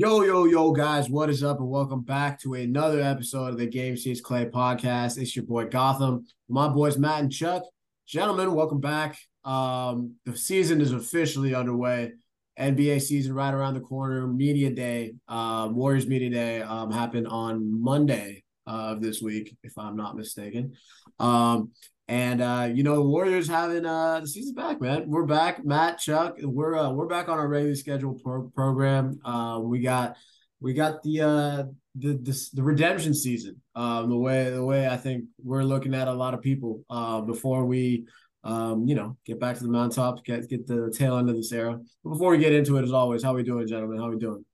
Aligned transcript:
Yo, 0.00 0.22
yo, 0.22 0.46
yo, 0.46 0.72
guys, 0.72 1.10
what 1.10 1.28
is 1.28 1.44
up? 1.44 1.58
And 1.58 1.68
welcome 1.68 2.00
back 2.00 2.40
to 2.40 2.54
another 2.54 3.02
episode 3.02 3.48
of 3.48 3.58
the 3.58 3.66
Game 3.66 3.98
Seats 3.98 4.22
Clay 4.22 4.46
podcast. 4.46 5.18
It's 5.18 5.36
your 5.36 5.44
boy 5.44 5.66
Gautam, 5.66 6.24
my 6.48 6.68
boys 6.68 6.96
Matt 6.96 7.20
and 7.20 7.30
Chuck. 7.30 7.64
Gentlemen, 8.06 8.54
welcome 8.54 8.80
back. 8.80 9.18
Um, 9.44 10.14
the 10.24 10.34
season 10.34 10.80
is 10.80 10.94
officially 10.94 11.54
underway. 11.54 12.12
NBA 12.58 13.02
season 13.02 13.34
right 13.34 13.52
around 13.52 13.74
the 13.74 13.80
corner. 13.80 14.26
Media 14.26 14.70
day, 14.70 15.12
uh, 15.28 15.68
Warriors 15.70 16.06
media 16.06 16.30
day 16.30 16.62
um, 16.62 16.90
happened 16.90 17.28
on 17.28 17.82
Monday 17.82 18.42
of 18.66 19.02
this 19.02 19.20
week, 19.20 19.54
if 19.62 19.76
I'm 19.76 19.96
not 19.96 20.16
mistaken. 20.16 20.72
Um, 21.18 21.72
and 22.10 22.42
uh, 22.42 22.68
you 22.74 22.82
know, 22.82 22.96
the 22.96 23.02
Warriors 23.02 23.46
having 23.46 23.86
uh 23.86 24.18
the 24.18 24.26
season 24.26 24.56
back, 24.56 24.80
man. 24.80 25.08
We're 25.08 25.26
back, 25.26 25.64
Matt, 25.64 25.98
Chuck. 25.98 26.38
We're 26.42 26.76
uh, 26.76 26.90
we're 26.90 27.06
back 27.06 27.28
on 27.28 27.38
our 27.38 27.46
regularly 27.46 27.76
scheduled 27.76 28.20
pro- 28.20 28.48
program. 28.48 29.20
Uh, 29.24 29.60
we 29.62 29.78
got 29.78 30.16
we 30.58 30.74
got 30.74 31.04
the 31.04 31.20
uh 31.20 31.62
the 31.94 32.14
the, 32.14 32.48
the 32.54 32.64
redemption 32.64 33.14
season. 33.14 33.62
Um, 33.76 34.10
the 34.10 34.16
way 34.16 34.50
the 34.50 34.64
way 34.64 34.88
I 34.88 34.96
think 34.96 35.26
we're 35.40 35.62
looking 35.62 35.94
at 35.94 36.08
a 36.08 36.12
lot 36.12 36.34
of 36.34 36.42
people 36.42 36.84
uh 36.90 37.20
before 37.20 37.64
we 37.64 38.08
um 38.42 38.88
you 38.88 38.96
know 38.96 39.16
get 39.24 39.38
back 39.38 39.58
to 39.58 39.62
the 39.62 39.70
mountaintop, 39.70 40.24
get 40.24 40.48
get 40.48 40.66
the 40.66 40.92
tail 40.92 41.16
end 41.16 41.30
of 41.30 41.36
this 41.36 41.52
era. 41.52 41.78
But 42.02 42.10
before 42.10 42.32
we 42.32 42.38
get 42.38 42.52
into 42.52 42.76
it, 42.78 42.82
as 42.82 42.92
always, 42.92 43.22
how 43.22 43.34
we 43.34 43.44
doing, 43.44 43.68
gentlemen? 43.68 43.98
How 43.98 44.10
we 44.10 44.18
doing? 44.18 44.44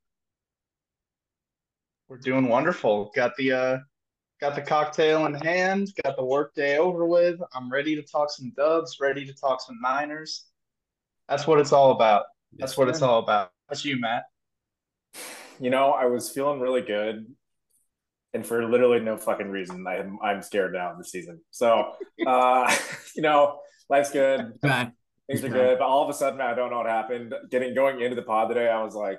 We're 2.06 2.18
doing 2.18 2.48
wonderful. 2.48 3.10
Got 3.14 3.34
the 3.38 3.52
uh 3.52 3.78
Got 4.38 4.54
the 4.54 4.60
cocktail 4.60 5.24
in 5.24 5.32
hand, 5.34 5.88
got 6.04 6.16
the 6.16 6.24
workday 6.24 6.76
over 6.76 7.06
with. 7.06 7.40
I'm 7.54 7.70
ready 7.70 7.96
to 7.96 8.02
talk 8.02 8.30
some 8.30 8.52
dubs, 8.54 8.98
ready 9.00 9.24
to 9.24 9.32
talk 9.32 9.62
some 9.62 9.78
Niners. 9.80 10.44
That's 11.26 11.46
what 11.46 11.58
it's 11.58 11.72
all 11.72 11.92
about. 11.92 12.24
That's 12.52 12.72
yes, 12.72 12.78
what 12.78 12.88
it's 12.88 13.00
all 13.00 13.20
about. 13.20 13.50
That's 13.68 13.82
you, 13.84 13.98
Matt. 13.98 14.24
You 15.58 15.70
know, 15.70 15.92
I 15.92 16.04
was 16.04 16.30
feeling 16.30 16.60
really 16.60 16.82
good, 16.82 17.26
and 18.34 18.46
for 18.46 18.68
literally 18.68 19.00
no 19.00 19.16
fucking 19.16 19.48
reason, 19.48 19.86
I'm 19.86 20.18
I'm 20.22 20.42
scared 20.42 20.74
now 20.74 20.94
the 20.98 21.04
season. 21.04 21.40
So, 21.50 21.92
uh, 22.26 22.76
you 23.16 23.22
know, 23.22 23.60
life's 23.88 24.10
good, 24.10 24.52
things 24.60 25.44
are 25.44 25.48
good, 25.48 25.78
but 25.78 25.86
all 25.86 26.04
of 26.04 26.10
a 26.10 26.14
sudden, 26.14 26.42
I 26.42 26.54
don't 26.54 26.70
know 26.70 26.78
what 26.78 26.86
happened. 26.86 27.34
Getting 27.50 27.74
going 27.74 28.02
into 28.02 28.16
the 28.16 28.22
pod 28.22 28.50
today, 28.50 28.68
I 28.68 28.82
was 28.82 28.94
like, 28.94 29.18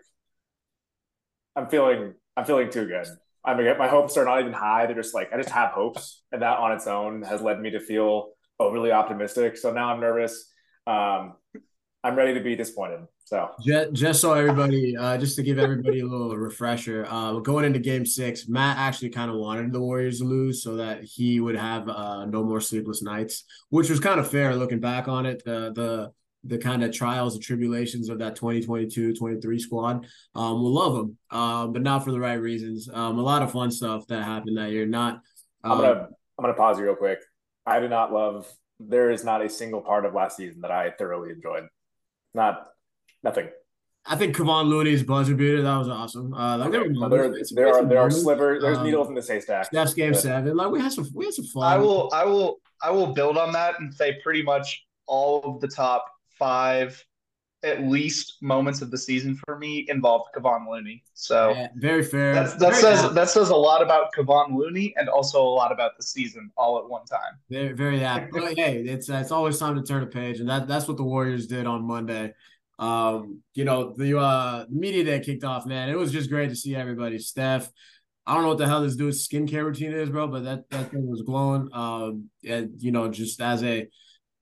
I'm 1.55 1.67
feeling 1.69 2.13
I'm 2.37 2.45
feeling 2.45 2.69
too 2.69 2.85
good. 2.85 3.07
I 3.47 3.55
mean, 3.55 3.77
my 3.77 3.87
hopes 3.87 4.17
are 4.17 4.25
not 4.25 4.41
even 4.41 4.51
high. 4.51 4.85
They're 4.85 4.95
just 4.95 5.15
like 5.15 5.31
I 5.33 5.37
just 5.37 5.49
have 5.49 5.71
hopes, 5.71 6.21
and 6.33 6.41
that 6.41 6.57
on 6.59 6.73
its 6.73 6.85
own 6.85 7.21
has 7.23 7.41
led 7.41 7.61
me 7.61 7.71
to 7.71 7.79
feel 7.79 8.31
overly 8.59 8.91
optimistic. 8.91 9.55
So 9.55 9.71
now 9.71 9.89
I'm 9.93 10.01
nervous. 10.01 10.51
Um, 10.85 11.35
I'm 12.03 12.15
ready 12.15 12.33
to 12.33 12.41
be 12.41 12.55
disappointed. 12.55 13.07
So 13.23 13.49
just, 13.61 13.93
just 13.93 14.21
so 14.21 14.33
everybody, 14.33 14.95
uh, 14.95 15.17
just 15.17 15.35
to 15.37 15.43
give 15.43 15.59
everybody 15.59 16.01
a 16.01 16.05
little 16.05 16.35
refresher, 16.37 17.05
uh, 17.09 17.39
going 17.39 17.65
into 17.65 17.79
Game 17.79 18.05
Six, 18.05 18.47
Matt 18.47 18.77
actually 18.77 19.09
kind 19.09 19.31
of 19.31 19.37
wanted 19.37 19.71
the 19.71 19.81
Warriors 19.81 20.19
to 20.19 20.25
lose 20.25 20.61
so 20.61 20.77
that 20.77 21.03
he 21.03 21.39
would 21.39 21.55
have 21.55 21.89
uh, 21.89 22.25
no 22.25 22.43
more 22.43 22.61
sleepless 22.61 23.01
nights, 23.01 23.43
which 23.69 23.89
was 23.89 23.99
kind 23.99 24.19
of 24.19 24.29
fair 24.29 24.55
looking 24.55 24.79
back 24.79 25.07
on 25.07 25.25
it. 25.25 25.43
The 25.43 25.71
the 25.73 26.11
the 26.43 26.57
kind 26.57 26.83
of 26.83 26.93
trials 26.93 27.35
and 27.35 27.43
tribulations 27.43 28.09
of 28.09 28.19
that 28.19 28.35
2022 28.35 29.15
23 29.15 29.59
squad. 29.59 30.07
Um, 30.35 30.61
we'll 30.61 30.73
love 30.73 30.95
them, 30.95 31.17
uh, 31.31 31.67
but 31.67 31.81
not 31.81 32.03
for 32.03 32.11
the 32.11 32.19
right 32.19 32.39
reasons. 32.39 32.89
Um, 32.91 33.19
a 33.19 33.21
lot 33.21 33.41
of 33.41 33.51
fun 33.51 33.71
stuff 33.71 34.07
that 34.07 34.23
happened 34.23 34.57
that 34.57 34.71
year. 34.71 34.85
Not. 34.85 35.21
Um, 35.63 35.71
I'm 35.71 35.77
gonna 35.77 36.07
I'm 36.37 36.43
gonna 36.43 36.53
pause 36.53 36.79
you 36.79 36.85
real 36.85 36.95
quick. 36.95 37.19
I 37.65 37.79
did 37.79 37.89
not 37.89 38.13
love. 38.13 38.51
There 38.79 39.09
is 39.11 39.23
not 39.23 39.43
a 39.43 39.49
single 39.49 39.81
part 39.81 40.05
of 40.05 40.13
last 40.13 40.37
season 40.37 40.61
that 40.61 40.71
I 40.71 40.91
thoroughly 40.91 41.31
enjoyed. 41.31 41.67
Not 42.33 42.67
nothing. 43.23 43.49
I 44.09 44.15
think 44.15 44.35
Kevon 44.37 44.69
Looney's 44.69 45.03
buzzer 45.03 45.35
beater 45.35 45.61
that 45.61 45.77
was 45.77 45.89
awesome. 45.89 46.33
Uh, 46.33 46.57
like 46.59 46.73
okay. 46.73 46.93
there, 47.09 47.29
there, 47.29 47.43
there 47.51 47.75
are 47.75 47.85
there 47.85 47.99
are 47.99 48.09
slivers. 48.09 48.61
There's 48.61 48.77
um, 48.77 48.85
needles 48.85 49.09
in 49.09 49.15
this 49.15 49.27
haystack. 49.27 49.65
Steph's 49.65 49.93
game 49.93 50.13
but, 50.13 50.21
seven. 50.21 50.55
Like 50.55 50.71
we 50.71 50.79
had 50.79 50.93
some 50.93 51.07
we 51.13 51.25
had 51.25 51.33
some 51.33 51.45
fun. 51.45 51.63
I 51.63 51.77
will 51.77 52.09
I 52.13 52.23
will 52.23 52.59
I 52.81 52.91
will 52.91 53.07
build 53.07 53.37
on 53.37 53.51
that 53.53 53.79
and 53.79 53.93
say 53.93 54.17
pretty 54.23 54.43
much 54.43 54.85
all 55.07 55.41
of 55.43 55.59
the 55.59 55.67
top 55.67 56.05
five 56.37 57.03
at 57.63 57.83
least 57.83 58.37
moments 58.41 58.81
of 58.81 58.91
the 58.91 58.97
season 58.97 59.35
for 59.35 59.57
me 59.57 59.85
involved 59.89 60.29
Kevon 60.35 60.69
Looney. 60.69 61.03
So 61.13 61.51
yeah, 61.51 61.67
very 61.75 62.03
fair. 62.03 62.33
That 62.33 62.59
very 62.59 62.73
says 62.75 63.13
that 63.13 63.29
says 63.29 63.49
a 63.49 63.55
lot 63.55 63.81
about 63.81 64.13
Kevon 64.15 64.55
Looney 64.55 64.93
and 64.95 65.09
also 65.09 65.41
a 65.41 65.49
lot 65.49 65.71
about 65.71 65.97
the 65.97 66.03
season 66.03 66.51
all 66.55 66.77
at 66.77 66.87
one 66.87 67.05
time. 67.05 67.39
Very 67.49 67.73
very 67.73 68.03
apt. 68.03 68.31
but 68.31 68.57
hey, 68.57 68.83
it's 68.83 69.09
it's 69.09 69.31
always 69.31 69.57
time 69.57 69.75
to 69.75 69.83
turn 69.83 70.03
a 70.03 70.07
page, 70.07 70.39
and 70.39 70.49
that 70.49 70.67
that's 70.67 70.87
what 70.87 70.97
the 70.97 71.03
Warriors 71.03 71.47
did 71.47 71.65
on 71.65 71.83
Monday. 71.83 72.33
Um, 72.79 73.41
you 73.55 73.65
know 73.65 73.93
the 73.97 74.19
uh 74.19 74.65
media 74.69 75.03
day 75.03 75.19
kicked 75.19 75.43
off, 75.43 75.65
man. 75.65 75.89
It 75.89 75.97
was 75.97 76.11
just 76.11 76.29
great 76.29 76.49
to 76.49 76.55
see 76.55 76.75
everybody. 76.75 77.19
Steph. 77.19 77.69
I 78.27 78.33
don't 78.33 78.43
know 78.43 78.49
what 78.49 78.57
the 78.57 78.67
hell 78.67 78.81
this 78.81 78.97
dude's 78.97 79.25
skincare 79.25 79.63
routine 79.63 79.93
is, 79.93 80.09
bro, 80.09 80.27
but 80.27 80.43
that, 80.43 80.69
that 80.69 80.91
thing 80.91 81.07
was 81.07 81.21
glowing. 81.21 81.69
Um, 81.71 82.29
and 82.45 82.71
you 82.77 82.91
know, 82.91 83.07
just 83.07 83.39
as 83.39 83.63
a 83.63 83.87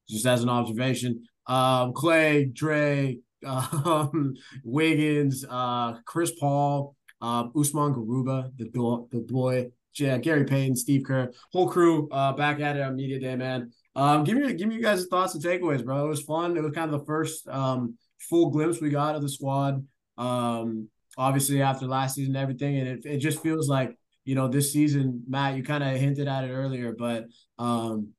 just 0.10 0.26
as 0.26 0.42
an 0.42 0.50
observation, 0.50 1.26
um, 1.48 1.94
Klay, 1.94 2.54
Dre, 2.54 3.20
um, 3.46 4.36
Wiggins, 4.64 5.46
uh, 5.50 5.94
Chris 6.06 6.32
Paul, 6.40 6.96
um, 7.22 7.52
Usman 7.58 7.94
Garuba, 7.94 8.52
the 8.58 8.66
the 9.12 9.20
boy, 9.20 9.68
yeah, 9.96 10.18
Gary 10.18 10.46
Payton, 10.46 10.76
Steve 10.76 11.04
Kerr, 11.06 11.32
whole 11.52 11.70
crew 11.70 12.10
uh, 12.12 12.34
back 12.34 12.60
at 12.60 12.76
it 12.76 12.82
on 12.82 12.96
media 12.96 13.20
day, 13.20 13.36
man. 13.36 13.72
Um, 13.96 14.24
give 14.24 14.38
me 14.38 14.54
give 14.54 14.68
me 14.68 14.76
you 14.76 14.82
guys 14.82 15.06
thoughts 15.06 15.36
and 15.36 15.44
takeaways, 15.44 15.84
bro. 15.84 16.06
It 16.06 16.10
was 16.10 16.22
fun. 16.22 16.58
It 16.58 16.64
was 16.64 16.74
kind 16.74 16.94
of 16.94 17.00
the 17.00 17.06
first 17.06 17.48
um, 17.48 17.98
full 18.20 18.50
glimpse 18.50 18.82
we 18.82 18.90
got 18.90 19.16
of 19.16 19.22
the 19.22 19.30
squad. 19.30 19.86
Um, 20.18 20.90
obviously 21.18 21.62
after 21.62 21.86
last 21.86 22.16
season 22.16 22.36
and 22.36 22.42
everything, 22.42 22.78
and 22.78 22.88
it, 22.88 23.06
it 23.06 23.18
just 23.18 23.42
feels 23.42 23.70
like 23.70 23.98
you 24.26 24.36
know 24.36 24.48
this 24.48 24.74
season, 24.74 25.24
Matt. 25.28 25.56
You 25.56 25.64
kind 25.64 25.84
of 25.84 25.96
hinted 25.96 26.28
at 26.28 26.44
it 26.44 26.52
earlier, 26.52 26.94
but 26.98 27.26
um, 27.58 28.10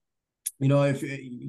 you 0.58 0.68
know, 0.68 0.84
if 0.84 1.02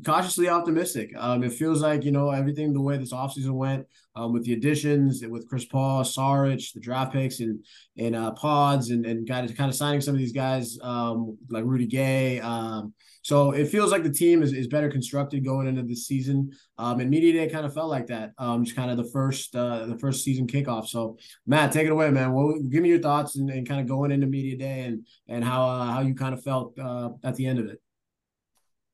cautiously 0.06 0.50
optimistic. 0.50 1.12
Um, 1.18 1.44
it 1.44 1.54
feels 1.54 1.82
like 1.82 2.04
you 2.04 2.12
know 2.12 2.30
everything 2.32 2.74
the 2.74 2.82
way 2.82 2.98
this 2.98 3.14
offseason 3.14 3.54
went 3.54 3.86
um, 4.16 4.34
with 4.34 4.44
the 4.44 4.54
additions 4.54 5.24
with 5.26 5.48
Chris 5.48 5.66
Paul, 5.66 6.04
Saric, 6.04 6.74
the 6.74 6.80
draft 6.80 7.14
picks, 7.14 7.40
and 7.40 7.64
and 7.98 8.16
uh, 8.16 8.32
pods, 8.32 8.90
and 8.90 9.06
and 9.06 9.28
kind 9.28 9.50
of 9.50 9.56
kind 9.56 9.70
of 9.70 9.76
signing 9.76 10.02
some 10.02 10.14
of 10.14 10.20
these 10.20 10.34
guys 10.34 10.78
um, 10.82 11.38
like 11.50 11.64
Rudy 11.64 11.88
Gay. 11.88 12.42
Um, 12.42 12.94
so 13.22 13.52
it 13.52 13.68
feels 13.68 13.92
like 13.92 14.04
the 14.04 14.12
team 14.12 14.42
is, 14.42 14.54
is 14.54 14.68
better 14.68 14.90
constructed 14.90 15.44
going 15.44 15.68
into 15.68 15.84
the 15.84 15.96
season. 15.96 16.52
Um, 16.78 17.02
and 17.02 17.10
media 17.10 17.34
day 17.34 17.50
kind 17.50 17.66
of 17.66 17.74
felt 17.74 17.90
like 17.90 18.08
that. 18.08 18.32
Um, 18.38 18.64
just 18.64 18.78
kind 18.78 18.90
of 18.90 18.98
the 18.98 19.10
first 19.12 19.56
uh, 19.56 19.86
the 19.86 19.98
first 20.00 20.24
season 20.24 20.48
kickoff. 20.48 20.88
So 20.88 21.18
Matt, 21.46 21.72
take 21.72 21.88
it 21.88 21.92
away, 21.92 22.10
man. 22.10 22.34
Well, 22.34 22.60
give 22.70 22.82
me 22.82 22.90
your 22.90 23.00
thoughts 23.00 23.38
and, 23.38 23.50
and 23.50 23.68
kind 23.68 23.80
of 23.80 23.88
going 23.88 24.12
into 24.12 24.28
media 24.28 24.58
day 24.58 24.82
and 24.82 25.06
and 25.28 25.44
how 25.44 25.68
uh, 25.68 25.86
how 25.92 26.02
you 26.02 26.14
kind 26.14 26.34
of 26.34 26.44
felt 26.44 26.78
uh, 26.78 27.10
at 27.24 27.36
the 27.36 27.46
end 27.46 27.60
of 27.60 27.68
it. 27.68 27.82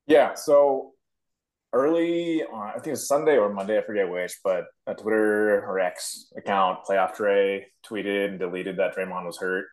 Yeah. 0.06 0.34
So 0.34 0.92
early, 1.72 2.42
on, 2.42 2.68
I 2.68 2.72
think 2.74 2.88
it 2.88 2.90
was 2.90 3.08
Sunday 3.08 3.36
or 3.36 3.52
Monday, 3.52 3.78
I 3.78 3.82
forget 3.82 4.08
which, 4.10 4.32
but 4.44 4.64
a 4.86 4.94
Twitter 4.94 5.64
or 5.64 5.80
X 5.80 6.32
account, 6.36 6.80
Playoff 6.88 7.16
Dre, 7.16 7.66
tweeted 7.86 8.30
and 8.30 8.38
deleted 8.38 8.76
that 8.78 8.94
Draymond 8.96 9.26
was 9.26 9.38
hurt. 9.38 9.66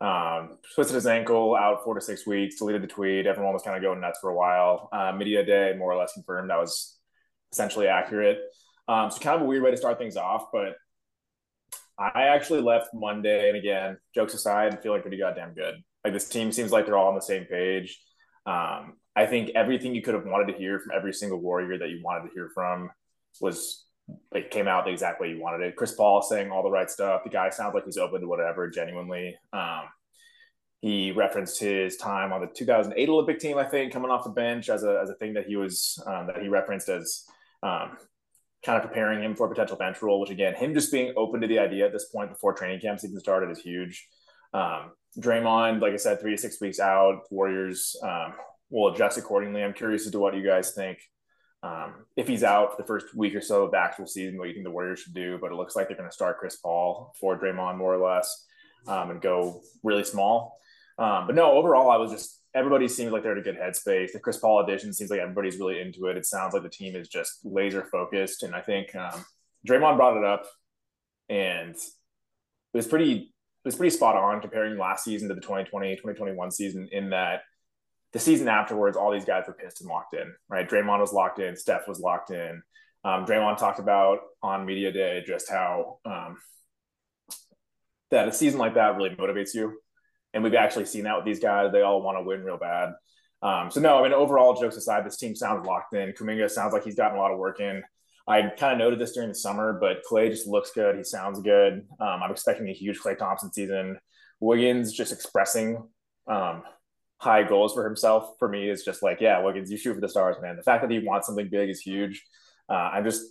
Um, 0.00 0.58
twisted 0.74 0.96
his 0.96 1.06
ankle 1.06 1.54
out 1.54 1.84
four 1.84 1.94
to 1.94 2.00
six 2.00 2.26
weeks, 2.26 2.56
deleted 2.56 2.82
the 2.82 2.88
tweet. 2.88 3.26
Everyone 3.26 3.52
was 3.52 3.62
kind 3.62 3.76
of 3.76 3.82
going 3.82 4.00
nuts 4.00 4.18
for 4.20 4.30
a 4.30 4.34
while. 4.34 4.88
Uh, 4.92 5.12
media 5.12 5.44
day 5.44 5.74
more 5.78 5.92
or 5.92 5.96
less 5.96 6.12
confirmed 6.12 6.50
that 6.50 6.58
was 6.58 6.98
essentially 7.52 7.86
accurate. 7.86 8.38
Um, 8.88 9.10
so 9.10 9.20
kind 9.20 9.36
of 9.36 9.42
a 9.42 9.44
weird 9.44 9.62
way 9.62 9.70
to 9.70 9.76
start 9.76 9.98
things 9.98 10.16
off, 10.16 10.46
but 10.52 10.74
I 11.98 12.22
actually 12.28 12.62
left 12.62 12.88
Monday, 12.94 13.48
and 13.48 13.56
again, 13.56 13.98
jokes 14.14 14.34
aside, 14.34 14.72
I'm 14.72 14.80
feeling 14.80 15.02
pretty 15.02 15.18
goddamn 15.18 15.54
good. 15.54 15.74
Like 16.02 16.14
this 16.14 16.28
team 16.28 16.50
seems 16.50 16.72
like 16.72 16.86
they're 16.86 16.96
all 16.96 17.08
on 17.08 17.14
the 17.14 17.20
same 17.20 17.44
page. 17.44 18.00
Um, 18.44 18.94
I 19.14 19.26
think 19.26 19.50
everything 19.54 19.94
you 19.94 20.02
could 20.02 20.14
have 20.14 20.24
wanted 20.24 20.52
to 20.52 20.58
hear 20.58 20.78
from 20.80 20.92
every 20.94 21.12
single 21.12 21.38
warrior 21.38 21.78
that 21.78 21.90
you 21.90 22.00
wanted 22.02 22.28
to 22.28 22.34
hear 22.34 22.50
from 22.54 22.90
was 23.40 23.86
it 24.32 24.50
came 24.50 24.68
out 24.68 24.84
the 24.84 24.90
exact 24.90 25.20
way 25.20 25.28
you 25.28 25.40
wanted 25.40 25.64
it. 25.66 25.76
Chris 25.76 25.92
Paul 25.92 26.22
saying 26.22 26.50
all 26.50 26.62
the 26.62 26.70
right 26.70 26.90
stuff. 26.90 27.22
The 27.24 27.30
guy 27.30 27.50
sounds 27.50 27.74
like 27.74 27.84
he's 27.84 27.98
open 27.98 28.20
to 28.20 28.28
whatever, 28.28 28.68
genuinely. 28.68 29.36
Um, 29.52 29.82
he 30.80 31.12
referenced 31.12 31.60
his 31.60 31.96
time 31.96 32.32
on 32.32 32.40
the 32.40 32.48
2008 32.48 33.08
Olympic 33.08 33.38
team, 33.38 33.56
I 33.56 33.64
think, 33.64 33.92
coming 33.92 34.10
off 34.10 34.24
the 34.24 34.30
bench 34.30 34.68
as 34.68 34.82
a, 34.82 34.98
as 35.00 35.10
a 35.10 35.14
thing 35.14 35.34
that 35.34 35.46
he 35.46 35.56
was 35.56 36.02
um, 36.06 36.26
that 36.26 36.42
he 36.42 36.48
referenced 36.48 36.88
as 36.88 37.24
um, 37.62 37.96
kind 38.64 38.82
of 38.82 38.82
preparing 38.82 39.22
him 39.22 39.36
for 39.36 39.46
a 39.46 39.48
potential 39.48 39.76
bench 39.76 40.02
role. 40.02 40.20
Which 40.20 40.30
again, 40.30 40.54
him 40.54 40.74
just 40.74 40.90
being 40.90 41.14
open 41.16 41.40
to 41.40 41.46
the 41.46 41.60
idea 41.60 41.86
at 41.86 41.92
this 41.92 42.06
point 42.06 42.30
before 42.30 42.52
training 42.52 42.80
camp 42.80 42.98
even 43.04 43.20
started 43.20 43.50
is 43.50 43.60
huge. 43.60 44.08
Um, 44.52 44.92
Draymond, 45.20 45.80
like 45.80 45.92
I 45.92 45.96
said, 45.96 46.20
three 46.20 46.34
to 46.34 46.40
six 46.40 46.60
weeks 46.60 46.80
out. 46.80 47.22
Warriors 47.30 47.96
will 48.72 48.92
adjust 48.92 49.18
accordingly. 49.18 49.62
I'm 49.62 49.74
curious 49.74 50.06
as 50.06 50.12
to 50.12 50.18
what 50.18 50.34
you 50.34 50.44
guys 50.44 50.72
think. 50.72 50.98
Um, 51.62 52.06
if 52.16 52.26
he's 52.26 52.42
out 52.42 52.72
for 52.72 52.82
the 52.82 52.86
first 52.86 53.14
week 53.14 53.34
or 53.36 53.40
so 53.40 53.64
of 53.64 53.70
the 53.70 53.78
actual 53.78 54.06
season, 54.06 54.38
what 54.38 54.48
you 54.48 54.54
think 54.54 54.64
the 54.64 54.70
Warriors 54.70 55.00
should 55.00 55.14
do? 55.14 55.38
But 55.40 55.52
it 55.52 55.54
looks 55.54 55.76
like 55.76 55.86
they're 55.86 55.96
going 55.96 56.08
to 56.08 56.14
start 56.14 56.38
Chris 56.38 56.56
Paul 56.56 57.14
for 57.20 57.38
Draymond 57.38 57.76
more 57.76 57.94
or 57.94 58.04
less, 58.04 58.46
um, 58.88 59.10
and 59.10 59.20
go 59.20 59.60
really 59.84 60.02
small. 60.02 60.58
Um, 60.98 61.26
but 61.26 61.36
no, 61.36 61.52
overall, 61.52 61.90
I 61.90 61.98
was 61.98 62.10
just 62.10 62.40
everybody 62.54 62.88
seems 62.88 63.12
like 63.12 63.22
they're 63.22 63.32
in 63.32 63.38
a 63.38 63.42
good 63.42 63.58
headspace. 63.58 64.12
The 64.12 64.18
Chris 64.18 64.38
Paul 64.38 64.60
addition 64.60 64.92
seems 64.92 65.10
like 65.10 65.20
everybody's 65.20 65.58
really 65.58 65.80
into 65.80 66.06
it. 66.06 66.16
It 66.16 66.26
sounds 66.26 66.52
like 66.52 66.62
the 66.62 66.68
team 66.68 66.96
is 66.96 67.08
just 67.08 67.44
laser 67.44 67.84
focused, 67.84 68.42
and 68.42 68.54
I 68.54 68.60
think 68.60 68.94
um, 68.96 69.24
Draymond 69.68 69.96
brought 69.96 70.16
it 70.16 70.24
up, 70.24 70.46
and 71.28 71.74
it 71.74 72.76
was 72.76 72.86
pretty 72.86 73.12
it 73.12 73.68
was 73.68 73.76
pretty 73.76 73.94
spot 73.94 74.16
on 74.16 74.40
comparing 74.40 74.76
last 74.78 75.04
season 75.04 75.28
to 75.28 75.34
the 75.34 75.40
2020 75.40 75.94
2021 75.94 76.50
season 76.50 76.88
in 76.90 77.10
that 77.10 77.42
the 78.12 78.18
season 78.18 78.48
afterwards, 78.48 78.96
all 78.96 79.10
these 79.10 79.24
guys 79.24 79.44
were 79.46 79.54
pissed 79.54 79.80
and 79.80 79.88
locked 79.88 80.14
in, 80.14 80.32
right? 80.48 80.68
Draymond 80.68 81.00
was 81.00 81.12
locked 81.12 81.38
in, 81.38 81.56
Steph 81.56 81.88
was 81.88 82.00
locked 82.00 82.30
in. 82.30 82.62
Um, 83.04 83.24
Draymond 83.24 83.56
talked 83.56 83.78
about 83.78 84.18
on 84.42 84.66
media 84.66 84.92
day 84.92 85.24
just 85.26 85.50
how 85.50 85.98
um, 86.04 86.36
that 88.10 88.28
a 88.28 88.32
season 88.32 88.58
like 88.58 88.74
that 88.74 88.96
really 88.96 89.10
motivates 89.10 89.54
you, 89.54 89.78
and 90.34 90.44
we've 90.44 90.54
actually 90.54 90.84
seen 90.84 91.04
that 91.04 91.16
with 91.16 91.24
these 91.24 91.40
guys. 91.40 91.72
They 91.72 91.82
all 91.82 92.02
want 92.02 92.18
to 92.18 92.22
win 92.22 92.44
real 92.44 92.58
bad. 92.58 92.90
Um, 93.42 93.70
so 93.70 93.80
no, 93.80 93.98
I 93.98 94.02
mean 94.02 94.12
overall, 94.12 94.54
jokes 94.54 94.76
aside, 94.76 95.04
this 95.04 95.16
team 95.16 95.34
sounds 95.34 95.66
locked 95.66 95.94
in. 95.94 96.12
Kuminga 96.12 96.48
sounds 96.48 96.72
like 96.72 96.84
he's 96.84 96.94
gotten 96.94 97.18
a 97.18 97.20
lot 97.20 97.32
of 97.32 97.38
work 97.38 97.60
in. 97.60 97.82
I 98.28 98.42
kind 98.42 98.74
of 98.74 98.78
noted 98.78 99.00
this 99.00 99.12
during 99.12 99.30
the 99.30 99.34
summer, 99.34 99.78
but 99.80 100.02
Klay 100.08 100.30
just 100.30 100.46
looks 100.46 100.70
good. 100.70 100.96
He 100.96 101.02
sounds 101.02 101.40
good. 101.40 101.84
Um, 101.98 102.22
I'm 102.22 102.30
expecting 102.30 102.68
a 102.68 102.72
huge 102.72 103.00
Klay 103.00 103.18
Thompson 103.18 103.52
season. 103.52 103.98
Wiggins 104.38 104.92
just 104.92 105.12
expressing 105.12 105.82
um, 106.28 106.62
high 107.22 107.44
goals 107.44 107.72
for 107.72 107.84
himself 107.84 108.34
for 108.40 108.48
me 108.48 108.68
is 108.68 108.84
just 108.84 109.00
like, 109.00 109.20
yeah, 109.20 109.40
Wiggins, 109.40 109.70
you 109.70 109.76
shoot 109.76 109.94
for 109.94 110.00
the 110.00 110.08
stars, 110.08 110.36
man. 110.42 110.56
The 110.56 110.62
fact 110.62 110.82
that 110.82 110.90
he 110.90 110.98
wants 110.98 111.28
something 111.28 111.48
big 111.48 111.70
is 111.70 111.80
huge. 111.80 112.20
Uh, 112.68 112.74
I'm 112.74 113.04
just 113.04 113.22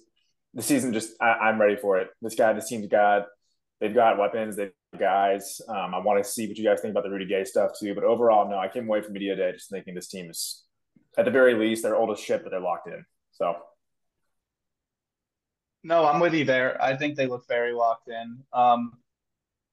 the 0.54 0.62
season 0.62 0.94
just 0.94 1.12
I, 1.22 1.50
am 1.50 1.60
ready 1.60 1.76
for 1.76 1.98
it. 2.00 2.08
This 2.22 2.36
guy, 2.36 2.54
this 2.54 2.70
team's 2.70 2.88
got 2.88 3.26
they've 3.82 3.94
got 3.94 4.18
weapons, 4.18 4.56
they've 4.56 4.72
got 4.94 5.00
guys. 5.02 5.60
Um, 5.68 5.94
I 5.94 6.00
want 6.00 6.24
to 6.24 6.30
see 6.30 6.48
what 6.48 6.58
you 6.58 6.64
guys 6.64 6.80
think 6.80 6.92
about 6.92 7.04
the 7.04 7.10
Rudy 7.10 7.26
Gay 7.26 7.44
stuff 7.44 7.72
too. 7.78 7.94
But 7.94 8.06
overall, 8.06 8.50
no, 8.50 8.58
I 8.58 8.70
came 8.70 8.88
away 8.88 9.02
from 9.02 9.12
media 9.12 9.36
day 9.36 9.52
just 9.52 9.70
thinking 9.70 9.94
this 9.94 10.08
team 10.08 10.30
is 10.30 10.64
at 11.18 11.26
the 11.26 11.32
very 11.32 11.54
least 11.54 11.84
their 11.84 11.98
oldest 11.98 12.24
ship, 12.24 12.44
but 12.44 12.52
they're 12.52 12.62
locked 12.62 12.88
in. 12.88 13.04
So 13.34 13.58
no, 15.84 16.06
I'm 16.06 16.22
with 16.22 16.34
you 16.34 16.46
there. 16.46 16.82
I 16.82 16.96
think 16.96 17.18
they 17.18 17.28
look 17.28 17.46
very 17.50 17.74
locked 17.74 18.08
in. 18.08 18.44
Um, 18.54 18.94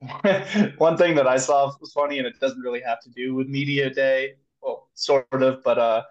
one 0.79 0.97
thing 0.97 1.15
that 1.17 1.27
I 1.27 1.37
saw 1.37 1.73
was 1.81 1.93
funny, 1.93 2.19
and 2.19 2.27
it 2.27 2.39
doesn't 2.41 2.61
really 2.61 2.81
have 2.81 3.00
to 3.03 3.11
do 3.11 3.35
with 3.35 3.49
media 3.49 3.91
day, 3.91 4.35
well, 4.62 4.89
sort 4.95 5.27
of, 5.33 5.62
but 5.65 5.79
uh, 5.79 6.03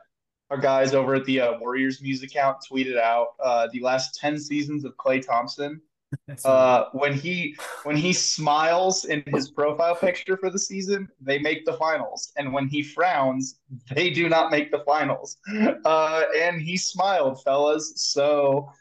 our 0.49 0.57
guys 0.57 0.93
over 0.93 1.15
at 1.15 1.25
the 1.25 1.41
uh, 1.41 1.59
Warriors 1.59 2.01
Muse 2.01 2.23
account 2.23 2.57
tweeted 2.69 2.97
out 2.97 3.27
uh, 3.43 3.67
the 3.71 3.79
last 3.79 4.19
ten 4.19 4.37
seasons 4.37 4.85
of 4.85 4.95
Klay 4.97 5.25
Thompson. 5.25 5.81
Uh, 6.45 6.85
when 6.93 7.13
he 7.13 7.55
when 7.83 7.97
he 7.97 8.13
smiles 8.13 9.03
in 9.05 9.21
his 9.27 9.49
profile 9.49 9.93
picture 9.93 10.37
for 10.37 10.49
the 10.49 10.59
season, 10.59 11.07
they 11.19 11.37
make 11.37 11.65
the 11.65 11.73
finals, 11.73 12.31
and 12.37 12.53
when 12.53 12.67
he 12.67 12.81
frowns, 12.81 13.59
they 13.93 14.09
do 14.09 14.29
not 14.29 14.49
make 14.49 14.71
the 14.71 14.79
finals. 14.79 15.37
Uh, 15.85 16.23
and 16.35 16.61
he 16.61 16.77
smiled, 16.77 17.43
fellas. 17.43 17.93
So 17.97 18.71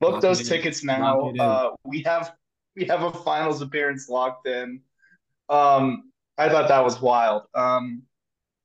book 0.00 0.20
those 0.20 0.48
tickets 0.48 0.82
now. 0.82 1.30
Uh, 1.38 1.70
we 1.84 2.02
have 2.02 2.32
we 2.76 2.84
have 2.86 3.02
a 3.02 3.12
finals 3.12 3.62
appearance 3.62 4.08
locked 4.08 4.46
in. 4.46 4.80
Um, 5.48 6.10
I 6.38 6.48
thought 6.48 6.68
that 6.68 6.84
was 6.84 7.00
wild. 7.00 7.42
Um, 7.54 8.02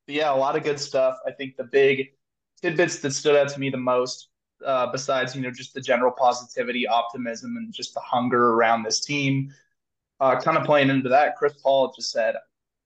yeah, 0.08 0.34
a 0.34 0.36
lot 0.36 0.56
of 0.56 0.64
good 0.64 0.80
stuff. 0.80 1.18
I 1.26 1.32
think 1.32 1.58
the 1.58 1.66
big 1.66 2.14
tidbits 2.62 3.00
that 3.00 3.12
stood 3.12 3.36
out 3.36 3.50
to 3.50 3.60
me 3.60 3.70
the 3.70 3.78
most, 3.78 4.30
uh, 4.66 4.88
besides 4.92 5.36
you 5.36 5.42
know 5.42 5.52
just 5.52 5.74
the 5.74 5.82
general 5.82 6.12
positivity, 6.12 6.88
optimism, 6.88 7.58
and 7.58 7.74
just 7.74 7.94
the 7.94 8.00
hunger 8.00 8.54
around 8.54 8.84
this 8.84 9.02
team, 9.04 9.54
uh, 10.22 10.40
kind 10.40 10.58
of 10.58 10.64
playing 10.66 10.90
into 10.90 11.10
that. 11.10 11.36
Chris 11.36 11.54
Paul 11.62 11.94
just 11.94 12.12
said, 12.12 12.36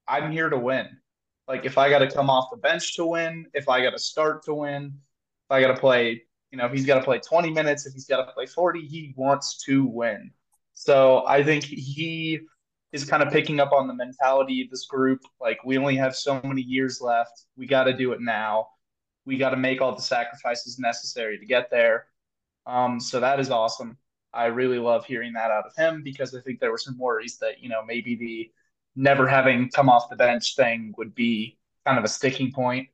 "I'm 0.07 0.31
here 0.31 0.49
to 0.49 0.57
win. 0.57 0.97
Like 1.47 1.65
if 1.65 1.77
I 1.77 1.89
got 1.89 1.99
to 1.99 2.09
come 2.09 2.29
off 2.29 2.49
the 2.49 2.57
bench 2.57 2.95
to 2.95 3.05
win, 3.05 3.45
if 3.53 3.69
I 3.69 3.81
got 3.83 3.91
to 3.91 3.99
start 3.99 4.43
to 4.45 4.53
win, 4.55 4.85
if 5.45 5.51
I 5.51 5.61
got 5.61 5.75
to 5.75 5.79
play, 5.79 6.23
you 6.49 6.57
know, 6.57 6.65
if 6.65 6.71
he's 6.71 6.85
got 6.85 6.95
to 6.95 7.03
play 7.03 7.19
20 7.19 7.51
minutes, 7.51 7.85
if 7.85 7.93
he's 7.93 8.05
got 8.07 8.25
to 8.25 8.31
play 8.33 8.47
40, 8.47 8.81
he 8.87 9.13
wants 9.15 9.63
to 9.65 9.85
win." 9.85 10.31
So 10.73 11.25
I 11.27 11.43
think 11.43 11.63
he 11.63 12.39
is 12.91 13.05
kind 13.05 13.23
of 13.23 13.31
picking 13.31 13.59
up 13.59 13.71
on 13.71 13.87
the 13.87 13.93
mentality 13.93 14.61
of 14.61 14.69
this 14.69 14.85
group. 14.85 15.21
Like, 15.39 15.63
we 15.63 15.77
only 15.77 15.95
have 15.95 16.15
so 16.15 16.41
many 16.43 16.61
years 16.61 16.99
left. 17.01 17.45
We 17.55 17.67
got 17.67 17.85
to 17.85 17.93
do 17.95 18.11
it 18.11 18.21
now. 18.21 18.67
We 19.25 19.37
got 19.37 19.51
to 19.51 19.57
make 19.57 19.81
all 19.81 19.95
the 19.95 20.01
sacrifices 20.01 20.79
necessary 20.79 21.37
to 21.37 21.45
get 21.45 21.69
there. 21.71 22.07
Um, 22.65 22.99
so 22.99 23.19
that 23.19 23.39
is 23.39 23.49
awesome. 23.49 23.97
I 24.33 24.45
really 24.45 24.79
love 24.79 25.05
hearing 25.05 25.33
that 25.33 25.51
out 25.51 25.65
of 25.65 25.75
him 25.75 26.03
because 26.03 26.33
I 26.33 26.41
think 26.41 26.59
there 26.59 26.71
were 26.71 26.77
some 26.77 26.97
worries 26.97 27.37
that, 27.39 27.61
you 27.61 27.69
know, 27.69 27.83
maybe 27.85 28.15
the 28.15 28.51
never 28.95 29.27
having 29.27 29.69
come 29.69 29.89
off 29.89 30.09
the 30.09 30.15
bench 30.15 30.55
thing 30.55 30.93
would 30.97 31.15
be 31.15 31.57
kind 31.85 31.97
of 31.97 32.03
a 32.03 32.09
sticking 32.09 32.51
point. 32.51 32.87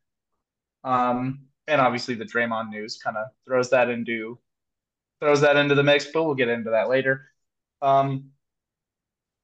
Um, 0.83 1.47
and 1.67 1.81
obviously 1.81 2.15
the 2.15 2.25
Draymond 2.25 2.69
news 2.69 2.97
kind 2.97 3.17
of 3.17 3.27
throws 3.45 3.69
that 3.71 3.89
into 3.89 4.39
throws 5.19 5.41
that 5.41 5.57
into 5.57 5.75
the 5.75 5.83
mix, 5.83 6.05
but 6.05 6.23
we'll 6.23 6.35
get 6.35 6.49
into 6.49 6.69
that 6.71 6.89
later. 6.89 7.25
Um, 7.81 8.31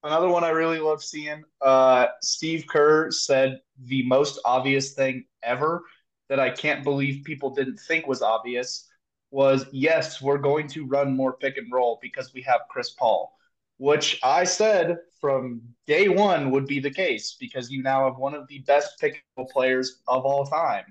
another 0.03 0.29
one 0.29 0.43
I 0.43 0.49
really 0.49 0.79
love 0.79 1.03
seeing. 1.03 1.43
Uh, 1.61 2.07
Steve 2.21 2.65
Kerr 2.67 3.11
said 3.11 3.61
the 3.85 4.05
most 4.05 4.39
obvious 4.45 4.93
thing 4.93 5.25
ever 5.41 5.83
that 6.29 6.39
I 6.39 6.49
can't 6.49 6.83
believe 6.83 7.23
people 7.25 7.49
didn't 7.49 7.79
think 7.79 8.07
was 8.07 8.21
obvious 8.21 8.89
was 9.31 9.65
yes, 9.71 10.21
we're 10.21 10.37
going 10.37 10.67
to 10.67 10.85
run 10.85 11.15
more 11.15 11.33
pick 11.33 11.57
and 11.57 11.71
roll 11.71 11.99
because 12.01 12.33
we 12.33 12.41
have 12.43 12.61
Chris 12.69 12.91
Paul, 12.91 13.35
which 13.77 14.19
I 14.23 14.43
said 14.43 14.97
from 15.19 15.61
day 15.87 16.07
one 16.07 16.51
would 16.51 16.67
be 16.67 16.79
the 16.79 16.91
case 16.91 17.35
because 17.39 17.71
you 17.71 17.81
now 17.81 18.05
have 18.05 18.17
one 18.17 18.35
of 18.35 18.47
the 18.47 18.59
best 18.59 18.99
pick 18.99 19.13
and 19.13 19.21
roll 19.37 19.47
players 19.51 20.01
of 20.07 20.23
all 20.23 20.45
time. 20.45 20.85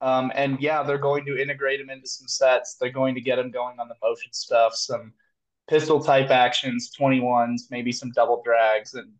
Um, 0.00 0.32
and 0.34 0.60
yeah, 0.60 0.82
they're 0.82 0.98
going 0.98 1.24
to 1.26 1.40
integrate 1.40 1.80
him 1.80 1.90
into 1.90 2.08
some 2.08 2.28
sets. 2.28 2.74
They're 2.74 2.90
going 2.90 3.14
to 3.14 3.20
get 3.20 3.38
him 3.38 3.50
going 3.50 3.78
on 3.78 3.88
the 3.88 3.94
motion 4.02 4.32
stuff, 4.32 4.74
some 4.74 5.12
pistol 5.68 6.02
type 6.02 6.30
actions, 6.30 6.92
21s, 6.98 7.62
maybe 7.70 7.92
some 7.92 8.10
double 8.12 8.42
drags 8.44 8.94
and 8.94 9.12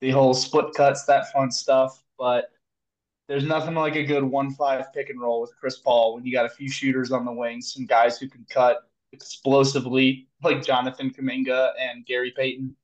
the 0.00 0.10
whole 0.10 0.34
split 0.34 0.74
cuts, 0.74 1.04
that 1.04 1.32
fun 1.32 1.50
stuff. 1.50 2.02
But 2.18 2.46
there's 3.28 3.44
nothing 3.44 3.74
like 3.74 3.96
a 3.96 4.04
good 4.04 4.24
1 4.24 4.50
5 4.52 4.92
pick 4.92 5.10
and 5.10 5.20
roll 5.20 5.40
with 5.40 5.56
Chris 5.58 5.78
Paul 5.78 6.14
when 6.14 6.24
you 6.24 6.32
got 6.32 6.46
a 6.46 6.50
few 6.50 6.68
shooters 6.68 7.12
on 7.12 7.24
the 7.24 7.32
wings, 7.32 7.72
some 7.72 7.86
guys 7.86 8.18
who 8.18 8.28
can 8.28 8.44
cut 8.50 8.78
explosively, 9.12 10.28
like 10.42 10.64
Jonathan 10.64 11.10
Kuminga 11.10 11.72
and 11.80 12.04
Gary 12.06 12.32
Payton. 12.36 12.74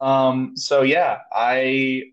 Um, 0.00 0.56
so 0.56 0.82
yeah, 0.82 1.20
I 1.32 2.12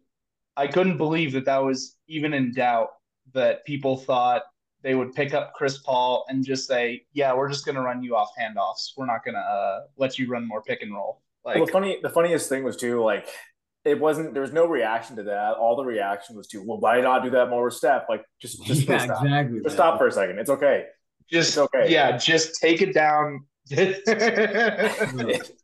I 0.55 0.67
couldn't 0.67 0.97
believe 0.97 1.33
that 1.33 1.45
that 1.45 1.63
was 1.63 1.97
even 2.07 2.33
in 2.33 2.53
doubt 2.53 2.89
that 3.33 3.65
people 3.65 3.97
thought 3.97 4.43
they 4.83 4.95
would 4.95 5.13
pick 5.13 5.33
up 5.33 5.53
Chris 5.53 5.77
Paul 5.79 6.25
and 6.27 6.45
just 6.45 6.67
say, 6.67 7.05
"Yeah, 7.13 7.33
we're 7.33 7.49
just 7.49 7.65
going 7.65 7.75
to 7.75 7.81
run 7.81 8.03
you 8.03 8.15
off 8.15 8.29
handoffs. 8.39 8.91
We're 8.97 9.05
not 9.05 9.23
going 9.23 9.35
to 9.35 9.39
uh, 9.39 9.81
let 9.97 10.19
you 10.19 10.27
run 10.27 10.47
more 10.47 10.61
pick 10.61 10.81
and 10.81 10.93
roll." 10.93 11.21
Like 11.45 11.55
well, 11.55 11.65
the 11.65 11.71
funny, 11.71 11.99
the 12.01 12.09
funniest 12.09 12.49
thing 12.49 12.63
was 12.63 12.77
too, 12.77 13.01
like 13.01 13.27
it 13.85 13.99
wasn't. 13.99 14.33
There 14.33 14.41
was 14.41 14.53
no 14.53 14.67
reaction 14.67 15.15
to 15.15 15.23
that. 15.23 15.53
All 15.53 15.75
the 15.75 15.85
reaction 15.85 16.35
was 16.35 16.47
to, 16.47 16.61
"Well, 16.63 16.79
why 16.79 17.01
not 17.01 17.23
do 17.23 17.29
that 17.31 17.49
more 17.49 17.65
with 17.65 17.73
Steph?" 17.73 18.03
Like 18.09 18.23
just, 18.41 18.63
just 18.65 18.87
yeah, 18.87 18.97
stop. 18.99 19.23
exactly. 19.23 19.61
Just 19.61 19.75
stop 19.75 19.97
for 19.97 20.07
a 20.07 20.11
second. 20.11 20.39
It's 20.39 20.49
okay. 20.49 20.85
Just 21.31 21.49
it's 21.49 21.57
okay. 21.57 21.91
Yeah, 21.91 22.17
just 22.17 22.59
take 22.61 22.81
it 22.81 22.93
down. 22.93 23.45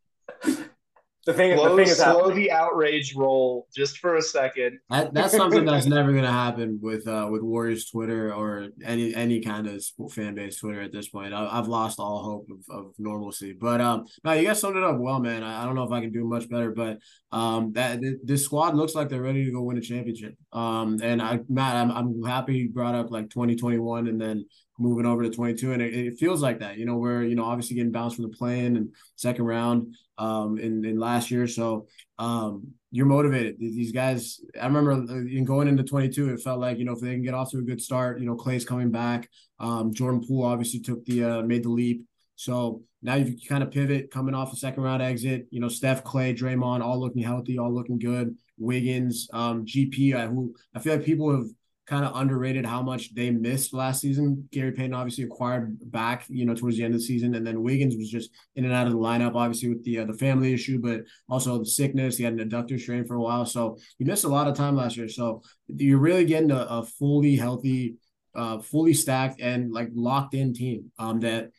the 1.25 1.33
thing, 1.33 1.57
slow, 1.57 1.69
the 1.69 1.83
thing 1.83 1.91
is 1.91 1.97
slow 1.97 2.29
happening. 2.29 2.35
the 2.37 2.51
outrage 2.51 3.15
roll 3.15 3.67
just 3.75 3.97
for 3.97 4.15
a 4.15 4.21
second. 4.21 4.79
That, 4.89 5.13
that's 5.13 5.35
something 5.35 5.65
that's 5.65 5.85
never 5.87 6.13
gonna 6.13 6.31
happen 6.31 6.79
with 6.81 7.07
uh 7.07 7.27
with 7.29 7.41
Warriors 7.41 7.89
Twitter 7.89 8.33
or 8.33 8.69
any 8.83 9.13
any 9.13 9.41
kind 9.41 9.67
of 9.67 9.83
fan 10.11 10.35
base 10.35 10.59
Twitter 10.59 10.81
at 10.81 10.91
this 10.91 11.09
point. 11.09 11.33
I, 11.33 11.55
have 11.55 11.67
lost 11.67 11.99
all 11.99 12.23
hope 12.23 12.47
of, 12.49 12.75
of 12.75 12.93
normalcy. 12.97 13.53
But 13.53 13.81
um, 13.81 14.05
no, 14.23 14.33
you 14.33 14.47
guys 14.47 14.59
summed 14.59 14.77
it 14.77 14.83
up 14.83 14.97
well, 14.97 15.19
man. 15.19 15.43
I, 15.43 15.61
I 15.61 15.65
don't 15.65 15.75
know 15.75 15.83
if 15.83 15.91
I 15.91 16.01
can 16.01 16.11
do 16.11 16.23
much 16.23 16.49
better, 16.49 16.71
but 16.71 16.99
um, 17.31 17.73
that 17.73 17.99
this 18.23 18.45
squad 18.45 18.75
looks 18.75 18.95
like 18.95 19.09
they're 19.09 19.21
ready 19.21 19.45
to 19.45 19.51
go 19.51 19.61
win 19.61 19.77
a 19.77 19.81
championship. 19.81 20.35
Um, 20.53 20.99
and 21.03 21.21
I 21.21 21.39
Matt, 21.49 21.75
I'm 21.75 21.91
I'm 21.91 22.23
happy 22.23 22.55
you 22.55 22.69
brought 22.69 22.95
up 22.95 23.11
like 23.11 23.29
2021 23.29 24.07
and 24.07 24.19
then 24.19 24.45
moving 24.79 25.05
over 25.05 25.23
to 25.23 25.29
22 25.29 25.73
and 25.73 25.81
it, 25.81 25.93
it, 25.93 26.17
feels 26.17 26.41
like 26.41 26.59
that 26.59 26.77
you 26.77 26.85
know 26.85 26.95
we're 26.95 27.23
you 27.23 27.35
know 27.35 27.43
obviously 27.43 27.75
getting 27.75 27.91
bounced 27.91 28.15
from 28.15 28.23
the 28.23 28.35
play-in 28.35 28.77
and 28.77 28.89
second 29.15 29.45
round 29.45 29.93
um 30.17 30.57
in, 30.57 30.85
in 30.85 30.97
last 30.99 31.29
year. 31.29 31.47
So 31.47 31.87
um 32.17 32.73
you're 32.91 33.05
motivated. 33.05 33.57
These 33.59 33.91
guys 33.91 34.39
i 34.59 34.65
remember 34.65 34.91
uh, 34.93 35.15
in 35.15 35.45
going 35.45 35.67
into 35.67 35.83
22 35.83 36.33
it 36.33 36.41
felt 36.41 36.59
like 36.59 36.77
you 36.79 36.85
know 36.85 36.93
if 36.93 37.01
they 37.01 37.13
can 37.13 37.23
get 37.23 37.33
off 37.33 37.51
to 37.51 37.59
a 37.59 37.61
good 37.61 37.81
start 37.81 38.19
you 38.19 38.25
know 38.25 38.35
klay's 38.35 38.65
coming 38.65 38.91
back. 38.91 39.29
Um 39.59 39.93
jordan 39.93 40.25
poole 40.25 40.45
obviously 40.45 40.79
took 40.79 41.05
the 41.05 41.23
uh 41.23 41.41
made 41.43 41.63
the 41.63 41.69
leap. 41.69 42.05
So 42.35 42.83
now 43.01 43.15
you 43.15 43.37
kind 43.47 43.63
of 43.63 43.71
pivot 43.71 44.11
coming 44.11 44.33
off 44.33 44.53
a 44.53 44.55
second 44.55 44.83
round 44.83 45.01
exit 45.01 45.47
you 45.51 45.59
know 45.59 45.69
steph 45.69 46.03
klay 46.03 46.37
draymond 46.37 46.81
all 46.81 46.99
looking 46.99 47.23
healthy 47.23 47.57
all 47.57 47.73
looking 47.73 47.99
good. 47.99 48.35
Wiggins 48.61 49.29
um 49.31 49.65
gp 49.65 50.13
uh, 50.13 50.27
who 50.27 50.53
i 50.75 50.79
feel 50.79 50.95
like 50.95 51.05
people 51.05 51.31
have 51.31 51.45
kind 51.89 52.05
of 52.05 52.15
underrated 52.15 52.67
how 52.67 52.83
much 52.83 53.15
they 53.15 53.31
missed 53.31 53.73
last 53.73 53.99
season. 53.99 54.47
Gary 54.51 54.71
Payton 54.71 54.93
obviously 54.93 55.23
acquired 55.23 55.75
back, 55.91 56.25
you 56.29 56.45
know, 56.45 56.53
towards 56.53 56.77
the 56.77 56.83
end 56.83 56.93
of 56.93 56.99
the 56.99 57.05
season, 57.05 57.33
and 57.33 57.45
then 57.45 57.63
Wiggins 57.63 57.95
was 57.97 58.11
just 58.11 58.29
in 58.55 58.63
and 58.63 58.73
out 58.73 58.85
of 58.85 58.93
the 58.93 58.99
lineup, 58.99 59.33
obviously 59.33 59.69
with 59.69 59.83
the 59.83 59.99
uh, 59.99 60.05
the 60.05 60.13
family 60.13 60.53
issue, 60.53 60.79
but 60.79 61.01
also 61.27 61.57
the 61.57 61.65
sickness. 61.65 62.15
He 62.15 62.23
had 62.23 62.33
an 62.33 62.47
adductor 62.47 62.79
strain 62.79 63.05
for 63.05 63.15
a 63.15 63.21
while, 63.21 63.45
so 63.45 63.77
he 63.97 64.05
missed 64.05 64.23
a 64.23 64.29
lot 64.29 64.47
of 64.47 64.55
time 64.55 64.75
last 64.75 64.97
year. 64.97 65.09
So 65.09 65.41
you're 65.67 65.97
really 65.97 66.25
getting 66.25 66.51
a, 66.51 66.67
a 66.69 66.85
fully 66.85 67.35
healthy, 67.35 67.95
uh, 68.35 68.59
fully 68.59 68.93
stacked 68.93 69.41
and 69.41 69.71
like 69.73 69.89
locked 69.93 70.35
in 70.35 70.53
team 70.53 70.91
um, 70.99 71.19
that 71.21 71.49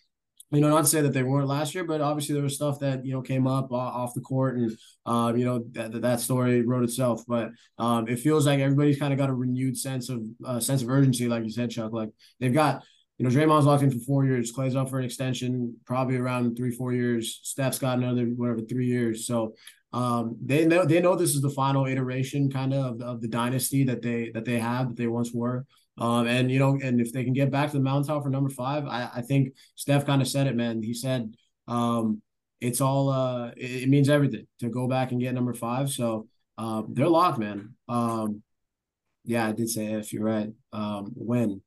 you 0.50 0.60
know, 0.60 0.68
not 0.68 0.82
to 0.82 0.86
say 0.86 1.00
that 1.00 1.12
they 1.12 1.22
weren't 1.22 1.46
last 1.46 1.74
year, 1.74 1.84
but 1.84 2.00
obviously 2.00 2.34
there 2.34 2.42
was 2.42 2.56
stuff 2.56 2.80
that 2.80 3.04
you 3.04 3.12
know 3.12 3.22
came 3.22 3.46
up 3.46 3.70
off 3.70 4.14
the 4.14 4.20
court, 4.20 4.56
and 4.56 4.76
um, 5.06 5.36
you 5.36 5.44
know 5.44 5.64
that 5.72 6.00
that 6.02 6.20
story 6.20 6.62
wrote 6.62 6.82
itself. 6.82 7.22
But 7.26 7.50
um, 7.78 8.08
it 8.08 8.18
feels 8.18 8.46
like 8.46 8.60
everybody's 8.60 8.98
kind 8.98 9.12
of 9.12 9.18
got 9.18 9.30
a 9.30 9.34
renewed 9.34 9.78
sense 9.78 10.08
of 10.08 10.22
uh, 10.44 10.58
sense 10.58 10.82
of 10.82 10.90
urgency, 10.90 11.28
like 11.28 11.44
you 11.44 11.50
said, 11.50 11.70
Chuck. 11.70 11.92
Like 11.92 12.10
they've 12.40 12.52
got 12.52 12.82
you 13.18 13.28
know, 13.28 13.30
Draymond's 13.30 13.66
locked 13.66 13.82
in 13.82 13.90
for 13.90 13.98
four 13.98 14.24
years. 14.24 14.50
Klay's 14.50 14.74
up 14.74 14.88
for 14.88 14.98
an 14.98 15.04
extension, 15.04 15.76
probably 15.84 16.16
around 16.16 16.56
three, 16.56 16.70
four 16.70 16.94
years. 16.94 17.40
Steph's 17.42 17.78
got 17.78 17.98
another 17.98 18.24
whatever 18.24 18.62
three 18.62 18.86
years. 18.86 19.26
So 19.26 19.54
um, 19.92 20.38
they 20.42 20.64
know 20.64 20.86
they 20.86 21.00
know 21.00 21.16
this 21.16 21.34
is 21.34 21.42
the 21.42 21.50
final 21.50 21.86
iteration 21.86 22.50
kind 22.50 22.72
of 22.72 23.00
of 23.00 23.02
of 23.02 23.20
the 23.20 23.28
dynasty 23.28 23.84
that 23.84 24.02
they 24.02 24.30
that 24.32 24.44
they 24.44 24.58
have 24.58 24.88
that 24.88 24.96
they 24.96 25.06
once 25.06 25.32
were. 25.32 25.66
Um, 26.00 26.26
and 26.26 26.50
you 26.50 26.58
know, 26.58 26.78
and 26.82 27.00
if 27.00 27.12
they 27.12 27.24
can 27.24 27.34
get 27.34 27.50
back 27.50 27.70
to 27.70 27.76
the 27.76 27.82
mountaintop 27.82 28.22
for 28.22 28.30
number 28.30 28.48
five, 28.48 28.86
I, 28.86 29.10
I 29.16 29.20
think 29.20 29.54
Steph 29.76 30.06
kind 30.06 30.22
of 30.22 30.28
said 30.28 30.46
it, 30.46 30.56
man. 30.56 30.82
He 30.82 30.94
said 30.94 31.34
um, 31.68 32.22
it's 32.60 32.80
all 32.80 33.10
uh, 33.10 33.48
it, 33.56 33.82
it, 33.82 33.88
means 33.88 34.08
everything 34.08 34.46
to 34.60 34.70
go 34.70 34.88
back 34.88 35.12
and 35.12 35.20
get 35.20 35.34
number 35.34 35.52
five. 35.52 35.90
So 35.90 36.26
um, 36.58 36.88
they're 36.90 37.06
locked, 37.06 37.38
man. 37.38 37.74
Um, 37.88 38.42
yeah, 39.24 39.46
I 39.46 39.52
did 39.52 39.68
say 39.68 39.92
if 39.92 40.12
you're 40.12 40.24
right. 40.24 40.50
Um, 40.72 41.12
when, 41.14 41.60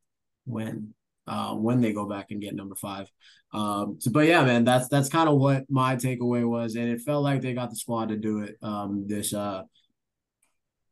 when, 0.45 0.93
uh, 1.27 1.53
when 1.53 1.81
they 1.81 1.93
go 1.93 2.05
back 2.05 2.31
and 2.31 2.41
get 2.41 2.55
number 2.55 2.75
five. 2.75 3.07
Um, 3.53 3.97
so, 3.99 4.11
but 4.11 4.27
yeah, 4.27 4.43
man, 4.43 4.63
that's 4.63 4.87
that's 4.87 5.09
kind 5.09 5.29
of 5.29 5.37
what 5.37 5.69
my 5.69 5.95
takeaway 5.95 6.47
was, 6.47 6.75
and 6.75 6.89
it 6.89 7.01
felt 7.01 7.23
like 7.23 7.41
they 7.41 7.53
got 7.53 7.69
the 7.69 7.75
squad 7.75 8.09
to 8.09 8.17
do 8.17 8.39
it 8.39 8.57
um, 8.63 9.05
this 9.07 9.31
uh, 9.31 9.61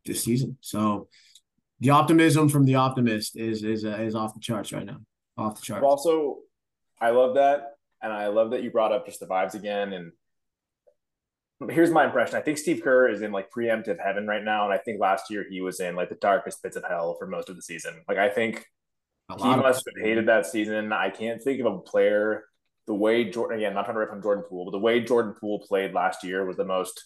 this 0.05 0.23
season. 0.23 0.57
So 0.61 1.07
the 1.81 1.89
optimism 1.89 2.47
from 2.47 2.63
the 2.63 2.75
optimist 2.75 3.35
is 3.35 3.63
is 3.63 3.83
uh, 3.83 3.97
is 3.99 4.15
off 4.15 4.33
the 4.33 4.39
charts 4.39 4.71
right 4.71 4.85
now. 4.85 4.97
Off 5.37 5.59
the 5.59 5.65
charts. 5.65 5.83
Also, 5.83 6.37
I 7.01 7.09
love 7.09 7.35
that, 7.35 7.73
and 8.01 8.13
I 8.13 8.27
love 8.27 8.51
that 8.51 8.63
you 8.63 8.69
brought 8.69 8.93
up 8.93 9.07
just 9.07 9.19
the 9.19 9.25
vibes 9.25 9.55
again. 9.55 9.91
And 9.91 10.11
here's 11.71 11.89
my 11.89 12.05
impression: 12.05 12.35
I 12.35 12.41
think 12.41 12.59
Steve 12.59 12.81
Kerr 12.83 13.09
is 13.09 13.23
in 13.23 13.31
like 13.31 13.51
preemptive 13.51 13.97
heaven 13.99 14.27
right 14.27 14.43
now, 14.43 14.63
and 14.63 14.73
I 14.73 14.77
think 14.77 15.01
last 15.01 15.31
year 15.31 15.43
he 15.49 15.61
was 15.61 15.79
in 15.79 15.95
like 15.95 16.09
the 16.09 16.15
darkest 16.15 16.61
pits 16.61 16.77
of 16.77 16.85
hell 16.87 17.15
for 17.17 17.25
most 17.25 17.49
of 17.49 17.55
the 17.55 17.63
season. 17.63 18.03
Like 18.07 18.19
I 18.19 18.29
think 18.29 18.63
he 19.39 19.43
must 19.43 19.85
have 19.87 20.05
hated 20.05 20.27
that 20.27 20.45
season. 20.45 20.93
I 20.93 21.09
can't 21.09 21.41
think 21.41 21.59
of 21.61 21.65
a 21.65 21.79
player 21.79 22.45
the 22.85 22.93
way 22.93 23.23
Jordan 23.31 23.57
again, 23.57 23.73
not 23.73 23.85
trying 23.85 23.95
to 23.95 24.01
rip 24.01 24.11
on 24.11 24.21
Jordan 24.21 24.43
Poole, 24.47 24.65
but 24.65 24.71
the 24.71 24.79
way 24.79 24.99
Jordan 24.99 25.33
Poole 25.33 25.65
played 25.67 25.93
last 25.93 26.23
year 26.23 26.45
was 26.45 26.57
the 26.57 26.65
most 26.65 27.05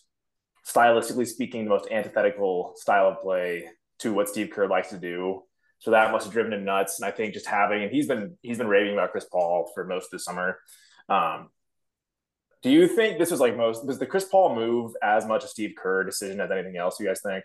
stylistically 0.67 1.27
speaking, 1.27 1.63
the 1.63 1.69
most 1.69 1.87
antithetical 1.91 2.73
style 2.75 3.07
of 3.07 3.21
play 3.21 3.69
to 3.99 4.13
what 4.13 4.29
Steve 4.29 4.49
Kerr 4.51 4.67
likes 4.67 4.89
to 4.89 4.97
do. 4.97 5.43
So 5.79 5.91
that 5.91 6.11
must 6.11 6.25
have 6.25 6.33
driven 6.33 6.53
him 6.53 6.65
nuts. 6.65 6.99
And 6.99 7.07
I 7.07 7.11
think 7.11 7.33
just 7.33 7.45
having 7.45 7.83
and 7.83 7.91
he's 7.91 8.07
been 8.07 8.37
he's 8.41 8.57
been 8.57 8.67
raving 8.67 8.93
about 8.93 9.11
Chris 9.11 9.25
Paul 9.25 9.71
for 9.73 9.85
most 9.85 10.05
of 10.05 10.11
the 10.11 10.19
summer. 10.19 10.59
Um, 11.09 11.49
do 12.63 12.71
you 12.71 12.87
think 12.87 13.19
this 13.19 13.31
was 13.31 13.39
like 13.39 13.55
most 13.55 13.85
was 13.85 13.99
the 13.99 14.07
Chris 14.07 14.25
Paul 14.25 14.55
move 14.55 14.93
as 15.03 15.25
much 15.25 15.43
a 15.43 15.47
Steve 15.47 15.73
Kerr 15.77 16.03
decision 16.03 16.41
as 16.41 16.49
anything 16.49 16.77
else? 16.77 16.99
You 16.99 17.05
guys 17.05 17.21
think? 17.23 17.43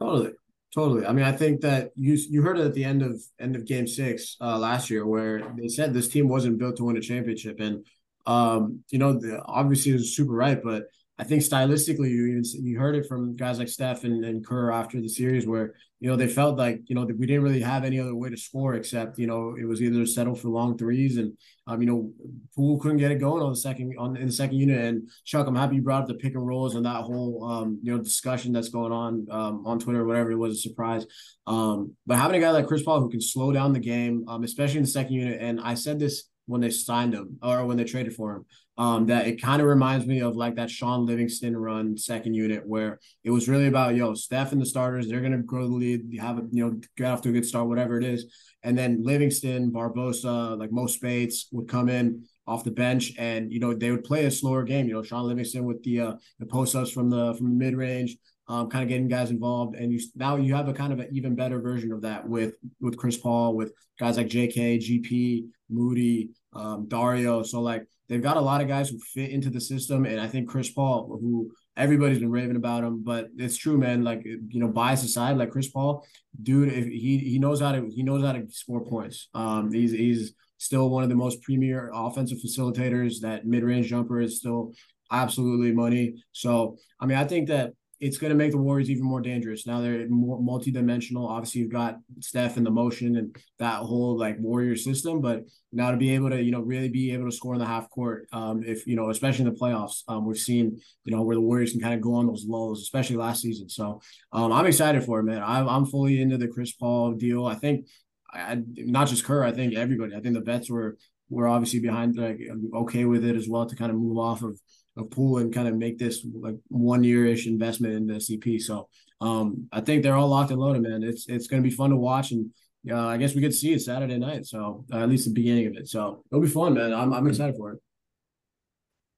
Totally, 0.00 0.32
totally. 0.74 1.06
I 1.06 1.12
mean, 1.12 1.24
I 1.24 1.32
think 1.32 1.62
that 1.62 1.92
you 1.94 2.18
you 2.28 2.42
heard 2.42 2.58
it 2.58 2.66
at 2.66 2.74
the 2.74 2.84
end 2.84 3.02
of 3.02 3.22
end 3.40 3.56
of 3.56 3.64
Game 3.64 3.86
Six 3.86 4.36
uh, 4.40 4.58
last 4.58 4.90
year, 4.90 5.06
where 5.06 5.50
they 5.56 5.68
said 5.68 5.94
this 5.94 6.08
team 6.08 6.28
wasn't 6.28 6.58
built 6.58 6.76
to 6.76 6.84
win 6.84 6.98
a 6.98 7.00
championship, 7.00 7.60
and 7.60 7.86
um, 8.26 8.84
you 8.90 8.98
know, 8.98 9.14
the, 9.14 9.40
obviously 9.42 9.92
it 9.92 9.94
was 9.94 10.14
super 10.14 10.32
right, 10.32 10.62
but 10.62 10.84
I 11.16 11.22
think 11.22 11.42
stylistically, 11.42 12.10
you 12.10 12.26
even 12.26 12.42
you 12.64 12.76
heard 12.76 12.96
it 12.96 13.06
from 13.06 13.36
guys 13.36 13.60
like 13.60 13.68
Steph 13.68 14.02
and, 14.02 14.24
and 14.24 14.44
Kerr 14.44 14.72
after 14.72 15.00
the 15.00 15.08
series, 15.08 15.46
where 15.46 15.74
you 16.00 16.08
know 16.10 16.16
they 16.16 16.26
felt 16.26 16.58
like 16.58 16.80
you 16.86 16.96
know 16.96 17.04
we 17.04 17.26
didn't 17.26 17.44
really 17.44 17.60
have 17.60 17.84
any 17.84 18.00
other 18.00 18.16
way 18.16 18.30
to 18.30 18.36
score 18.36 18.74
except 18.74 19.16
you 19.16 19.28
know 19.28 19.54
it 19.56 19.64
was 19.64 19.80
either 19.80 20.04
settle 20.06 20.34
for 20.34 20.48
long 20.48 20.76
threes, 20.76 21.16
and 21.16 21.32
um 21.68 21.80
you 21.80 21.86
know 21.86 22.10
Poole 22.56 22.80
couldn't 22.80 22.96
get 22.96 23.12
it 23.12 23.20
going 23.20 23.44
on 23.44 23.50
the 23.50 23.56
second 23.56 23.94
on 23.96 24.16
in 24.16 24.26
the 24.26 24.32
second 24.32 24.56
unit. 24.56 24.84
And 24.84 25.08
Chuck, 25.24 25.46
I'm 25.46 25.54
happy 25.54 25.76
you 25.76 25.82
brought 25.82 26.02
up 26.02 26.08
the 26.08 26.14
pick 26.14 26.34
and 26.34 26.44
rolls 26.44 26.74
and 26.74 26.84
that 26.84 27.04
whole 27.04 27.44
um 27.48 27.78
you 27.80 27.96
know 27.96 28.02
discussion 28.02 28.52
that's 28.52 28.70
going 28.70 28.92
on 28.92 29.28
um 29.30 29.64
on 29.64 29.78
Twitter 29.78 30.00
or 30.00 30.06
whatever. 30.06 30.32
It 30.32 30.36
was 30.36 30.54
a 30.54 30.60
surprise. 30.60 31.06
Um, 31.46 31.94
but 32.06 32.18
having 32.18 32.38
a 32.38 32.44
guy 32.44 32.50
like 32.50 32.66
Chris 32.66 32.82
Paul 32.82 33.00
who 33.00 33.08
can 33.08 33.20
slow 33.20 33.52
down 33.52 33.72
the 33.72 33.78
game, 33.78 34.24
um 34.26 34.42
especially 34.42 34.78
in 34.78 34.84
the 34.84 34.90
second 34.90 35.14
unit, 35.14 35.40
and 35.40 35.60
I 35.60 35.74
said 35.74 36.00
this 36.00 36.24
when 36.46 36.60
they 36.60 36.70
signed 36.70 37.14
him 37.14 37.38
or 37.40 37.64
when 37.64 37.76
they 37.76 37.84
traded 37.84 38.14
for 38.14 38.34
him 38.34 38.44
um, 38.76 39.06
that 39.06 39.26
it 39.26 39.40
kind 39.40 39.62
of 39.62 39.68
reminds 39.68 40.06
me 40.06 40.20
of 40.20 40.36
like 40.36 40.56
that 40.56 40.70
Shaun 40.70 41.06
Livingston 41.06 41.56
run 41.56 41.96
second 41.96 42.34
unit 42.34 42.66
where 42.66 42.98
it 43.22 43.30
was 43.30 43.48
really 43.48 43.66
about 43.66 43.94
yo 43.94 44.14
Steph 44.14 44.52
and 44.52 44.60
the 44.60 44.66
starters 44.66 45.08
they're 45.08 45.20
gonna 45.20 45.38
grow 45.38 45.68
the 45.68 45.74
lead 45.74 46.18
have 46.20 46.38
a 46.38 46.42
you 46.50 46.64
know 46.64 46.80
get 46.96 47.06
off 47.06 47.22
to 47.22 47.28
a 47.28 47.32
good 47.32 47.46
start 47.46 47.68
whatever 47.68 47.98
it 47.98 48.04
is. 48.04 48.26
And 48.62 48.76
then 48.76 49.02
Livingston 49.02 49.70
Barbosa 49.70 50.58
like 50.58 50.72
Mo 50.72 50.86
Speights 50.86 51.48
would 51.52 51.68
come 51.68 51.88
in 51.88 52.24
off 52.46 52.64
the 52.64 52.70
bench 52.70 53.12
and 53.18 53.52
you 53.52 53.60
know 53.60 53.74
they 53.74 53.90
would 53.90 54.04
play 54.04 54.24
a 54.24 54.30
slower 54.30 54.64
game. 54.64 54.88
You 54.88 54.94
know 54.94 55.02
Shaun 55.02 55.26
Livingston 55.26 55.64
with 55.64 55.82
the 55.84 56.00
uh, 56.00 56.14
the 56.38 56.46
post 56.46 56.74
ups 56.74 56.90
from 56.90 57.10
the 57.10 57.34
from 57.34 57.50
the 57.50 57.64
mid 57.64 57.76
range 57.76 58.16
um, 58.48 58.68
kind 58.68 58.82
of 58.82 58.88
getting 58.88 59.08
guys 59.08 59.30
involved. 59.30 59.76
And 59.76 59.92
you 59.92 60.00
now 60.14 60.36
you 60.36 60.54
have 60.54 60.68
a 60.68 60.72
kind 60.72 60.92
of 60.92 61.00
an 61.00 61.08
even 61.12 61.34
better 61.34 61.60
version 61.60 61.92
of 61.92 62.02
that 62.02 62.28
with 62.28 62.54
with 62.80 62.96
Chris 62.96 63.16
Paul 63.16 63.54
with 63.54 63.72
guys 63.98 64.16
like 64.16 64.28
J.K. 64.28 64.78
GP 64.78 65.46
Moody 65.70 66.30
um, 66.52 66.86
Dario. 66.88 67.42
So 67.42 67.60
like 67.60 67.86
they've 68.08 68.22
got 68.22 68.36
a 68.36 68.40
lot 68.40 68.60
of 68.60 68.68
guys 68.68 68.88
who 68.88 68.98
fit 68.98 69.30
into 69.30 69.50
the 69.50 69.60
system, 69.60 70.04
and 70.04 70.20
I 70.20 70.26
think 70.26 70.48
Chris 70.48 70.70
Paul, 70.70 71.18
who 71.20 71.50
everybody's 71.76 72.18
been 72.18 72.30
raving 72.30 72.56
about 72.56 72.84
him, 72.84 73.02
but 73.02 73.28
it's 73.36 73.56
true, 73.56 73.78
man. 73.78 74.04
Like 74.04 74.24
you 74.24 74.60
know, 74.60 74.68
bias 74.68 75.02
aside, 75.02 75.36
like 75.36 75.50
Chris 75.50 75.68
Paul, 75.68 76.06
dude, 76.42 76.72
if 76.72 76.86
he 76.86 77.18
he 77.18 77.38
knows 77.38 77.60
how 77.60 77.72
to 77.72 77.88
he 77.94 78.02
knows 78.02 78.22
how 78.22 78.32
to 78.32 78.46
score 78.50 78.84
points. 78.84 79.28
Um, 79.34 79.72
he's 79.72 79.92
he's 79.92 80.34
still 80.58 80.90
one 80.90 81.02
of 81.02 81.08
the 81.08 81.16
most 81.16 81.42
premier 81.42 81.90
offensive 81.94 82.38
facilitators. 82.38 83.20
That 83.20 83.46
mid 83.46 83.62
range 83.62 83.88
jumper 83.88 84.20
is 84.20 84.38
still 84.38 84.72
absolutely 85.10 85.72
money. 85.72 86.22
So 86.32 86.76
I 87.00 87.06
mean, 87.06 87.18
I 87.18 87.24
think 87.24 87.48
that 87.48 87.72
it's 88.00 88.18
going 88.18 88.30
to 88.30 88.36
make 88.36 88.50
the 88.50 88.58
Warriors 88.58 88.90
even 88.90 89.04
more 89.04 89.20
dangerous. 89.20 89.66
Now 89.66 89.80
they're 89.80 90.08
more 90.08 90.40
multi-dimensional. 90.40 91.26
Obviously, 91.26 91.60
you've 91.60 91.72
got 91.72 91.98
Steph 92.20 92.56
and 92.56 92.66
the 92.66 92.70
motion 92.70 93.16
and 93.16 93.36
that 93.58 93.76
whole 93.76 94.18
like 94.18 94.36
Warrior 94.38 94.76
system, 94.76 95.20
but 95.20 95.44
now 95.72 95.90
to 95.90 95.96
be 95.96 96.14
able 96.14 96.30
to, 96.30 96.42
you 96.42 96.50
know, 96.50 96.60
really 96.60 96.88
be 96.88 97.12
able 97.12 97.26
to 97.26 97.32
score 97.32 97.54
in 97.54 97.60
the 97.60 97.66
half 97.66 97.88
court, 97.90 98.28
um, 98.32 98.62
if 98.64 98.86
you 98.86 98.96
know, 98.96 99.10
especially 99.10 99.46
in 99.46 99.52
the 99.52 99.58
playoffs, 99.58 100.02
um, 100.08 100.26
we've 100.26 100.38
seen, 100.38 100.80
you 101.04 101.14
know, 101.14 101.22
where 101.22 101.36
the 101.36 101.40
Warriors 101.40 101.72
can 101.72 101.80
kind 101.80 101.94
of 101.94 102.00
go 102.00 102.14
on 102.14 102.26
those 102.26 102.44
lows, 102.46 102.82
especially 102.82 103.16
last 103.16 103.42
season. 103.42 103.68
So, 103.68 104.00
um, 104.32 104.52
I'm 104.52 104.66
excited 104.66 105.04
for 105.04 105.20
it, 105.20 105.24
man. 105.24 105.42
I'm 105.44 105.68
I'm 105.68 105.86
fully 105.86 106.20
into 106.20 106.36
the 106.36 106.48
Chris 106.48 106.72
Paul 106.72 107.12
deal. 107.12 107.46
I 107.46 107.54
think, 107.54 107.86
I, 108.32 108.60
not 108.76 109.08
just 109.08 109.24
Kerr. 109.24 109.44
I 109.44 109.52
think 109.52 109.74
everybody. 109.74 110.14
I 110.14 110.20
think 110.20 110.34
the 110.34 110.40
vets 110.40 110.68
were 110.68 110.96
were 111.30 111.48
obviously 111.48 111.80
behind, 111.80 112.16
like, 112.16 112.40
okay 112.74 113.04
with 113.04 113.24
it 113.24 113.34
as 113.34 113.48
well 113.48 113.66
to 113.66 113.76
kind 113.76 113.90
of 113.90 113.96
move 113.96 114.18
off 114.18 114.42
of 114.42 114.60
a 114.96 115.04
Poole 115.04 115.38
and 115.38 115.52
kind 115.52 115.68
of 115.68 115.76
make 115.76 115.98
this 115.98 116.26
like 116.34 116.56
one 116.68 117.04
year 117.04 117.26
ish 117.26 117.46
investment 117.46 117.94
in 117.94 118.06
the 118.06 118.14
CP. 118.14 118.60
So 118.60 118.88
um, 119.20 119.68
I 119.72 119.80
think 119.80 120.02
they're 120.02 120.16
all 120.16 120.28
locked 120.28 120.50
and 120.50 120.60
loaded, 120.60 120.82
man. 120.82 121.02
It's 121.02 121.28
it's 121.28 121.46
going 121.46 121.62
to 121.62 121.68
be 121.68 121.74
fun 121.74 121.90
to 121.90 121.96
watch, 121.96 122.32
and 122.32 122.50
uh, 122.90 123.06
I 123.06 123.16
guess 123.16 123.34
we 123.34 123.40
could 123.40 123.54
see 123.54 123.72
it 123.72 123.80
Saturday 123.80 124.18
night. 124.18 124.46
So 124.46 124.84
uh, 124.92 124.98
at 124.98 125.08
least 125.08 125.26
the 125.26 125.32
beginning 125.32 125.66
of 125.66 125.76
it. 125.76 125.88
So 125.88 126.24
it'll 126.30 126.42
be 126.42 126.48
fun, 126.48 126.74
man. 126.74 126.92
I'm 126.92 127.12
I'm 127.12 127.26
excited 127.26 127.56
for 127.56 127.72
it. 127.72 127.80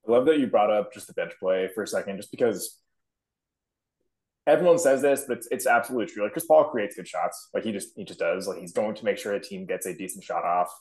I 0.06 0.12
love 0.12 0.26
that 0.26 0.38
you 0.38 0.47
brought 0.47 0.71
up 0.71 0.92
just 0.92 1.09
the 1.09 1.14
bench 1.14 1.33
play 1.40 1.68
for 1.75 1.83
a 1.83 1.87
second, 1.87 2.16
just 2.16 2.30
because 2.30 2.78
everyone 4.47 4.78
says 4.78 5.02
this, 5.02 5.25
but 5.26 5.38
it's, 5.38 5.49
it's 5.50 5.66
absolutely 5.66 6.12
true. 6.12 6.23
Like 6.23 6.33
Chris 6.33 6.47
Paul 6.47 6.64
creates 6.64 6.95
good 6.95 7.09
shots. 7.09 7.49
Like 7.52 7.64
he 7.64 7.73
just 7.73 7.90
he 7.97 8.04
just 8.04 8.21
does. 8.21 8.47
Like 8.47 8.59
he's 8.59 8.73
going 8.73 8.95
to 8.95 9.04
make 9.04 9.18
sure 9.18 9.35
a 9.35 9.40
team 9.40 9.66
gets 9.66 9.87
a 9.87 9.95
decent 9.95 10.25
shot 10.25 10.45
off. 10.45 10.73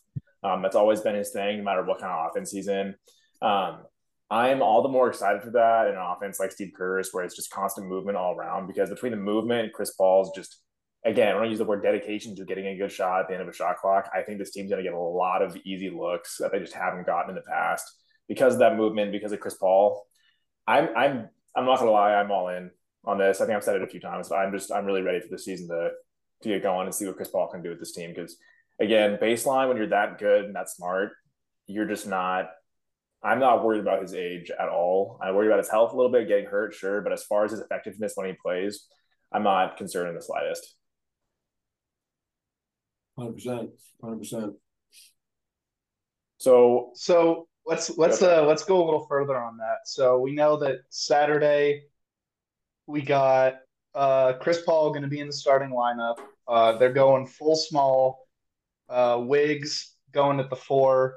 Um, 0.44 0.62
that's 0.62 0.75
always 0.75 1.02
been 1.02 1.16
his 1.16 1.32
thing, 1.32 1.58
no 1.58 1.64
matter 1.64 1.84
what 1.84 2.00
kind 2.00 2.12
of 2.12 2.30
offense 2.30 2.52
he's 2.52 2.68
in. 2.68 2.94
Um, 3.42 3.80
I'm 4.29 4.62
all 4.62 4.82
the 4.82 4.89
more 4.89 5.08
excited 5.08 5.44
for 5.44 5.51
that 5.51 5.88
in 5.88 5.96
an 5.96 6.01
offense 6.01 6.39
like 6.39 6.51
Steve 6.51 6.74
Kerr's, 6.75 7.10
where 7.12 7.24
it's 7.24 7.36
just 7.36 7.51
constant 7.51 7.88
movement 7.88 8.17
all 8.17 8.36
around. 8.36 8.67
Because 8.67 8.89
between 8.89 9.12
the 9.12 9.17
movement, 9.17 9.74
Chris 9.74 9.94
Paul's 9.94 10.32
just 10.36 10.62
again, 11.05 11.36
I 11.36 11.39
don't 11.39 11.50
use 11.50 11.60
the 11.60 11.65
word 11.65 11.84
dedication 11.84 12.36
to 12.36 12.46
getting 12.46 12.65
a 12.67 12.77
good 12.77 12.91
shot 12.91 13.22
at 13.22 13.27
the 13.27 13.34
end 13.34 13.44
of 13.44 13.48
a 13.48 13.53
shot 13.53 13.77
clock. 13.77 14.10
I 14.13 14.24
think 14.24 14.39
this 14.39 14.51
team's 14.51 14.72
going 14.72 14.84
to 14.84 14.89
get 14.89 14.98
a 14.98 15.00
lot 15.00 15.44
of 15.44 15.55
easy 15.63 15.91
looks 15.91 16.38
that 16.39 16.51
they 16.51 16.60
just 16.60 16.74
haven't 16.74 17.05
gotten 17.05 17.29
in 17.29 17.36
the 17.36 17.41
past 17.41 17.86
because 18.27 18.53
of 18.53 18.60
that 18.60 18.75
movement, 18.75 19.12
because 19.12 19.32
of 19.32 19.39
Chris 19.39 19.55
Paul. 19.55 20.05
I'm 20.67 20.89
I'm 20.96 21.29
I'm 21.55 21.65
not 21.65 21.79
gonna 21.79 21.91
lie, 21.91 22.15
I'm 22.15 22.32
all 22.32 22.50
in 22.50 22.72
on 23.05 23.17
this. 23.17 23.39
I 23.39 23.46
think 23.46 23.55
I've 23.55 23.63
said 23.63 23.75
it 23.75 23.84
a 23.84 23.88
few 23.88 24.00
times, 24.00 24.29
but 24.29 24.36
I'm 24.36 24.51
just 24.51 24.72
I'm 24.72 24.86
really 24.86 25.03
ready 25.03 25.20
for 25.20 25.27
the 25.29 25.38
season 25.38 25.67
to 25.70 25.91
to 26.41 26.50
get 26.50 26.63
going 26.63 26.88
and 26.88 26.96
see 26.96 27.05
what 27.05 27.17
Chris 27.17 27.29
Paul 27.29 27.48
can 27.48 27.62
do 27.62 27.70
with 27.70 27.79
this 27.79 27.94
team. 27.94 28.12
Because 28.13 28.38
again, 28.79 29.17
baseline 29.22 29.67
when 29.67 29.77
you're 29.77 29.88
that 29.88 30.17
good 30.17 30.46
and 30.46 30.55
that 30.55 30.70
smart, 30.70 31.12
you're 31.67 31.88
just 31.88 32.08
not 32.08 32.50
I'm 33.25 33.39
not 33.39 33.63
worried 33.63 33.82
about 33.82 34.03
his 34.03 34.13
age 34.13 34.51
at 34.51 34.70
all. 34.70 35.20
I 35.20 35.32
worry 35.32 35.48
about 35.48 35.58
his 35.58 35.70
health 35.70 35.94
a 35.94 35.96
little 35.96 36.12
bit, 36.12 36.27
getting 36.27 36.46
hurt, 36.46 36.75
sure. 36.75 37.01
But 37.01 37.12
as 37.12 37.24
far 37.24 37.44
as 37.44 37.51
his 37.51 37.60
effectiveness 37.60 38.13
when 38.13 38.27
he 38.27 38.34
plays, 38.34 38.86
I'm 39.32 39.41
not 39.41 39.77
concerned 39.77 40.10
in 40.10 40.15
the 40.15 40.22
slightest. 40.22 40.75
Hundred 43.17 43.34
percent, 43.34 43.70
hundred 44.00 44.20
percent. 44.20 44.53
So, 46.38 46.91
so 46.94 47.48
let's 47.65 47.98
let's 47.98 48.22
uh 48.22 48.46
let's 48.46 48.63
go 48.63 48.84
a 48.84 48.86
little 48.86 49.08
further 49.08 49.36
on 49.36 49.58
that. 49.58 49.79
So 49.86 50.20
we 50.20 50.34
know 50.34 50.58
that 50.58 50.82
Saturday 50.89 51.86
we 52.86 53.01
got 53.01 53.55
uh 53.96 54.34
Chris 54.34 54.62
Paul 54.62 54.89
going 54.91 55.01
to 55.01 55.08
be 55.08 55.20
in 55.20 55.27
the 55.27 55.34
starting 55.34 55.72
lineup. 55.72 56.17
Uh, 56.48 56.77
they're 56.77 56.94
going 56.94 57.25
full 57.25 57.55
small. 57.55 58.27
Uh, 58.88 59.20
Wiggs 59.24 59.96
going 60.12 60.39
at 60.39 60.51
the 60.51 60.55
four 60.55 61.15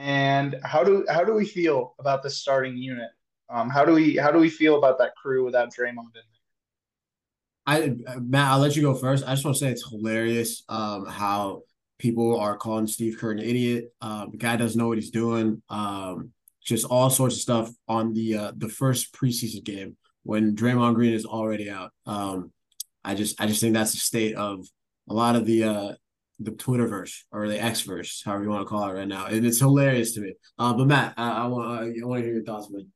And 0.00 0.56
how 0.64 0.82
do 0.82 1.04
how 1.10 1.24
do 1.24 1.34
we 1.34 1.44
feel 1.44 1.94
about 1.98 2.22
the 2.22 2.30
starting 2.30 2.76
unit? 2.78 3.10
Um, 3.50 3.68
how 3.68 3.84
do 3.84 3.92
we 3.92 4.16
how 4.16 4.30
do 4.30 4.38
we 4.38 4.48
feel 4.48 4.78
about 4.78 4.96
that 4.98 5.14
crew 5.14 5.44
without 5.44 5.68
Draymond 5.68 6.16
in 6.16 6.22
I 7.66 7.94
Matt, 8.18 8.48
I'll 8.48 8.58
let 8.58 8.76
you 8.76 8.82
go 8.82 8.94
first. 8.94 9.24
I 9.26 9.32
just 9.32 9.44
want 9.44 9.56
to 9.58 9.60
say 9.60 9.70
it's 9.70 9.88
hilarious 9.88 10.64
um, 10.70 11.06
how 11.06 11.62
people 11.98 12.40
are 12.40 12.56
calling 12.56 12.86
Steve 12.86 13.18
Kerr 13.18 13.32
an 13.32 13.38
idiot. 13.38 13.92
Um, 14.00 14.30
the 14.30 14.38
guy 14.38 14.56
doesn't 14.56 14.78
know 14.78 14.88
what 14.88 14.96
he's 14.96 15.10
doing. 15.10 15.62
Um, 15.68 16.32
just 16.64 16.86
all 16.86 17.10
sorts 17.10 17.36
of 17.36 17.42
stuff 17.42 17.70
on 17.86 18.14
the 18.14 18.36
uh, 18.36 18.52
the 18.56 18.68
first 18.70 19.12
preseason 19.12 19.62
game 19.64 19.96
when 20.22 20.56
Draymond 20.56 20.94
Green 20.94 21.12
is 21.12 21.26
already 21.26 21.70
out. 21.70 21.92
Um, 22.06 22.52
I 23.04 23.14
just 23.14 23.40
I 23.40 23.46
just 23.46 23.60
think 23.60 23.74
that's 23.74 23.92
the 23.92 23.98
state 23.98 24.34
of 24.34 24.66
a 25.08 25.14
lot 25.14 25.36
of 25.36 25.44
the 25.44 25.64
uh, 25.64 25.92
the 26.40 26.52
Twitterverse 26.52 27.22
or 27.30 27.48
the 27.48 27.58
Xverse, 27.58 28.24
however 28.24 28.44
you 28.44 28.50
want 28.50 28.62
to 28.62 28.68
call 28.68 28.88
it 28.88 28.94
right 28.94 29.06
now, 29.06 29.26
and 29.26 29.44
it's 29.46 29.58
hilarious 29.58 30.14
to 30.14 30.20
me. 30.20 30.34
Uh, 30.58 30.72
but 30.72 30.86
Matt, 30.86 31.14
I, 31.16 31.30
I 31.30 31.46
want 31.46 31.68
I 31.68 32.04
want 32.04 32.20
to 32.20 32.24
hear 32.24 32.34
your 32.34 32.44
thoughts, 32.44 32.70
man. 32.70 32.88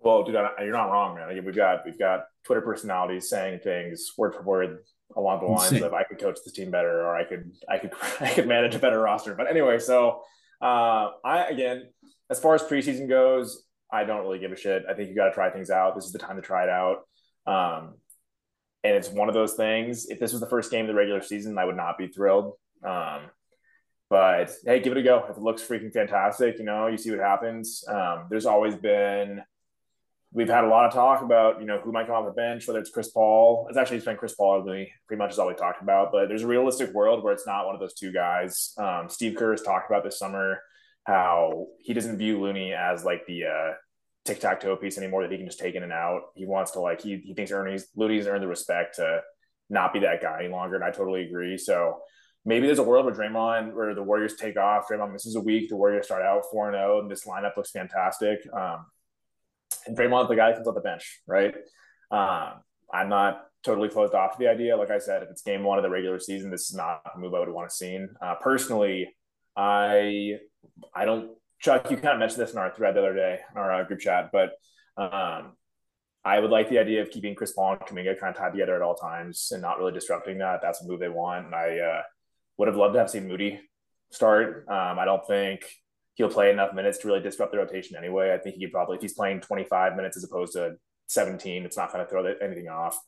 Well, 0.00 0.24
dude, 0.24 0.34
you're 0.34 0.72
not 0.72 0.90
wrong, 0.90 1.16
man. 1.16 1.44
We've 1.44 1.54
got 1.54 1.84
we've 1.84 1.98
got 1.98 2.24
Twitter 2.44 2.62
personalities 2.62 3.28
saying 3.28 3.60
things 3.60 4.12
word 4.16 4.34
for 4.34 4.42
word 4.42 4.78
along 5.16 5.40
the 5.40 5.46
lines 5.46 5.72
Insane. 5.72 5.84
of 5.84 5.94
I 5.94 6.04
could 6.04 6.18
coach 6.18 6.38
the 6.44 6.50
team 6.50 6.70
better 6.70 7.02
or 7.02 7.16
I 7.16 7.24
could 7.24 7.50
I 7.68 7.78
could 7.78 7.92
I 8.20 8.30
could 8.30 8.48
manage 8.48 8.74
a 8.74 8.78
better 8.78 9.00
roster. 9.00 9.34
But 9.34 9.50
anyway, 9.50 9.78
so 9.78 10.22
uh, 10.62 11.10
I 11.24 11.46
again, 11.50 11.90
as 12.30 12.40
far 12.40 12.54
as 12.54 12.62
preseason 12.62 13.08
goes, 13.08 13.64
I 13.92 14.04
don't 14.04 14.22
really 14.22 14.38
give 14.38 14.52
a 14.52 14.56
shit. 14.56 14.84
I 14.88 14.94
think 14.94 15.10
you 15.10 15.14
got 15.14 15.26
to 15.26 15.32
try 15.32 15.50
things 15.50 15.70
out. 15.70 15.94
This 15.94 16.06
is 16.06 16.12
the 16.12 16.18
time 16.18 16.36
to 16.36 16.42
try 16.42 16.64
it 16.64 16.70
out. 16.70 17.06
Um, 17.46 17.94
and 18.84 18.94
it's 18.96 19.08
one 19.08 19.28
of 19.28 19.34
those 19.34 19.54
things. 19.54 20.06
If 20.06 20.20
this 20.20 20.32
was 20.32 20.40
the 20.40 20.48
first 20.48 20.70
game 20.70 20.82
of 20.82 20.88
the 20.88 20.94
regular 20.94 21.22
season, 21.22 21.58
I 21.58 21.64
would 21.64 21.76
not 21.76 21.98
be 21.98 22.08
thrilled. 22.08 22.54
Um, 22.84 23.30
but 24.10 24.50
hey, 24.64 24.80
give 24.80 24.92
it 24.92 24.98
a 24.98 25.02
go. 25.02 25.26
If 25.28 25.36
it 25.36 25.42
looks 25.42 25.62
freaking 25.62 25.92
fantastic, 25.92 26.58
you 26.58 26.64
know, 26.64 26.86
you 26.86 26.96
see 26.96 27.10
what 27.10 27.20
happens. 27.20 27.84
Um, 27.86 28.26
there's 28.30 28.46
always 28.46 28.74
been 28.74 29.42
we've 30.32 30.48
had 30.48 30.64
a 30.64 30.68
lot 30.68 30.84
of 30.86 30.92
talk 30.92 31.22
about 31.22 31.60
you 31.60 31.66
know 31.66 31.80
who 31.80 31.92
might 31.92 32.06
come 32.06 32.14
off 32.14 32.26
the 32.26 32.32
bench, 32.32 32.66
whether 32.66 32.80
it's 32.80 32.90
Chris 32.90 33.10
Paul. 33.10 33.66
It's 33.68 33.78
actually 33.78 34.00
been 34.00 34.16
Chris 34.16 34.34
Paul 34.34 34.62
pretty 34.62 35.18
much 35.18 35.32
is 35.32 35.38
all 35.38 35.48
we 35.48 35.54
talked 35.54 35.82
about. 35.82 36.12
But 36.12 36.28
there's 36.28 36.42
a 36.42 36.46
realistic 36.46 36.92
world 36.92 37.22
where 37.22 37.32
it's 37.32 37.46
not 37.46 37.66
one 37.66 37.74
of 37.74 37.80
those 37.80 37.94
two 37.94 38.12
guys. 38.12 38.74
Um, 38.78 39.08
Steve 39.08 39.36
Kerr 39.36 39.52
has 39.52 39.62
talked 39.62 39.90
about 39.90 40.04
this 40.04 40.18
summer 40.18 40.60
how 41.04 41.68
he 41.80 41.94
doesn't 41.94 42.18
view 42.18 42.38
Looney 42.38 42.74
as 42.74 43.02
like 43.02 43.26
the 43.26 43.44
uh, 43.44 43.72
tic 44.26 44.40
tac 44.40 44.60
toe 44.60 44.76
piece 44.76 44.98
anymore 44.98 45.22
that 45.22 45.30
he 45.30 45.38
can 45.38 45.46
just 45.46 45.58
take 45.58 45.74
in 45.74 45.82
and 45.82 45.92
out. 45.92 46.20
He 46.34 46.44
wants 46.44 46.72
to 46.72 46.80
like 46.80 47.00
he 47.00 47.16
he 47.18 47.34
thinks 47.34 47.50
Ernie's 47.50 47.88
Looney's 47.96 48.26
earned 48.26 48.42
the 48.42 48.48
respect 48.48 48.96
to 48.96 49.20
not 49.70 49.92
be 49.92 50.00
that 50.00 50.22
guy 50.22 50.40
any 50.40 50.48
longer, 50.48 50.76
and 50.76 50.84
I 50.84 50.90
totally 50.90 51.22
agree. 51.26 51.58
So 51.58 52.00
maybe 52.48 52.66
there's 52.66 52.78
a 52.78 52.82
world 52.82 53.04
where 53.04 53.14
Draymond, 53.14 53.74
where 53.74 53.94
the 53.94 54.02
Warriors 54.02 54.34
take 54.34 54.56
off, 54.56 54.88
Draymond 54.88 55.12
misses 55.12 55.36
a 55.36 55.40
week, 55.40 55.68
the 55.68 55.76
Warriors 55.76 56.06
start 56.06 56.22
out 56.22 56.44
four 56.50 56.68
and 56.68 56.74
zero, 56.74 56.96
oh, 56.96 57.00
and 57.02 57.10
this 57.10 57.26
lineup 57.26 57.56
looks 57.58 57.70
fantastic. 57.70 58.38
Um, 58.52 58.86
and 59.86 59.96
Draymond's 59.96 60.30
the 60.30 60.36
guy 60.36 60.54
comes 60.54 60.66
off 60.66 60.74
the 60.74 60.80
bench, 60.80 61.20
right? 61.26 61.54
Um, 62.10 62.62
I'm 62.92 63.10
not 63.10 63.44
totally 63.62 63.90
closed 63.90 64.14
off 64.14 64.32
to 64.32 64.38
the 64.38 64.48
idea. 64.48 64.78
Like 64.78 64.90
I 64.90 64.98
said, 64.98 65.22
if 65.22 65.28
it's 65.28 65.42
game 65.42 65.62
one 65.62 65.78
of 65.78 65.82
the 65.82 65.90
regular 65.90 66.18
season, 66.18 66.50
this 66.50 66.70
is 66.70 66.74
not 66.74 67.02
a 67.14 67.18
move 67.18 67.34
I 67.34 67.40
would 67.40 67.50
want 67.50 67.68
to 67.68 67.76
see. 67.76 67.98
Uh, 68.20 68.34
personally, 68.40 69.14
I 69.54 70.36
I 70.94 71.04
don't. 71.04 71.32
Chuck, 71.60 71.90
you 71.90 71.96
kind 71.96 72.14
of 72.14 72.20
mentioned 72.20 72.40
this 72.40 72.52
in 72.52 72.58
our 72.58 72.72
thread 72.74 72.94
the 72.94 73.00
other 73.00 73.14
day 73.14 73.40
in 73.50 73.58
our 73.58 73.72
uh, 73.72 73.84
group 73.84 73.98
chat, 73.98 74.30
but 74.32 74.52
um, 74.96 75.54
I 76.24 76.38
would 76.38 76.50
like 76.50 76.70
the 76.70 76.78
idea 76.78 77.02
of 77.02 77.10
keeping 77.10 77.34
Chris 77.34 77.52
Paul 77.52 77.72
and 77.72 77.80
Kuminga 77.80 78.18
kind 78.18 78.34
of 78.34 78.40
tied 78.40 78.52
together 78.52 78.76
at 78.76 78.82
all 78.82 78.94
times 78.94 79.48
and 79.50 79.60
not 79.60 79.78
really 79.78 79.92
disrupting 79.92 80.38
that. 80.38 80.60
That's 80.62 80.82
a 80.82 80.86
move 80.86 81.00
they 81.00 81.08
want. 81.08 81.46
And 81.46 81.54
I 81.54 81.78
uh, 81.78 82.02
would 82.58 82.68
have 82.68 82.76
loved 82.76 82.94
to 82.94 83.00
have 83.00 83.10
seen 83.10 83.28
Moody 83.28 83.60
start. 84.10 84.66
Um, 84.68 84.98
I 84.98 85.04
don't 85.04 85.26
think 85.26 85.64
he'll 86.14 86.28
play 86.28 86.50
enough 86.50 86.74
minutes 86.74 86.98
to 86.98 87.08
really 87.08 87.20
disrupt 87.20 87.52
the 87.52 87.58
rotation 87.58 87.96
anyway. 87.96 88.34
I 88.34 88.38
think 88.38 88.56
he 88.56 88.64
could 88.64 88.72
probably, 88.72 88.96
if 88.96 89.02
he's 89.02 89.14
playing 89.14 89.40
25 89.40 89.96
minutes 89.96 90.16
as 90.16 90.24
opposed 90.24 90.54
to 90.54 90.74
17, 91.06 91.64
it's 91.64 91.76
not 91.76 91.92
going 91.92 92.04
to 92.04 92.10
throw 92.10 92.24
anything 92.24 92.68
off. 92.68 92.98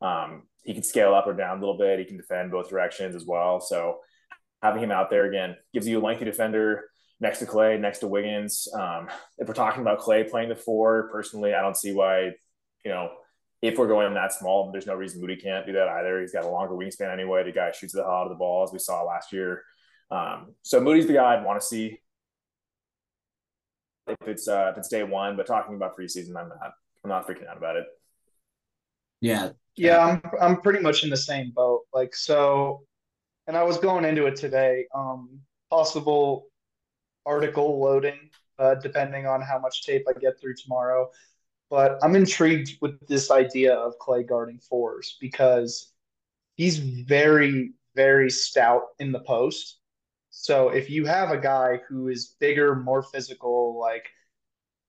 Um, 0.00 0.44
he 0.62 0.72
can 0.72 0.82
scale 0.82 1.14
up 1.14 1.26
or 1.26 1.34
down 1.34 1.58
a 1.58 1.60
little 1.60 1.76
bit. 1.76 1.98
He 1.98 2.04
can 2.04 2.16
defend 2.16 2.52
both 2.52 2.70
directions 2.70 3.14
as 3.14 3.26
well. 3.26 3.60
So 3.60 3.98
having 4.62 4.82
him 4.82 4.92
out 4.92 5.10
there 5.10 5.26
again 5.26 5.56
gives 5.72 5.88
you 5.88 5.98
a 5.98 6.04
lengthy 6.04 6.24
defender 6.24 6.84
next 7.18 7.40
to 7.40 7.46
Klay, 7.46 7.78
next 7.78 7.98
to 7.98 8.06
Wiggins. 8.06 8.68
Um, 8.72 9.08
if 9.38 9.48
we're 9.48 9.54
talking 9.54 9.82
about 9.82 10.00
Klay 10.00 10.28
playing 10.28 10.48
the 10.48 10.56
four, 10.56 11.10
personally, 11.10 11.54
I 11.54 11.60
don't 11.60 11.76
see 11.76 11.92
why, 11.92 12.30
you 12.84 12.90
know, 12.90 13.10
if 13.62 13.76
we're 13.76 13.88
going 13.88 14.14
that 14.14 14.32
small, 14.32 14.70
there's 14.72 14.86
no 14.86 14.94
reason 14.94 15.20
Moody 15.20 15.36
can't 15.36 15.66
do 15.66 15.72
that 15.72 15.88
either. 15.88 16.20
He's 16.20 16.32
got 16.32 16.44
a 16.44 16.48
longer 16.48 16.74
wingspan 16.74 17.12
anyway. 17.12 17.44
The 17.44 17.52
guy 17.52 17.72
shoots 17.72 17.92
the 17.92 18.02
hell 18.02 18.10
out 18.10 18.22
of 18.24 18.30
the 18.30 18.36
ball, 18.36 18.64
as 18.64 18.72
we 18.72 18.78
saw 18.78 19.02
last 19.02 19.32
year. 19.32 19.62
Um, 20.10 20.54
so 20.62 20.80
Moody's 20.80 21.06
the 21.06 21.14
guy 21.14 21.36
I'd 21.36 21.44
want 21.44 21.60
to 21.60 21.66
see 21.66 22.00
if 24.06 24.16
it's 24.26 24.48
uh, 24.48 24.70
if 24.72 24.78
it's 24.78 24.88
day 24.88 25.02
one. 25.02 25.36
But 25.36 25.46
talking 25.46 25.74
about 25.74 25.96
preseason, 25.96 26.36
I'm 26.36 26.48
not 26.48 26.72
I'm 27.04 27.10
not 27.10 27.26
freaking 27.26 27.48
out 27.48 27.58
about 27.58 27.76
it. 27.76 27.84
Yeah, 29.20 29.50
yeah, 29.76 29.98
I'm 29.98 30.22
I'm 30.40 30.60
pretty 30.62 30.80
much 30.80 31.04
in 31.04 31.10
the 31.10 31.16
same 31.16 31.52
boat. 31.54 31.82
Like 31.92 32.14
so, 32.14 32.82
and 33.46 33.56
I 33.56 33.62
was 33.62 33.76
going 33.76 34.04
into 34.04 34.26
it 34.26 34.36
today. 34.36 34.86
Um, 34.94 35.38
possible 35.68 36.46
article 37.26 37.78
loading, 37.78 38.30
uh, 38.58 38.76
depending 38.76 39.26
on 39.26 39.42
how 39.42 39.58
much 39.58 39.84
tape 39.84 40.04
I 40.08 40.18
get 40.18 40.40
through 40.40 40.54
tomorrow. 40.54 41.10
But 41.70 41.98
I'm 42.02 42.16
intrigued 42.16 42.78
with 42.80 43.06
this 43.06 43.30
idea 43.30 43.74
of 43.74 43.98
Klay 43.98 44.28
guarding 44.28 44.58
fours 44.58 45.16
because 45.20 45.92
he's 46.56 46.78
very, 46.78 47.72
very 47.94 48.28
stout 48.28 48.88
in 48.98 49.12
the 49.12 49.20
post. 49.20 49.78
So 50.30 50.70
if 50.70 50.90
you 50.90 51.06
have 51.06 51.30
a 51.30 51.38
guy 51.38 51.80
who 51.88 52.08
is 52.08 52.34
bigger, 52.40 52.74
more 52.74 53.02
physical, 53.02 53.78
like 53.78 54.10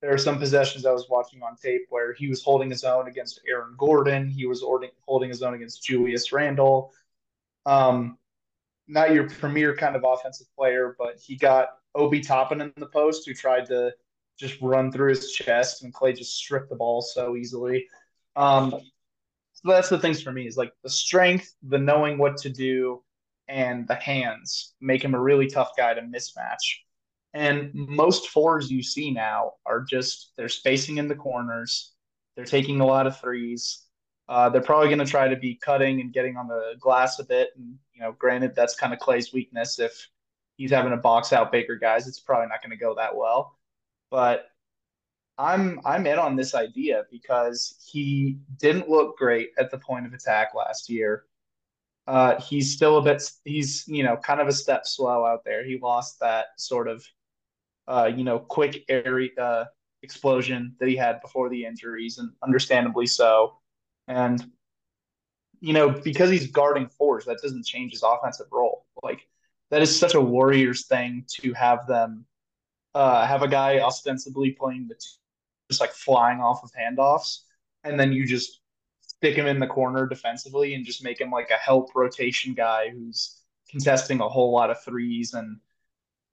there 0.01 0.11
are 0.11 0.17
some 0.17 0.39
possessions 0.39 0.85
I 0.85 0.91
was 0.91 1.07
watching 1.07 1.43
on 1.43 1.55
tape 1.55 1.85
where 1.89 2.13
he 2.13 2.27
was 2.27 2.43
holding 2.43 2.71
his 2.71 2.83
own 2.83 3.07
against 3.07 3.39
Aaron 3.47 3.75
Gordon, 3.77 4.27
he 4.27 4.47
was 4.47 4.63
holding 5.05 5.29
his 5.29 5.43
own 5.43 5.53
against 5.53 5.83
Julius 5.83 6.31
Randle. 6.31 6.91
Um, 7.67 8.17
not 8.87 9.13
your 9.13 9.29
premier 9.29 9.75
kind 9.75 9.95
of 9.95 10.03
offensive 10.03 10.47
player, 10.57 10.95
but 10.97 11.19
he 11.19 11.35
got 11.35 11.69
Obi 11.93 12.21
Toppin 12.21 12.61
in 12.61 12.73
the 12.77 12.87
post 12.87 13.27
who 13.27 13.35
tried 13.35 13.67
to 13.67 13.93
just 14.41 14.59
run 14.59 14.91
through 14.91 15.09
his 15.09 15.31
chest, 15.31 15.83
and 15.83 15.93
Klay 15.93 16.17
just 16.17 16.35
stripped 16.35 16.69
the 16.69 16.75
ball 16.75 17.01
so 17.01 17.35
easily. 17.35 17.87
Um, 18.35 18.71
so 18.71 19.71
that's 19.71 19.89
the 19.89 19.99
things 19.99 20.21
for 20.21 20.31
me 20.31 20.47
is 20.47 20.57
like 20.57 20.73
the 20.83 20.89
strength, 20.89 21.53
the 21.61 21.77
knowing 21.77 22.17
what 22.17 22.37
to 22.37 22.49
do, 22.49 23.03
and 23.47 23.87
the 23.87 23.95
hands 23.95 24.73
make 24.81 25.03
him 25.03 25.13
a 25.13 25.21
really 25.21 25.47
tough 25.47 25.71
guy 25.77 25.93
to 25.93 26.01
mismatch. 26.01 26.79
And 27.33 27.71
most 27.73 28.29
fours 28.29 28.71
you 28.71 28.81
see 28.81 29.11
now 29.11 29.53
are 29.65 29.81
just 29.81 30.33
they're 30.35 30.49
spacing 30.49 30.97
in 30.97 31.07
the 31.07 31.15
corners, 31.15 31.93
they're 32.35 32.43
taking 32.43 32.81
a 32.81 32.85
lot 32.85 33.07
of 33.07 33.19
threes. 33.19 33.85
Uh, 34.27 34.49
they're 34.49 34.61
probably 34.61 34.87
going 34.87 34.99
to 34.99 35.05
try 35.05 35.27
to 35.27 35.35
be 35.35 35.55
cutting 35.55 35.99
and 35.99 36.13
getting 36.13 36.37
on 36.37 36.47
the 36.47 36.73
glass 36.79 37.19
a 37.19 37.23
bit. 37.23 37.49
And 37.57 37.75
you 37.93 38.01
know, 38.01 38.13
granted, 38.13 38.55
that's 38.55 38.75
kind 38.75 38.93
of 38.93 38.99
Klay's 38.99 39.33
weakness. 39.33 39.77
If 39.77 40.07
he's 40.55 40.71
having 40.71 40.91
to 40.91 40.97
box 40.97 41.33
out 41.33 41.51
Baker 41.51 41.75
guys, 41.75 42.07
it's 42.07 42.19
probably 42.19 42.47
not 42.47 42.61
going 42.61 42.71
to 42.71 42.77
go 42.77 42.95
that 42.95 43.15
well. 43.15 43.57
But 44.11 44.51
I'm 45.37 45.79
I'm 45.85 46.05
in 46.05 46.19
on 46.19 46.35
this 46.35 46.53
idea 46.53 47.03
because 47.09 47.83
he 47.91 48.37
didn't 48.59 48.89
look 48.89 49.17
great 49.17 49.51
at 49.57 49.71
the 49.71 49.79
point 49.79 50.05
of 50.05 50.13
attack 50.13 50.53
last 50.53 50.89
year. 50.89 51.25
Uh, 52.07 52.39
he's 52.41 52.73
still 52.75 52.97
a 52.97 53.01
bit 53.01 53.23
he's 53.45 53.87
you 53.87 54.03
know 54.03 54.17
kind 54.17 54.39
of 54.41 54.47
a 54.47 54.51
step 54.51 54.85
slow 54.85 55.25
out 55.25 55.43
there. 55.43 55.63
He 55.63 55.79
lost 55.79 56.19
that 56.19 56.47
sort 56.57 56.87
of 56.87 57.03
uh, 57.87 58.11
you 58.15 58.23
know 58.23 58.39
quick 58.39 58.83
area 58.89 59.31
uh, 59.39 59.65
explosion 60.03 60.75
that 60.79 60.89
he 60.89 60.95
had 60.95 61.21
before 61.21 61.49
the 61.49 61.65
injuries, 61.65 62.17
and 62.19 62.31
understandably 62.43 63.07
so. 63.07 63.57
And 64.07 64.45
you 65.59 65.73
know 65.73 65.89
because 65.89 66.29
he's 66.29 66.47
guarding 66.51 66.89
fours, 66.89 67.25
that 67.25 67.39
doesn't 67.41 67.65
change 67.65 67.93
his 67.93 68.03
offensive 68.03 68.47
role. 68.51 68.85
Like 69.01 69.27
that 69.71 69.81
is 69.81 69.97
such 69.97 70.13
a 70.15 70.21
Warriors 70.21 70.85
thing 70.85 71.25
to 71.39 71.53
have 71.53 71.87
them 71.87 72.25
uh, 72.93 73.25
have 73.25 73.41
a 73.41 73.47
guy 73.47 73.79
ostensibly 73.79 74.51
playing 74.51 74.87
the 74.87 74.95
t- 74.95 75.01
just 75.69 75.81
like 75.81 75.91
flying 75.91 76.39
off 76.39 76.63
of 76.63 76.71
handoffs, 76.73 77.39
and 77.83 77.99
then 77.99 78.11
you 78.11 78.25
just 78.25 78.61
stick 79.01 79.35
him 79.35 79.47
in 79.47 79.59
the 79.59 79.67
corner 79.67 80.07
defensively 80.07 80.73
and 80.73 80.85
just 80.85 81.03
make 81.03 81.19
him 81.19 81.31
like 81.31 81.49
a 81.51 81.57
help 81.57 81.93
rotation 81.95 82.53
guy 82.53 82.89
who's 82.89 83.41
contesting 83.69 84.19
a 84.19 84.27
whole 84.27 84.51
lot 84.51 84.69
of 84.69 84.83
threes 84.83 85.33
and 85.33 85.57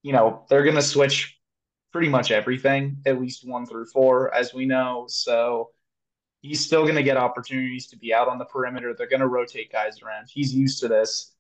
you 0.03 0.13
know 0.13 0.45
they're 0.49 0.65
going 0.65 0.75
to 0.75 0.83
switch 0.83 1.39
pretty 1.93 2.09
much 2.09 2.31
everything 2.31 2.97
at 3.07 3.21
least 3.21 3.47
one 3.47 3.67
through 3.67 3.85
four 3.85 4.35
as 4.35 4.55
we 4.55 4.65
know 4.67 5.05
so 5.09 5.71
he's 6.41 6.65
still 6.65 6.83
going 6.83 6.95
to 6.95 7.03
get 7.03 7.17
opportunities 7.17 7.87
to 7.89 7.97
be 7.97 8.15
out 8.15 8.29
on 8.29 8.39
the 8.39 8.45
perimeter. 8.45 8.95
They're 8.95 9.09
going 9.09 9.21
to 9.21 9.27
rotate 9.29 9.73
guys 9.73 10.03
around. 10.03 10.29
He's 10.31 10.55
used 10.55 10.81
to 10.81 10.89
this. 10.89 11.35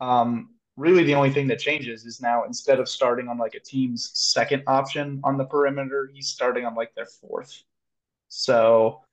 Um, 0.00 0.53
really 0.76 1.04
the 1.04 1.14
only 1.14 1.30
thing 1.30 1.46
that 1.46 1.58
changes 1.58 2.04
is 2.04 2.20
now 2.20 2.44
instead 2.44 2.80
of 2.80 2.88
starting 2.88 3.28
on 3.28 3.38
like 3.38 3.54
a 3.54 3.60
team's 3.60 4.10
second 4.14 4.62
option 4.66 5.20
on 5.22 5.36
the 5.36 5.44
perimeter 5.44 6.10
he's 6.12 6.28
starting 6.28 6.64
on 6.64 6.74
like 6.74 6.94
their 6.94 7.06
fourth 7.06 7.62
so 8.28 9.04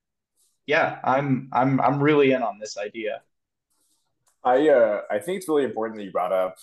yeah, 0.66 1.00
I'm 1.04 1.50
I'm 1.52 1.80
I'm 1.82 2.02
really 2.02 2.32
in 2.32 2.44
on 2.44 2.60
this 2.60 2.78
idea. 2.78 3.22
I 4.44 4.70
uh, 4.70 5.02
I 5.10 5.20
think 5.20 5.38
it's 5.38 5.48
really 5.48 5.64
important 5.64 5.98
that 5.98 6.06
you 6.06 6.12
brought 6.12 6.32
up 6.32 6.58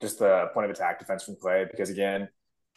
just 0.00 0.18
the 0.18 0.50
point 0.54 0.66
of 0.66 0.70
attack 0.70 0.98
defense 0.98 1.24
from 1.24 1.36
Klay 1.36 1.70
because 1.70 1.90
again, 1.90 2.28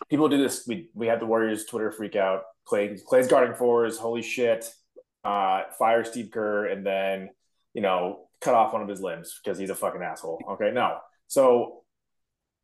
people 0.09 0.27
do 0.29 0.37
this. 0.37 0.65
We 0.67 0.89
we 0.93 1.07
had 1.07 1.19
the 1.19 1.25
Warriors 1.25 1.65
Twitter 1.65 1.91
freak 1.91 2.15
out. 2.15 2.43
Klay 2.67 2.99
Klay's 3.03 3.27
guarding 3.27 3.55
fours. 3.55 3.97
Holy 3.97 4.21
shit! 4.21 4.73
Uh, 5.23 5.63
fire 5.77 6.03
Steve 6.03 6.31
Kerr 6.31 6.65
and 6.65 6.85
then 6.85 7.29
you 7.73 7.81
know 7.81 8.27
cut 8.41 8.55
off 8.55 8.73
one 8.73 8.81
of 8.81 8.89
his 8.89 8.99
limbs 8.99 9.39
because 9.43 9.57
he's 9.57 9.69
a 9.69 9.75
fucking 9.75 10.01
asshole. 10.01 10.41
Okay, 10.51 10.71
no. 10.73 10.97
So 11.33 11.81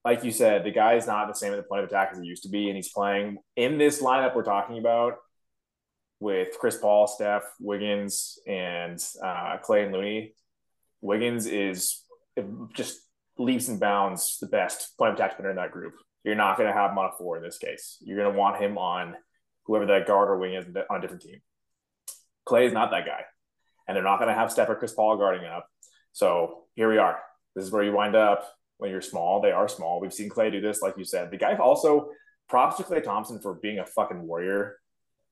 like 0.06 0.24
you 0.24 0.30
said, 0.30 0.64
the 0.64 0.70
guy 0.70 0.94
is 0.94 1.08
not 1.08 1.28
the 1.28 1.34
same 1.34 1.54
at 1.54 1.56
the 1.56 1.64
point 1.64 1.84
of 1.84 1.90
attack 1.90 2.10
as 2.12 2.20
he 2.20 2.28
used 2.28 2.44
to 2.44 2.50
be, 2.50 2.68
and 2.68 2.76
he's 2.76 2.92
playing 2.92 3.40
in 3.56 3.80
this 3.80 4.00
lineup 4.00 4.36
we're 4.36 4.44
talking 4.44 4.78
about 4.78 5.16
with 6.20 6.50
Chris 6.60 6.78
Paul, 6.78 7.08
Steph, 7.08 7.46
Wiggins, 7.60 8.38
and 8.46 9.04
uh, 9.24 9.58
Klay 9.58 9.86
and 9.86 9.92
Looney. 9.92 10.36
Wiggins 11.02 11.48
is 11.48 12.04
just 12.76 13.00
leaps 13.40 13.70
and 13.70 13.80
bounds 13.80 14.38
the 14.40 14.46
best 14.46 14.96
point 15.00 15.14
of 15.14 15.16
attack 15.16 15.32
spinner 15.32 15.50
in 15.50 15.56
that 15.56 15.72
group. 15.72 15.96
You're 16.24 16.36
not 16.36 16.56
going 16.56 16.70
to 16.70 16.78
have 16.80 16.92
him 16.92 17.00
on 17.00 17.06
a 17.06 17.18
four 17.18 17.38
in 17.38 17.44
this 17.44 17.58
case. 17.58 17.98
You're 18.02 18.18
going 18.18 18.32
to 18.32 18.38
want 18.38 18.62
him 18.62 18.78
on 18.78 19.16
whoever 19.64 19.88
that 19.88 20.06
guard 20.06 20.30
or 20.30 20.38
wing 20.38 20.54
is 20.54 20.66
on 20.92 20.98
a 20.98 21.02
different 21.02 21.24
team. 21.24 21.42
Klay 22.48 22.68
is 22.68 22.74
not 22.74 22.92
that 22.92 23.08
guy, 23.08 23.22
and 23.88 23.96
they're 23.96 24.04
not 24.04 24.20
going 24.20 24.30
to 24.30 24.36
have 24.36 24.52
Steph 24.52 24.70
or 24.70 24.76
Chris 24.76 24.94
Paul 24.94 25.18
guarding 25.18 25.48
up. 25.48 25.66
So 26.12 26.66
here 26.76 26.88
we 26.88 27.00
are. 27.00 27.18
This 27.56 27.66
is 27.66 27.72
where 27.72 27.84
you 27.84 27.94
wind 27.94 28.16
up 28.16 28.46
when 28.80 28.90
you're 28.90 29.02
small. 29.02 29.42
They 29.42 29.52
are 29.52 29.68
small. 29.68 30.02
We've 30.02 30.14
seen 30.14 30.30
Klay 30.30 30.52
do 30.52 30.60
this, 30.60 30.82
like 30.82 30.98
you 30.98 31.06
said. 31.06 31.30
The 31.30 31.38
guy 31.38 31.56
also 31.56 32.10
props 32.50 32.78
to 32.78 32.84
Klay 32.84 33.04
Thompson 33.04 33.40
for 33.40 33.54
being 33.54 33.78
a 33.80 33.86
fucking 33.86 34.26
warrior 34.26 34.78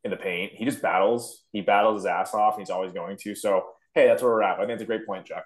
in 0.04 0.12
the 0.12 0.18
paint. 0.18 0.54
He 0.54 0.66
just 0.66 0.82
battles. 0.82 1.44
He 1.52 1.62
battles 1.62 2.04
his 2.04 2.06
ass 2.06 2.34
off, 2.34 2.54
and 2.54 2.62
he's 2.62 2.70
always 2.70 2.94
going 2.94 3.18
to. 3.24 3.34
So 3.34 3.66
hey, 3.96 4.06
that's 4.06 4.22
where 4.22 4.32
we're 4.32 4.44
at. 4.44 4.60
I 4.60 4.62
think 4.62 4.74
it's 4.74 4.84
a 4.84 4.86
great 4.86 5.08
point, 5.08 5.26
Chuck. 5.26 5.44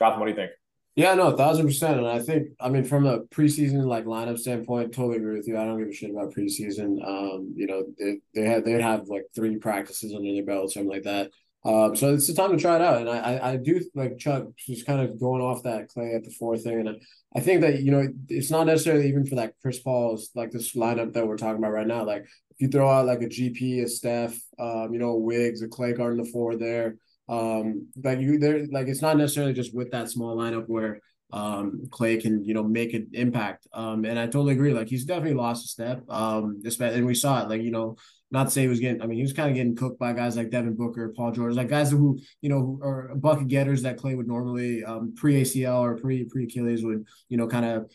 Gautam, 0.00 0.18
what 0.18 0.24
do 0.24 0.30
you 0.32 0.36
think? 0.36 0.50
Yeah, 0.96 1.14
no, 1.14 1.36
thousand 1.36 1.66
percent. 1.66 1.98
And 1.98 2.06
I 2.06 2.20
think, 2.20 2.48
I 2.60 2.68
mean, 2.68 2.84
from 2.84 3.06
a 3.06 3.20
preseason 3.20 3.84
like 3.84 4.04
lineup 4.04 4.38
standpoint, 4.38 4.92
totally 4.92 5.16
agree 5.18 5.36
with 5.36 5.46
you. 5.46 5.56
I 5.56 5.64
don't 5.64 5.78
give 5.78 5.88
a 5.88 5.92
shit 5.92 6.10
about 6.10 6.32
preseason. 6.32 7.04
Um, 7.06 7.52
you 7.56 7.66
know, 7.66 7.84
they 7.98 8.18
they 8.34 8.46
had 8.46 8.64
they'd 8.64 8.80
have 8.80 9.08
like 9.08 9.24
three 9.34 9.56
practices 9.56 10.14
under 10.14 10.32
their 10.32 10.44
belt, 10.44 10.66
or 10.66 10.70
something 10.70 10.90
like 10.90 11.02
that. 11.04 11.30
Um, 11.64 11.96
so 11.96 12.12
it's 12.12 12.26
the 12.26 12.34
time 12.34 12.50
to 12.50 12.58
try 12.58 12.76
it 12.76 12.82
out. 12.82 13.00
And 13.00 13.08
I, 13.08 13.52
I, 13.52 13.56
do 13.56 13.80
like 13.94 14.18
Chuck 14.18 14.44
just 14.58 14.84
kind 14.84 15.00
of 15.00 15.18
going 15.18 15.40
off 15.40 15.62
that 15.62 15.90
Klay 15.90 16.14
at 16.14 16.22
the 16.22 16.30
four 16.30 16.58
thing. 16.58 16.80
And 16.80 16.88
I, 16.90 16.92
I 17.36 17.40
think 17.40 17.62
that, 17.62 17.80
you 17.80 17.90
know, 17.90 18.06
it's 18.28 18.50
not 18.50 18.66
necessarily 18.66 19.08
even 19.08 19.24
for 19.24 19.36
that 19.36 19.54
Chris 19.62 19.78
Paul's 19.78 20.30
like 20.34 20.50
this 20.50 20.74
lineup 20.74 21.14
that 21.14 21.26
we're 21.26 21.38
talking 21.38 21.56
about 21.56 21.72
right 21.72 21.86
now. 21.86 22.04
Like 22.04 22.26
if 22.50 22.60
you 22.60 22.68
throw 22.68 22.90
out 22.90 23.06
like 23.06 23.22
a 23.22 23.28
GP, 23.28 23.82
a 23.82 23.88
Steph, 23.88 24.38
um, 24.58 24.90
you 24.92 24.98
know, 24.98 25.14
Wiggs, 25.14 25.62
a 25.62 25.68
Klay 25.68 25.96
guarding 25.96 26.22
the 26.22 26.30
four 26.30 26.56
there. 26.56 26.96
Um, 27.30 27.88
like 28.02 28.20
you 28.20 28.38
there, 28.38 28.66
like 28.70 28.88
it's 28.88 29.00
not 29.00 29.16
necessarily 29.16 29.54
just 29.54 29.74
with 29.74 29.90
that 29.92 30.10
small 30.10 30.36
lineup 30.36 30.64
where 30.66 31.00
um 31.32 31.84
Klay 31.88 32.20
can, 32.20 32.44
you 32.44 32.52
know, 32.52 32.62
make 32.62 32.92
an 32.92 33.08
impact. 33.14 33.66
Um, 33.72 34.04
and 34.04 34.18
I 34.18 34.26
totally 34.26 34.52
agree. 34.52 34.74
Like 34.74 34.88
he's 34.88 35.06
definitely 35.06 35.34
lost 35.34 35.64
a 35.64 35.68
step. 35.68 36.02
Um, 36.10 36.60
and 36.80 37.06
we 37.06 37.14
saw 37.14 37.42
it, 37.42 37.48
like, 37.48 37.62
you 37.62 37.70
know, 37.70 37.96
not 38.34 38.52
say 38.52 38.62
he 38.62 38.68
was 38.68 38.80
getting, 38.80 39.00
I 39.00 39.06
mean, 39.06 39.16
he 39.16 39.22
was 39.22 39.32
kind 39.32 39.48
of 39.48 39.54
getting 39.54 39.76
cooked 39.76 39.98
by 39.98 40.12
guys 40.12 40.36
like 40.36 40.50
Devin 40.50 40.74
Booker, 40.74 41.14
Paul 41.16 41.32
George, 41.32 41.54
like 41.54 41.68
guys 41.68 41.90
who, 41.90 42.18
you 42.42 42.50
know, 42.50 42.78
are 42.82 43.14
bucket 43.14 43.48
getters 43.48 43.82
that 43.82 43.96
Klay 43.96 44.16
would 44.16 44.28
normally 44.28 44.84
um, 44.84 45.14
pre 45.16 45.40
ACL 45.40 45.80
or 45.80 45.96
pre 45.96 46.24
pre 46.24 46.44
Achilles 46.44 46.84
would, 46.84 47.06
you 47.28 47.36
know, 47.36 47.46
kind 47.46 47.64
of 47.64 47.90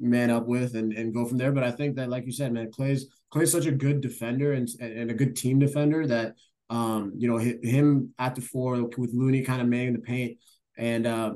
man 0.00 0.30
up 0.30 0.46
with 0.46 0.76
and, 0.76 0.92
and 0.92 1.12
go 1.12 1.26
from 1.26 1.36
there. 1.36 1.52
But 1.52 1.64
I 1.64 1.72
think 1.72 1.96
that, 1.96 2.08
like 2.08 2.24
you 2.24 2.32
said, 2.32 2.52
man, 2.52 2.70
Klay's 2.70 3.08
Klay's 3.34 3.52
such 3.52 3.66
a 3.66 3.72
good 3.72 4.00
defender 4.00 4.52
and 4.52 4.68
and 4.80 5.10
a 5.10 5.14
good 5.14 5.36
team 5.36 5.58
defender 5.58 6.06
that 6.06 6.34
um, 6.70 7.12
you 7.18 7.28
know, 7.28 7.36
him 7.36 8.14
at 8.18 8.34
the 8.34 8.40
four 8.40 8.82
with 8.96 9.12
Looney 9.12 9.42
kind 9.42 9.60
of 9.60 9.68
manning 9.68 9.92
the 9.92 9.98
paint 9.98 10.38
and 10.78 11.06
uh, 11.06 11.34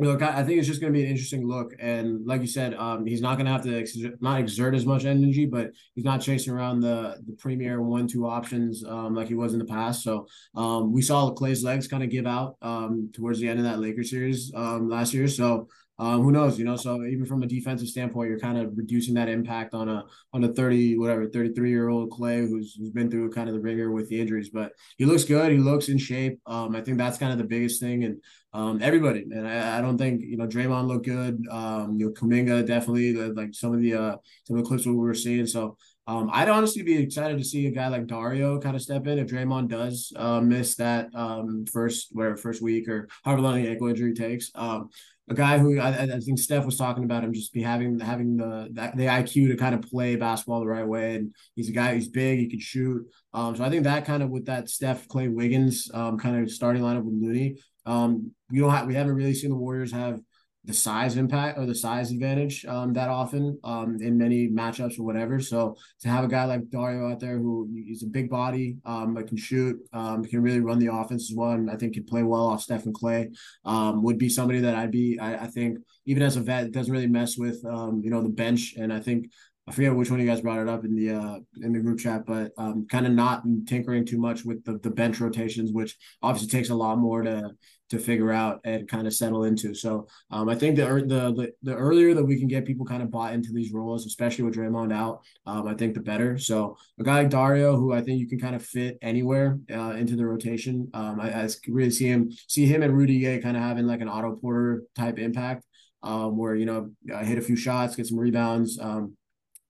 Look, 0.00 0.22
I 0.22 0.42
think 0.44 0.58
it's 0.58 0.66
just 0.66 0.80
going 0.80 0.92
to 0.92 0.98
be 0.98 1.04
an 1.04 1.10
interesting 1.10 1.46
look, 1.46 1.72
and 1.78 2.26
like 2.26 2.40
you 2.40 2.46
said, 2.46 2.72
um, 2.74 3.04
he's 3.04 3.20
not 3.20 3.34
going 3.34 3.44
to 3.44 3.52
have 3.52 3.64
to 3.64 3.78
ex- 3.78 3.98
not 4.20 4.40
exert 4.40 4.74
as 4.74 4.86
much 4.86 5.04
energy, 5.04 5.44
but 5.44 5.72
he's 5.94 6.06
not 6.06 6.22
chasing 6.22 6.54
around 6.54 6.80
the 6.80 7.18
the 7.26 7.34
premier 7.34 7.82
one 7.82 8.06
two 8.08 8.26
options 8.26 8.82
um, 8.82 9.14
like 9.14 9.28
he 9.28 9.34
was 9.34 9.52
in 9.52 9.58
the 9.58 9.64
past. 9.66 10.02
So 10.02 10.26
um, 10.54 10.90
we 10.90 11.02
saw 11.02 11.34
Klay's 11.34 11.62
legs 11.62 11.86
kind 11.86 12.02
of 12.02 12.08
give 12.08 12.26
out 12.26 12.56
um, 12.62 13.10
towards 13.12 13.40
the 13.40 13.48
end 13.48 13.58
of 13.58 13.66
that 13.66 13.78
Lakers 13.78 14.08
series 14.10 14.50
um, 14.54 14.88
last 14.88 15.12
year. 15.12 15.28
So 15.28 15.68
um, 16.00 16.22
who 16.22 16.32
knows? 16.32 16.58
You 16.58 16.64
know, 16.64 16.76
so 16.76 17.04
even 17.04 17.26
from 17.26 17.42
a 17.42 17.46
defensive 17.46 17.88
standpoint, 17.88 18.30
you're 18.30 18.38
kind 18.38 18.56
of 18.56 18.72
reducing 18.74 19.12
that 19.14 19.28
impact 19.28 19.74
on 19.74 19.86
a 19.90 20.06
on 20.32 20.42
a 20.42 20.48
thirty 20.48 20.96
whatever 20.96 21.28
thirty 21.28 21.52
three 21.52 21.68
year 21.68 21.90
old 21.90 22.10
Klay 22.10 22.38
who's 22.38 22.74
who's 22.74 22.88
been 22.88 23.10
through 23.10 23.30
kind 23.32 23.50
of 23.50 23.54
the 23.54 23.60
ringer 23.60 23.92
with 23.92 24.08
the 24.08 24.18
injuries. 24.18 24.48
But 24.48 24.72
he 24.96 25.04
looks 25.04 25.24
good. 25.24 25.52
He 25.52 25.58
looks 25.58 25.90
in 25.90 25.98
shape. 25.98 26.40
Um, 26.46 26.74
I 26.74 26.80
think 26.80 26.96
that's 26.96 27.18
kind 27.18 27.32
of 27.32 27.38
the 27.38 27.44
biggest 27.44 27.82
thing, 27.82 28.04
and 28.04 28.22
um, 28.52 28.80
everybody. 28.82 29.22
And 29.22 29.46
I, 29.46 29.78
I 29.78 29.80
don't 29.80 29.98
think 29.98 30.22
you 30.22 30.36
know 30.36 30.46
Draymond 30.46 30.86
looked 30.88 31.06
good. 31.06 31.46
Um, 31.50 31.96
you 31.98 32.06
know, 32.06 32.12
Kuminga 32.12 32.66
definitely 32.66 33.14
like 33.14 33.54
some 33.54 33.72
of 33.72 33.80
the 33.80 33.94
uh 33.94 34.16
some 34.44 34.56
of 34.56 34.62
the 34.62 34.68
clips 34.68 34.86
we 34.86 34.94
were 34.94 35.14
seeing. 35.14 35.46
So 35.46 35.76
um, 36.06 36.28
I'd 36.32 36.48
honestly 36.48 36.82
be 36.82 36.96
excited 36.96 37.38
to 37.38 37.44
see 37.44 37.66
a 37.66 37.70
guy 37.70 37.86
like 37.88 38.06
Dario 38.06 38.58
kind 38.58 38.74
of 38.74 38.82
step 38.82 39.06
in 39.06 39.18
if 39.18 39.28
Draymond 39.28 39.68
does 39.68 40.12
uh, 40.16 40.40
miss 40.40 40.74
that 40.76 41.08
um, 41.14 41.64
first 41.72 42.08
whatever 42.12 42.36
first 42.36 42.60
week 42.60 42.88
or 42.88 43.08
however 43.22 43.42
long 43.42 43.62
the 43.62 43.68
ankle 43.68 43.86
injury 43.86 44.14
takes. 44.14 44.50
Um, 44.56 44.88
a 45.28 45.34
guy 45.34 45.58
who 45.58 45.78
I, 45.78 45.90
I, 45.90 46.18
think 46.18 46.40
Steph 46.40 46.66
was 46.66 46.76
talking 46.76 47.04
about 47.04 47.22
him 47.22 47.32
just 47.32 47.52
be 47.52 47.62
having 47.62 48.00
having 48.00 48.36
the 48.36 48.68
the 48.96 49.04
IQ 49.04 49.50
to 49.50 49.56
kind 49.56 49.76
of 49.76 49.82
play 49.82 50.16
basketball 50.16 50.58
the 50.58 50.66
right 50.66 50.86
way, 50.86 51.14
and 51.14 51.32
he's 51.54 51.68
a 51.68 51.72
guy 51.72 51.94
who's 51.94 52.08
big, 52.08 52.40
he 52.40 52.48
can 52.48 52.58
shoot. 52.58 53.06
Um, 53.32 53.54
so 53.54 53.62
I 53.62 53.70
think 53.70 53.84
that 53.84 54.04
kind 54.04 54.24
of 54.24 54.30
with 54.30 54.46
that 54.46 54.68
Steph, 54.68 55.06
Klay 55.06 55.32
Wiggins, 55.32 55.88
um, 55.94 56.18
kind 56.18 56.42
of 56.42 56.50
starting 56.50 56.82
lineup 56.82 57.04
with 57.04 57.14
Looney, 57.14 57.58
um, 57.86 58.32
we 58.50 58.58
don't 58.58 58.70
have 58.70 58.86
we 58.86 58.94
haven't 58.94 59.14
really 59.14 59.34
seen 59.34 59.50
the 59.50 59.56
Warriors 59.56 59.92
have 59.92 60.20
the 60.64 60.74
size 60.74 61.16
impact 61.16 61.58
or 61.58 61.64
the 61.64 61.74
size 61.74 62.10
advantage 62.10 62.66
um, 62.66 62.92
that 62.92 63.08
often 63.08 63.58
um, 63.64 63.96
in 64.00 64.18
many 64.18 64.48
matchups 64.48 64.98
or 64.98 65.04
whatever. 65.04 65.40
So 65.40 65.74
to 66.00 66.08
have 66.08 66.22
a 66.22 66.28
guy 66.28 66.44
like 66.44 66.68
Dario 66.68 67.10
out 67.10 67.18
there 67.18 67.38
who 67.38 67.68
he's 67.72 68.02
a 68.02 68.06
big 68.06 68.28
body, 68.28 68.76
um, 68.84 69.14
but 69.14 69.26
can 69.26 69.38
shoot, 69.38 69.78
um, 69.94 70.22
can 70.22 70.42
really 70.42 70.60
run 70.60 70.78
the 70.78 70.92
offense 70.92 71.30
as 71.30 71.36
well, 71.36 71.52
and 71.52 71.70
I 71.70 71.76
think 71.76 71.94
can 71.94 72.04
play 72.04 72.22
well 72.22 72.46
off 72.46 72.62
Stephen 72.62 72.92
Klay, 72.92 73.34
um, 73.64 74.02
would 74.02 74.18
be 74.18 74.28
somebody 74.28 74.60
that 74.60 74.74
I'd 74.74 74.90
be. 74.90 75.18
I, 75.18 75.44
I 75.44 75.46
think 75.46 75.78
even 76.04 76.22
as 76.22 76.36
a 76.36 76.40
vet, 76.40 76.72
doesn't 76.72 76.92
really 76.92 77.06
mess 77.06 77.38
with 77.38 77.64
um, 77.64 78.02
you 78.04 78.10
know 78.10 78.22
the 78.22 78.28
bench, 78.28 78.74
and 78.76 78.92
I 78.92 79.00
think 79.00 79.30
I 79.70 79.72
forget 79.72 79.94
which 79.94 80.10
one 80.10 80.18
of 80.18 80.26
you 80.26 80.32
guys 80.32 80.40
brought 80.40 80.58
it 80.58 80.68
up 80.68 80.84
in 80.84 80.96
the 80.96 81.10
uh, 81.12 81.38
in 81.62 81.72
the 81.72 81.78
group 81.78 82.00
chat, 82.00 82.26
but 82.26 82.50
um, 82.58 82.88
kind 82.90 83.06
of 83.06 83.12
not 83.12 83.44
tinkering 83.68 84.04
too 84.04 84.18
much 84.18 84.44
with 84.44 84.64
the, 84.64 84.78
the 84.78 84.90
bench 84.90 85.20
rotations, 85.20 85.70
which 85.70 85.96
obviously 86.22 86.48
takes 86.50 86.70
a 86.70 86.74
lot 86.74 86.98
more 86.98 87.22
to 87.22 87.52
to 87.90 87.98
figure 88.00 88.32
out 88.32 88.60
and 88.64 88.88
kind 88.88 89.06
of 89.06 89.14
settle 89.14 89.44
into. 89.44 89.72
So 89.72 90.08
um, 90.32 90.48
I 90.48 90.56
think 90.56 90.74
the, 90.74 90.86
the 91.06 91.52
the 91.62 91.76
earlier 91.76 92.14
that 92.14 92.24
we 92.24 92.36
can 92.36 92.48
get 92.48 92.64
people 92.64 92.84
kind 92.84 93.00
of 93.00 93.12
bought 93.12 93.32
into 93.32 93.52
these 93.52 93.72
roles, 93.72 94.06
especially 94.06 94.42
with 94.42 94.56
Draymond 94.56 94.92
out, 94.92 95.20
um, 95.46 95.68
I 95.68 95.74
think 95.74 95.94
the 95.94 96.00
better. 96.00 96.36
So 96.36 96.76
a 96.98 97.04
guy 97.04 97.20
like 97.20 97.30
Dario, 97.30 97.76
who 97.76 97.92
I 97.92 98.00
think 98.00 98.18
you 98.18 98.26
can 98.26 98.40
kind 98.40 98.56
of 98.56 98.64
fit 98.64 98.98
anywhere 99.02 99.60
uh, 99.72 99.92
into 99.92 100.16
the 100.16 100.26
rotation, 100.26 100.90
um, 100.94 101.20
I, 101.20 101.44
I, 101.44 101.48
really 101.68 101.90
see 101.90 102.08
him 102.08 102.32
see 102.48 102.66
him 102.66 102.82
and 102.82 102.96
Rudy 102.96 103.20
Gay 103.20 103.38
kind 103.38 103.56
of 103.56 103.62
having 103.62 103.86
like 103.86 104.00
an 104.00 104.08
Otto 104.08 104.34
Porter 104.34 104.82
type 104.96 105.20
impact, 105.20 105.64
um, 106.02 106.36
where 106.36 106.56
you 106.56 106.66
know 106.66 106.90
hit 107.22 107.38
a 107.38 107.42
few 107.42 107.54
shots, 107.54 107.94
get 107.94 108.08
some 108.08 108.18
rebounds, 108.18 108.76
um, 108.80 109.16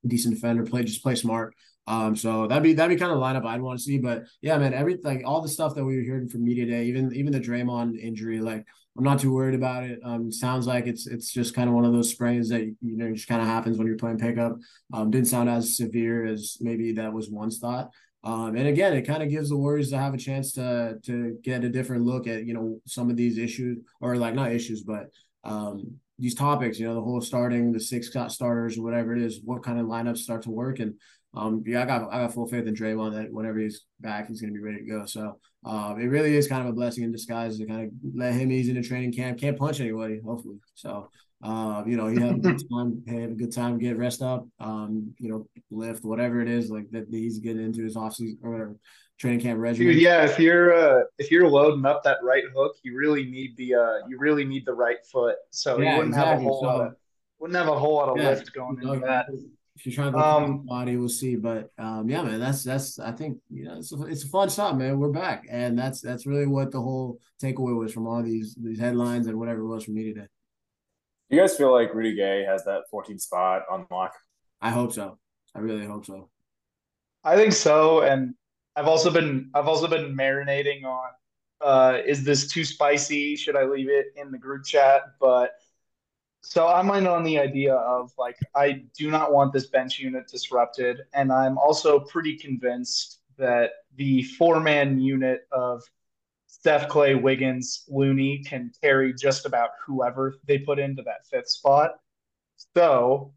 decent 0.07 0.35
defender, 0.35 0.65
play 0.65 0.83
just 0.83 1.03
play 1.03 1.15
smart. 1.15 1.55
Um, 1.87 2.15
so 2.15 2.47
that'd 2.47 2.63
be 2.63 2.73
that'd 2.75 2.97
be 2.97 3.01
kind 3.01 3.13
of 3.13 3.19
lineup 3.19 3.45
I'd 3.45 3.61
want 3.61 3.79
to 3.79 3.85
see. 3.85 3.99
But 3.99 4.25
yeah, 4.43 4.59
man, 4.59 4.75
everything, 4.75 5.25
all 5.25 5.41
the 5.41 5.49
stuff 5.49 5.75
that 5.75 5.85
we 5.85 5.97
were 5.97 6.03
hearing 6.03 6.29
from 6.29 6.45
media 6.45 6.67
day, 6.67 6.85
even 6.85 7.13
even 7.15 7.33
the 7.33 7.41
Draymond 7.41 7.99
injury, 7.99 8.41
like 8.41 8.65
I'm 8.97 9.05
not 9.05 9.21
too 9.21 9.33
worried 9.33 9.55
about 9.55 9.85
it. 9.85 9.99
Um, 10.05 10.31
sounds 10.31 10.67
like 10.67 10.87
it's 10.87 11.07
it's 11.07 11.33
just 11.33 11.55
kind 11.55 11.69
of 11.69 11.75
one 11.75 11.85
of 11.85 11.93
those 11.93 12.11
sprains 12.11 12.49
that 12.51 12.63
you 12.63 12.77
know 12.97 13.13
just 13.13 13.29
kind 13.29 13.41
of 13.41 13.49
happens 13.49 13.79
when 13.79 13.87
you're 13.87 13.97
playing 13.97 14.19
pickup. 14.19 14.57
Um, 14.93 15.11
didn't 15.11 15.29
sound 15.29 15.49
as 15.49 15.77
severe 15.77 16.27
as 16.27 16.59
maybe 16.61 16.93
that 16.93 17.13
was 17.13 17.31
once 17.31 17.59
thought. 17.59 17.91
Um, 18.23 18.55
and 18.57 18.69
again, 18.69 18.93
it 18.93 19.07
kind 19.07 19.23
of 19.23 19.31
gives 19.31 19.49
the 19.49 19.57
Warriors 19.57 19.91
to 19.91 19.99
have 19.99 20.13
a 20.13 20.19
chance 20.19 20.53
to 20.53 20.99
to 21.05 21.39
get 21.43 21.65
a 21.65 21.69
different 21.69 22.05
look 22.05 22.27
at 22.27 22.45
you 22.45 22.55
know 22.55 22.81
some 22.87 23.11
of 23.11 23.17
these 23.17 23.39
issues 23.39 23.79
or 24.01 24.17
like 24.17 24.35
not 24.35 24.53
issues, 24.53 24.83
but 24.83 25.07
um, 25.45 25.99
these 26.20 26.35
topics. 26.35 26.78
You 26.78 26.88
know, 26.88 26.94
the 26.94 27.00
whole 27.00 27.20
starting 27.20 27.72
the 27.72 27.80
six 27.80 28.09
starters 28.09 28.78
or 28.78 28.83
whatever 28.83 29.14
it 29.14 29.22
is, 29.22 29.40
what 29.42 29.62
kind 29.62 29.80
of 29.80 29.87
lineups 29.87 30.18
start 30.18 30.42
to 30.42 30.50
work 30.50 30.78
and 30.78 30.94
um, 31.35 31.62
yeah, 31.64 31.83
I 31.83 31.87
got 31.87 32.12
I 32.12 32.22
got 32.22 32.35
full 32.35 32.48
faith 32.48 32.66
in 32.66 32.74
Draymond 32.74 33.14
that 33.14 33.33
whenever 33.33 33.59
he's 33.59 33.85
back, 34.00 34.28
he's 34.28 34.40
to 34.40 34.50
be 34.50 34.59
ready 34.59 34.78
to 34.78 34.85
go. 34.85 35.06
So 35.06 35.38
um, 35.64 36.00
it 36.00 36.06
really 36.06 36.35
is 36.35 36.48
kind 36.48 36.62
of 36.62 36.68
a 36.68 36.72
blessing 36.72 37.04
in 37.04 37.12
disguise 37.12 37.59
to 37.59 37.66
kind 37.66 37.87
of 37.87 37.90
let 38.14 38.35
him 38.35 38.50
ease 38.50 38.68
into 38.68 38.83
training 38.83 39.12
camp. 39.12 39.38
Can't 39.38 39.59
punch 39.59 39.80
anybody, 39.80 40.20
hopefully. 40.24 40.56
So 40.74 41.09
uh, 41.42 41.83
you 41.87 41.96
know, 41.96 42.07
he 42.07 42.20
had 42.20 42.35
a 42.35 42.38
good 42.38 42.62
time, 42.70 43.03
have 43.09 43.31
a 43.31 43.35
good 43.35 43.53
time, 43.53 43.79
get 43.79 43.96
rest 43.96 44.20
up, 44.20 44.46
um, 44.59 45.14
you 45.18 45.31
know, 45.31 45.46
lift 45.70 46.05
whatever 46.05 46.42
it 46.42 46.48
is 46.48 46.70
like 46.70 46.90
that 46.90 47.07
he's 47.11 47.38
getting 47.38 47.64
into 47.64 47.83
his 47.83 47.96
off 47.96 48.14
season 48.14 48.38
or 48.42 48.76
training 49.18 49.40
camp 49.40 49.59
regimen. 49.59 49.94
Dude, 49.94 50.03
yeah, 50.03 50.24
if 50.24 50.38
you're 50.38 50.74
uh, 50.74 51.05
if 51.18 51.31
you're 51.31 51.48
loading 51.48 51.87
up 51.87 52.03
that 52.05 52.18
right 52.22 52.44
hook, 52.55 52.76
you 52.83 52.94
really 52.94 53.24
need 53.24 53.57
the 53.57 53.74
uh, 53.74 54.07
you 54.07 54.18
really 54.18 54.44
need 54.44 54.66
the 54.66 54.74
right 54.74 54.98
foot. 55.11 55.37
So 55.50 55.79
yeah, 55.79 55.92
you 55.92 55.96
wouldn't 55.98 56.14
exactly. 56.14 56.31
have 56.31 56.40
a 56.40 56.42
whole 56.42 56.61
so, 56.61 56.66
lot 56.66 56.87
of, 56.87 56.94
wouldn't 57.38 57.59
have 57.59 57.68
a 57.68 57.79
whole 57.79 57.94
lot 57.94 58.09
of 58.11 58.18
yeah, 58.18 58.31
lift 58.31 58.53
going 58.53 58.79
into 58.83 59.00
that. 59.07 59.26
If 59.76 59.87
you're 59.87 59.94
trying 59.94 60.12
to 60.12 60.18
um, 60.18 60.66
body, 60.66 60.98
we'll 60.98 61.09
see. 61.09 61.37
But 61.37 61.70
um, 61.79 62.11
yeah, 62.11 62.20
man, 62.20 62.38
that's 62.38 62.62
that's 62.64 62.98
I 62.98 63.12
think 63.12 63.38
you 63.48 63.64
know 63.64 63.79
it's 63.79 63.92
a, 63.92 64.03
it's 64.05 64.24
a 64.24 64.29
fun 64.29 64.50
stuff, 64.50 64.76
man. 64.76 64.98
We're 64.98 65.09
back, 65.09 65.46
and 65.48 65.79
that's 65.79 66.03
that's 66.03 66.26
really 66.26 66.46
what 66.46 66.70
the 66.70 66.83
whole 66.83 67.18
takeaway 67.42 67.74
was 67.74 67.94
from 67.94 68.07
all 68.07 68.22
these 68.22 68.55
these 68.61 68.79
headlines 68.79 69.26
and 69.26 69.38
whatever 69.38 69.61
it 69.61 69.68
was 69.68 69.85
from 69.85 69.94
me 69.94 70.12
day. 70.12 70.26
You 71.31 71.38
guys 71.38 71.57
feel 71.57 71.73
like 71.73 71.95
Rudy 71.95 72.16
Gay 72.16 72.45
has 72.45 72.64
that 72.64 72.83
14 72.90 73.19
spot 73.21 73.62
on 73.71 73.87
lock? 73.88 74.14
I 74.61 74.71
hope 74.71 74.93
so. 74.93 75.16
I 75.55 75.61
really 75.61 75.87
hope 75.87 76.05
so. 76.05 76.29
I 77.23 77.37
think 77.37 77.53
so, 77.53 78.01
and 78.03 78.35
I've 78.75 78.88
also 78.88 79.11
been 79.11 79.51
I've 79.55 79.69
also 79.69 79.87
been 79.87 80.16
marinating 80.16 80.85
on 80.85 81.11
uh, 81.61 81.99
is 82.05 82.25
this 82.25 82.49
too 82.49 82.64
spicy? 82.64 83.37
Should 83.37 83.55
I 83.55 83.64
leave 83.64 83.88
it 83.88 84.07
in 84.16 84.33
the 84.33 84.38
group 84.38 84.64
chat? 84.64 85.03
But 85.21 85.53
so 86.40 86.66
I'm 86.66 86.90
in 86.90 87.07
on 87.07 87.23
the 87.23 87.38
idea 87.38 87.75
of 87.75 88.11
like 88.19 88.37
I 88.57 88.83
do 88.99 89.11
not 89.11 89.33
want 89.33 89.53
this 89.53 89.66
bench 89.66 90.01
unit 90.01 90.27
disrupted, 90.27 91.03
and 91.14 91.31
I'm 91.31 91.59
also 91.59 92.01
pretty 92.01 92.37
convinced 92.37 93.21
that 93.37 93.71
the 93.97 94.23
four 94.23 94.59
man 94.59 94.99
unit 94.99 95.47
of 95.53 95.83
Steph, 96.61 96.88
Klay, 96.88 97.20
Wiggins, 97.20 97.85
Looney 97.88 98.44
can 98.44 98.70
carry 98.83 99.14
just 99.14 99.46
about 99.46 99.70
whoever 99.87 100.35
they 100.46 100.59
put 100.59 100.79
into 100.79 101.03
that 101.03 101.27
fifth 101.31 101.49
spot. 101.49 101.92
So 102.77 103.33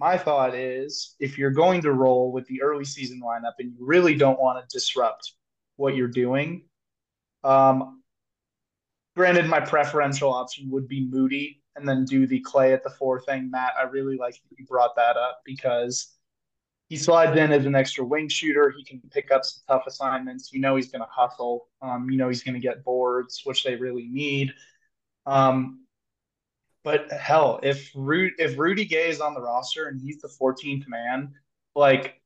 my 0.00 0.18
thought 0.18 0.54
is 0.54 1.14
if 1.20 1.38
you're 1.38 1.52
going 1.52 1.80
to 1.82 1.92
roll 1.92 2.32
with 2.32 2.46
the 2.48 2.62
early 2.62 2.84
season 2.84 3.20
lineup 3.24 3.52
and 3.60 3.72
you 3.72 3.86
really 3.86 4.16
don't 4.16 4.40
want 4.40 4.58
to 4.58 4.76
disrupt 4.76 5.32
what 5.76 5.94
you're 5.94 6.08
doing, 6.08 6.64
um, 7.44 8.02
granted, 9.14 9.46
my 9.46 9.60
preferential 9.60 10.32
option 10.32 10.68
would 10.70 10.88
be 10.88 11.06
Moody 11.08 11.62
and 11.76 11.88
then 11.88 12.04
do 12.04 12.26
the 12.26 12.42
Klay 12.42 12.72
at 12.72 12.82
the 12.82 12.90
four 12.90 13.20
thing. 13.20 13.48
Matt, 13.48 13.74
I 13.78 13.82
really 13.82 14.16
like 14.16 14.34
that 14.34 14.58
you 14.58 14.66
brought 14.66 14.96
that 14.96 15.16
up 15.16 15.42
because 15.44 16.15
he 16.88 16.96
slides 16.96 17.36
in 17.36 17.50
as 17.52 17.66
an 17.66 17.74
extra 17.74 18.04
wing 18.04 18.28
shooter. 18.28 18.72
He 18.76 18.84
can 18.84 19.00
pick 19.10 19.30
up 19.32 19.44
some 19.44 19.62
tough 19.68 19.86
assignments. 19.86 20.52
You 20.52 20.60
know 20.60 20.76
he's 20.76 20.90
going 20.90 21.02
to 21.02 21.08
hustle. 21.10 21.68
Um, 21.82 22.08
you 22.10 22.16
know 22.16 22.28
he's 22.28 22.42
going 22.42 22.54
to 22.54 22.60
get 22.60 22.84
boards, 22.84 23.42
which 23.44 23.64
they 23.64 23.74
really 23.74 24.06
need. 24.06 24.52
Um, 25.26 25.86
but 26.84 27.10
hell, 27.10 27.58
if 27.64 27.90
Ru- 27.96 28.30
if 28.38 28.56
Rudy 28.56 28.84
Gay 28.84 29.08
is 29.08 29.20
on 29.20 29.34
the 29.34 29.40
roster 29.40 29.88
and 29.88 30.00
he's 30.00 30.20
the 30.20 30.28
14th 30.28 30.86
man, 30.86 31.34
like 31.74 32.20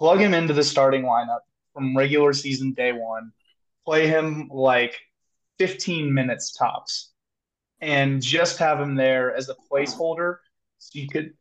plug 0.00 0.18
him 0.18 0.34
into 0.34 0.52
the 0.52 0.64
starting 0.64 1.02
lineup 1.02 1.40
from 1.72 1.96
regular 1.96 2.32
season 2.32 2.72
day 2.72 2.92
one, 2.92 3.30
play 3.84 4.08
him 4.08 4.48
like 4.52 4.98
15 5.58 6.12
minutes 6.12 6.52
tops, 6.52 7.12
and 7.80 8.20
just 8.20 8.58
have 8.58 8.80
him 8.80 8.96
there 8.96 9.32
as 9.32 9.48
a 9.48 9.54
placeholder 9.70 10.38
so 10.78 10.98
you 10.98 11.08
could 11.08 11.34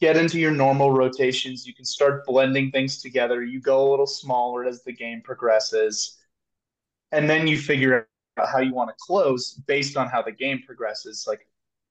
get 0.00 0.16
into 0.16 0.38
your 0.38 0.50
normal 0.50 0.90
rotations. 0.90 1.66
You 1.66 1.74
can 1.74 1.84
start 1.84 2.26
blending 2.26 2.70
things 2.70 3.00
together. 3.00 3.42
You 3.42 3.60
go 3.60 3.88
a 3.88 3.90
little 3.90 4.06
smaller 4.06 4.64
as 4.64 4.82
the 4.82 4.92
game 4.92 5.20
progresses, 5.22 6.18
and 7.12 7.28
then 7.28 7.46
you 7.46 7.58
figure 7.58 8.08
out 8.38 8.48
how 8.48 8.60
you 8.60 8.74
want 8.74 8.90
to 8.90 8.96
close 8.98 9.54
based 9.66 9.96
on 9.96 10.08
how 10.08 10.22
the 10.22 10.32
game 10.32 10.62
progresses. 10.66 11.24
Like 11.26 11.46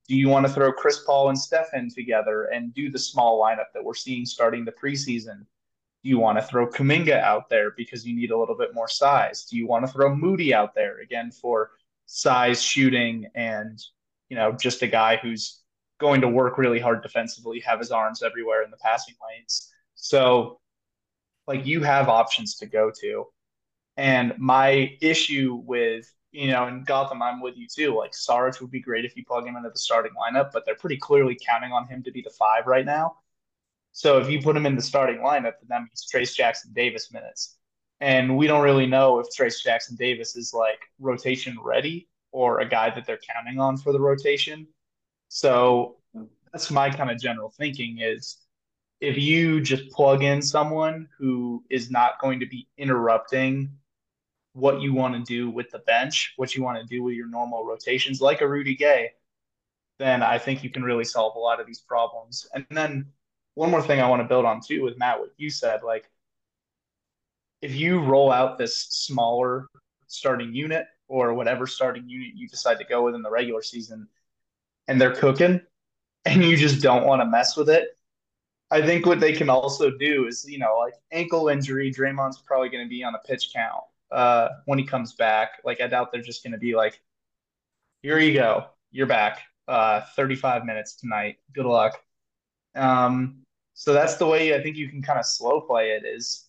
do 0.08 0.18
you 0.18 0.28
want 0.28 0.46
to 0.46 0.52
throw 0.52 0.72
Chris 0.72 1.00
Paul 1.06 1.30
and 1.30 1.40
Stephen 1.40 1.90
together 1.90 2.44
and 2.46 2.74
do 2.74 2.92
the 2.92 3.00
small 3.00 3.42
lineup 3.42 3.72
that 3.74 3.84
we're 3.84 3.94
seeing 3.94 4.26
starting 4.26 4.66
the 4.66 4.72
preseason? 4.72 5.46
Do 6.04 6.10
you 6.10 6.20
want 6.20 6.38
to 6.38 6.44
throw 6.44 6.68
Kuminga 6.68 7.22
out 7.22 7.50
there 7.50 7.72
because 7.72 8.06
you 8.06 8.14
need 8.14 8.32
a 8.32 8.38
little 8.38 8.58
bit 8.58 8.74
more 8.74 8.90
size? 8.90 9.46
Do 9.46 9.56
you 9.56 9.66
want 9.66 9.86
to 9.86 9.92
throw 9.92 10.14
Moody 10.14 10.54
out 10.54 10.76
there 10.76 11.00
again 11.00 11.32
for 11.32 11.72
size, 12.06 12.62
shooting, 12.62 13.28
and 13.34 13.82
you 14.28 14.36
know 14.36 14.52
just 14.52 14.82
a 14.82 14.88
guy 14.88 15.16
who's 15.16 15.62
going 16.04 16.22
to 16.22 16.28
work 16.28 16.58
really 16.58 16.80
hard 16.80 17.02
defensively, 17.02 17.60
have 17.62 17.80
his 17.80 17.92
arms 17.92 18.22
everywhere 18.22 18.64
in 18.64 18.72
the 18.72 18.78
passing 18.78 19.16
lanes? 19.26 19.72
So, 19.96 20.60
like 21.48 21.66
you 21.66 21.82
have 21.82 22.10
options 22.10 22.56
to 22.58 22.66
go 22.68 22.92
to. 23.02 23.28
And 23.98 24.34
my 24.38 24.98
issue 25.02 25.62
with 25.66 26.14
you 26.34 26.48
know, 26.48 26.68
in 26.68 26.84
Gautam, 26.84 27.22
I'm 27.22 27.40
with 27.42 27.56
you 27.56 27.68
too. 27.68 27.96
Like 27.96 28.14
Sarge 28.14 28.60
would 28.60 28.72
be 28.72 28.82
great 28.82 29.06
if 29.06 29.16
you 29.16 29.24
plug 29.24 29.46
him 29.46 29.56
into 29.56 29.70
the 29.70 29.78
starting 29.78 30.14
lineup, 30.20 30.52
but 30.52 30.66
they're 30.66 30.76
pretty 30.76 30.98
clearly 30.98 31.38
counting 31.48 31.72
on 31.72 31.88
him 31.88 32.02
to 32.04 32.12
be 32.12 32.24
the 32.24 32.32
five 32.32 32.66
right 32.66 32.86
now. 32.86 33.16
So 33.92 34.18
if 34.18 34.28
you 34.28 34.42
put 34.42 34.58
him 34.58 34.66
in 34.66 34.76
the 34.76 34.82
starting 34.82 35.20
lineup, 35.20 35.54
then 35.62 35.70
that 35.70 35.82
means 35.82 36.08
Trayce 36.12 36.36
Jackson 36.36 36.74
Davis 36.74 37.14
minutes. 37.14 37.58
And 38.02 38.36
we 38.36 38.48
don't 38.48 38.64
really 38.64 38.88
know 38.88 39.20
if 39.20 39.28
Trayce 39.28 39.62
Jackson 39.62 39.96
Davis 39.96 40.36
is 40.36 40.54
like 40.54 40.80
rotation 41.00 41.56
ready 41.64 42.10
or 42.32 42.60
a 42.60 42.68
guy 42.68 42.90
that 42.90 43.06
they're 43.06 43.20
counting 43.20 43.60
on 43.60 43.78
for 43.78 43.94
the 43.94 44.02
rotation. 44.02 44.68
So 45.36 45.96
that's 46.52 46.70
my 46.70 46.92
kind 46.92 47.10
of 47.10 47.20
general 47.20 47.50
thinking 47.50 47.98
is 48.02 48.38
if 49.02 49.18
you 49.18 49.62
just 49.62 49.90
plug 49.90 50.22
in 50.22 50.44
someone 50.44 51.10
who 51.18 51.64
is 51.72 51.90
not 51.90 52.22
going 52.22 52.40
to 52.42 52.46
be 52.46 52.68
interrupting 52.78 53.72
what 54.54 54.80
you 54.80 54.94
want 54.94 55.16
to 55.16 55.22
do 55.22 55.50
with 55.50 55.72
the 55.72 55.80
bench, 55.80 56.34
what 56.38 56.54
you 56.54 56.62
want 56.62 56.80
to 56.80 56.86
do 56.86 57.02
with 57.02 57.16
your 57.16 57.26
normal 57.26 57.66
rotations, 57.66 58.22
like 58.22 58.42
a 58.42 58.48
Rudy 58.48 58.76
Gay, 58.76 59.10
then 59.98 60.22
I 60.22 60.38
think 60.38 60.64
you 60.64 60.70
can 60.70 60.84
really 60.84 61.04
solve 61.04 61.36
a 61.36 61.40
lot 61.40 61.60
of 61.60 61.66
these 61.66 61.82
problems. 61.82 62.48
And 62.54 62.64
then 62.70 63.08
one 63.56 63.72
more 63.72 63.82
thing 63.82 64.02
I 64.02 64.08
want 64.08 64.22
to 64.22 64.28
build 64.28 64.46
on 64.46 64.62
too 64.62 64.84
with 64.84 65.00
Matt, 65.00 65.20
what 65.20 65.30
you 65.38 65.50
said, 65.50 65.82
like 65.82 66.08
if 67.64 67.74
you 67.74 68.02
roll 68.02 68.32
out 68.32 68.60
this 68.60 68.78
smaller 68.78 69.68
starting 70.06 70.54
unit 70.54 70.86
or 71.08 71.34
whatever 71.34 71.66
starting 71.66 72.08
unit 72.08 72.36
you 72.36 72.48
decide 72.48 72.78
to 72.78 72.86
go 72.86 73.04
with 73.04 73.16
in 73.16 73.24
the 73.24 73.32
regular 73.32 73.64
season 73.64 74.08
and 74.88 75.00
they're 75.00 75.16
cooking 75.16 75.62
and 76.26 76.44
you 76.44 76.58
just 76.58 76.82
don't 76.82 77.06
want 77.06 77.22
to 77.22 77.26
mess 77.26 77.58
with 77.58 77.70
it, 77.70 77.98
I 78.72 78.82
think 78.82 79.06
what 79.06 79.20
they 79.20 79.34
can 79.34 79.50
also 79.50 79.92
do 79.92 80.26
is, 80.28 80.46
you 80.50 80.58
know, 80.58 80.78
like 80.80 80.96
ankle 81.12 81.50
injury, 81.50 81.92
Draymond's 81.94 82.42
probably 82.42 82.70
going 82.70 82.84
to 82.84 82.90
be 82.90 83.04
on 83.04 83.14
a 83.14 83.20
pitch 83.20 83.52
count 83.54 83.84
uh, 84.12 84.50
when 84.66 84.80
he 84.80 84.86
comes 84.86 85.14
back. 85.14 85.62
Like 85.64 85.80
I 85.80 85.88
doubt 85.88 86.12
they're 86.12 86.22
just 86.22 86.44
going 86.44 86.54
to 86.54 86.58
be 86.60 86.76
like, 86.76 87.00
"Here 88.02 88.18
you 88.18 88.34
go, 88.34 88.66
you're 88.92 89.08
back. 89.08 89.42
Uh, 89.68 90.02
35 90.16 90.66
minutes 90.66 90.96
tonight. 90.96 91.38
Good 91.54 91.66
luck." 91.66 92.02
Um, 92.76 93.44
so 93.76 93.94
that's 93.94 94.16
the 94.16 94.26
way 94.26 94.56
I 94.56 94.62
think 94.62 94.78
you 94.78 94.90
can 94.90 95.02
kind 95.02 95.20
of 95.20 95.26
slow 95.26 95.62
play 95.62 95.92
it 95.92 96.04
is 96.06 96.48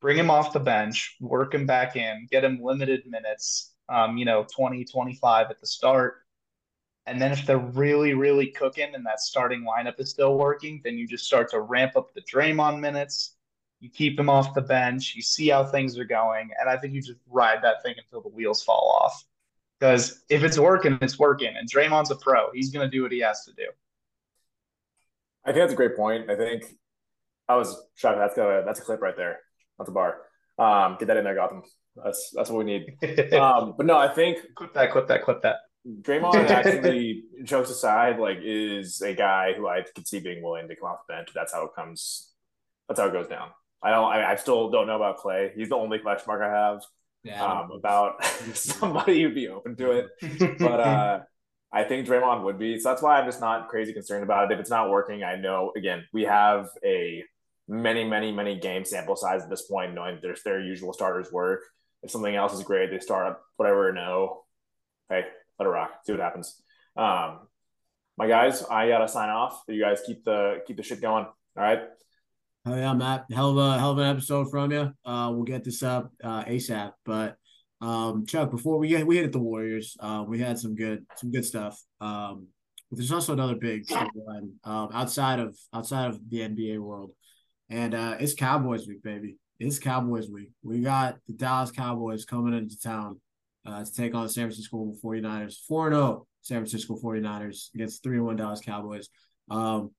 bring 0.00 0.16
him 0.16 0.30
off 0.30 0.52
the 0.52 0.60
bench, 0.60 1.16
work 1.20 1.54
him 1.54 1.66
back 1.66 1.96
in, 1.96 2.26
get 2.30 2.44
him 2.44 2.60
limited 2.62 3.06
minutes, 3.06 3.74
um, 3.88 4.16
you 4.16 4.24
know, 4.24 4.46
20, 4.54 4.84
25 4.84 5.50
at 5.50 5.60
the 5.60 5.66
start. 5.66 6.19
And 7.06 7.20
then 7.20 7.32
if 7.32 7.46
they're 7.46 7.58
really, 7.58 8.14
really 8.14 8.48
cooking 8.48 8.94
and 8.94 9.04
that 9.06 9.20
starting 9.20 9.64
lineup 9.64 9.98
is 9.98 10.10
still 10.10 10.36
working, 10.36 10.80
then 10.84 10.96
you 10.96 11.08
just 11.08 11.24
start 11.24 11.50
to 11.50 11.60
ramp 11.60 11.96
up 11.96 12.12
the 12.14 12.20
Draymond 12.22 12.80
minutes, 12.80 13.36
you 13.80 13.88
keep 13.88 14.20
him 14.20 14.28
off 14.28 14.54
the 14.54 14.60
bench. 14.60 15.14
You 15.16 15.22
see 15.22 15.48
how 15.48 15.64
things 15.64 15.98
are 15.98 16.04
going, 16.04 16.50
and 16.60 16.68
I 16.68 16.76
think 16.76 16.92
you 16.92 17.00
just 17.00 17.18
ride 17.28 17.62
that 17.62 17.82
thing 17.82 17.94
until 17.96 18.20
the 18.20 18.28
wheels 18.28 18.62
fall 18.62 19.00
off. 19.02 19.24
Because 19.78 20.22
if 20.28 20.44
it's 20.44 20.58
working, 20.58 20.98
it's 21.00 21.18
working. 21.18 21.54
And 21.56 21.68
Draymond's 21.68 22.10
a 22.10 22.16
pro; 22.16 22.52
he's 22.52 22.70
going 22.70 22.88
to 22.88 22.94
do 22.94 23.02
what 23.02 23.10
he 23.10 23.20
has 23.20 23.44
to 23.46 23.52
do. 23.54 23.68
I 25.44 25.52
think 25.52 25.62
that's 25.62 25.72
a 25.72 25.76
great 25.76 25.96
point. 25.96 26.30
I 26.30 26.36
think 26.36 26.64
I 27.48 27.56
was 27.56 27.82
shocked. 27.94 28.18
That's 28.18 28.36
a 28.36 28.62
that's 28.66 28.80
a 28.80 28.82
clip 28.82 29.00
right 29.00 29.16
there. 29.16 29.38
That's 29.78 29.88
a 29.88 29.92
bar. 29.92 30.18
Um, 30.58 30.96
get 31.00 31.08
that 31.08 31.16
in 31.16 31.24
there, 31.24 31.34
Gautam. 31.34 31.62
That's 31.96 32.30
that's 32.34 32.50
what 32.50 32.64
we 32.64 32.64
need. 32.64 33.32
um, 33.32 33.74
but 33.78 33.86
no, 33.86 33.96
I 33.96 34.08
think 34.08 34.40
clip 34.54 34.74
that, 34.74 34.92
clip 34.92 35.08
that, 35.08 35.24
clip 35.24 35.40
that. 35.42 35.56
Draymond 35.86 36.34
actually, 36.50 37.24
jokes 37.42 37.70
aside, 37.70 38.18
like 38.18 38.38
is 38.42 39.00
a 39.00 39.14
guy 39.14 39.54
who 39.54 39.66
I 39.66 39.82
could 39.82 40.06
see 40.06 40.20
being 40.20 40.42
willing 40.42 40.68
to 40.68 40.76
come 40.76 40.90
off 40.90 41.06
the 41.08 41.14
bench. 41.14 41.30
That's 41.34 41.52
how 41.52 41.64
it 41.64 41.70
comes. 41.74 42.32
That's 42.88 43.00
how 43.00 43.06
it 43.06 43.12
goes 43.12 43.28
down. 43.28 43.48
I 43.82 43.90
don't. 43.90 44.12
I, 44.12 44.32
I 44.32 44.36
still 44.36 44.70
don't 44.70 44.86
know 44.86 44.96
about 44.96 45.18
Klay. 45.18 45.54
He's 45.54 45.70
the 45.70 45.76
only 45.76 45.98
question 45.98 46.24
mark 46.26 46.42
I 46.42 46.50
have 46.50 46.82
yeah, 47.22 47.44
um, 47.44 47.70
about 47.70 48.24
somebody 48.54 49.22
who'd 49.22 49.34
be 49.34 49.48
open 49.48 49.76
to 49.76 49.92
it. 49.92 50.58
But 50.58 50.80
uh, 50.80 51.20
I 51.72 51.84
think 51.84 52.06
Draymond 52.06 52.44
would 52.44 52.58
be. 52.58 52.78
So 52.78 52.88
that's 52.88 53.02
why 53.02 53.18
I'm 53.18 53.26
just 53.26 53.40
not 53.40 53.68
crazy 53.68 53.92
concerned 53.92 54.22
about 54.22 54.50
it. 54.50 54.54
If 54.54 54.60
it's 54.60 54.70
not 54.70 54.90
working, 54.90 55.22
I 55.22 55.36
know. 55.36 55.72
Again, 55.76 56.04
we 56.12 56.24
have 56.24 56.68
a 56.84 57.24
many, 57.68 58.04
many, 58.04 58.32
many 58.32 58.58
game 58.58 58.84
sample 58.84 59.16
size 59.16 59.42
at 59.42 59.50
this 59.50 59.62
point, 59.62 59.94
knowing 59.94 60.18
their 60.22 60.36
their 60.44 60.60
usual 60.60 60.92
starters 60.92 61.30
work. 61.32 61.60
If 62.02 62.10
something 62.10 62.34
else 62.34 62.54
is 62.54 62.62
great, 62.62 62.90
they 62.90 62.98
start 62.98 63.26
up 63.26 63.42
whatever. 63.56 63.92
No, 63.92 64.44
hey, 65.08 65.24
let 65.60 65.66
it 65.66 65.70
rock. 65.70 65.90
See 66.04 66.12
what 66.12 66.20
happens. 66.20 66.60
Um, 66.96 67.40
my 68.16 68.26
guys, 68.26 68.62
I 68.64 68.88
gotta 68.88 69.08
sign 69.08 69.28
off. 69.28 69.62
You 69.68 69.80
guys 69.80 70.00
keep 70.04 70.24
the 70.24 70.62
keep 70.66 70.76
the 70.76 70.82
shit 70.82 71.00
going. 71.00 71.26
All 71.26 71.62
right. 71.62 71.82
Oh 72.66 72.76
yeah, 72.76 72.92
Matt. 72.94 73.26
Hell 73.32 73.50
of 73.50 73.58
a 73.58 73.78
hell 73.78 73.92
of 73.92 73.98
an 73.98 74.06
episode 74.06 74.50
from 74.50 74.72
you. 74.72 74.92
Uh, 75.04 75.30
we'll 75.32 75.44
get 75.44 75.64
this 75.64 75.82
up 75.82 76.12
uh, 76.22 76.44
ASAP. 76.44 76.92
But 77.04 77.36
um, 77.80 78.26
Chuck, 78.26 78.50
before 78.50 78.78
we 78.78 78.88
get 78.88 79.06
we 79.06 79.18
hit 79.18 79.32
the 79.32 79.38
Warriors, 79.38 79.96
uh, 80.00 80.24
we 80.26 80.38
had 80.38 80.58
some 80.58 80.74
good 80.74 81.06
some 81.16 81.30
good 81.30 81.44
stuff. 81.44 81.80
Um, 82.00 82.48
but 82.90 82.98
there's 82.98 83.12
also 83.12 83.32
another 83.32 83.54
big 83.54 83.86
storyline 83.86 84.52
um, 84.64 84.88
outside 84.92 85.38
of 85.38 85.56
outside 85.72 86.08
of 86.08 86.20
the 86.28 86.40
NBA 86.40 86.78
world, 86.78 87.12
and 87.68 87.94
uh, 87.94 88.16
it's 88.18 88.34
Cowboys 88.34 88.86
week, 88.86 89.02
baby. 89.02 89.36
It's 89.58 89.78
Cowboys 89.78 90.28
week. 90.28 90.50
We 90.62 90.80
got 90.80 91.18
the 91.26 91.34
Dallas 91.34 91.70
Cowboys 91.70 92.24
coming 92.24 92.54
into 92.54 92.80
town 92.80 93.20
uh, 93.66 93.84
to 93.84 93.92
take 93.92 94.14
on 94.14 94.24
the 94.24 94.28
San 94.28 94.44
Francisco 94.44 94.94
49ers. 95.02 95.56
4 95.66 95.90
0 95.90 96.26
San 96.42 96.58
Francisco 96.58 96.98
49ers 97.02 97.74
against 97.74 98.02
3 98.02 98.20
1 98.20 98.36
Dallas 98.36 98.60
Cowboys. 98.60 99.08
Um, 99.50 99.90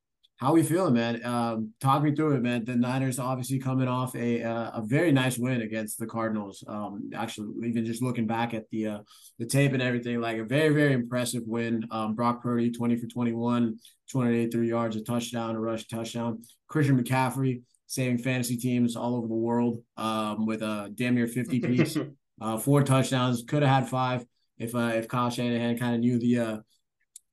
how 0.41 0.53
we 0.53 0.63
feeling, 0.63 0.95
man? 0.95 1.23
Um, 1.23 1.71
talk 1.79 2.01
me 2.01 2.15
through 2.15 2.37
it, 2.37 2.41
man. 2.41 2.65
The 2.65 2.75
Niners 2.75 3.19
obviously 3.19 3.59
coming 3.59 3.87
off 3.87 4.15
a 4.15 4.41
uh, 4.41 4.71
a 4.73 4.81
very 4.83 5.11
nice 5.11 5.37
win 5.37 5.61
against 5.61 5.99
the 5.99 6.07
Cardinals. 6.07 6.63
Um, 6.67 7.11
actually, 7.13 7.67
even 7.67 7.85
just 7.85 8.01
looking 8.01 8.25
back 8.25 8.55
at 8.55 8.67
the 8.71 8.87
uh, 8.87 8.99
the 9.37 9.45
tape 9.45 9.73
and 9.73 9.83
everything, 9.83 10.19
like 10.19 10.39
a 10.39 10.43
very 10.43 10.73
very 10.73 10.93
impressive 10.93 11.43
win. 11.45 11.85
Um, 11.91 12.15
Brock 12.15 12.41
Purdy, 12.41 12.71
twenty 12.71 12.97
for 12.97 13.05
21, 13.05 13.77
283 14.09 14.67
yards, 14.67 14.95
a 14.95 15.03
touchdown, 15.03 15.55
a 15.55 15.59
rush 15.59 15.87
touchdown. 15.87 16.41
Christian 16.67 17.01
McCaffrey 17.01 17.61
saving 17.85 18.17
fantasy 18.17 18.57
teams 18.57 18.95
all 18.95 19.15
over 19.15 19.27
the 19.27 19.35
world 19.35 19.83
um, 19.97 20.47
with 20.47 20.63
a 20.63 20.91
damn 20.95 21.13
near 21.13 21.27
fifty 21.27 21.59
piece, 21.61 21.95
uh, 22.41 22.57
four 22.57 22.83
touchdowns. 22.83 23.43
Could 23.47 23.63
have 23.63 23.83
had 23.83 23.89
five 23.89 24.25
if 24.57 24.75
uh, 24.75 24.91
if 24.95 25.07
Kyle 25.07 25.29
Shanahan 25.29 25.77
kind 25.77 25.95
of 25.95 26.01
knew 26.01 26.19
the 26.19 26.39
uh, 26.39 26.57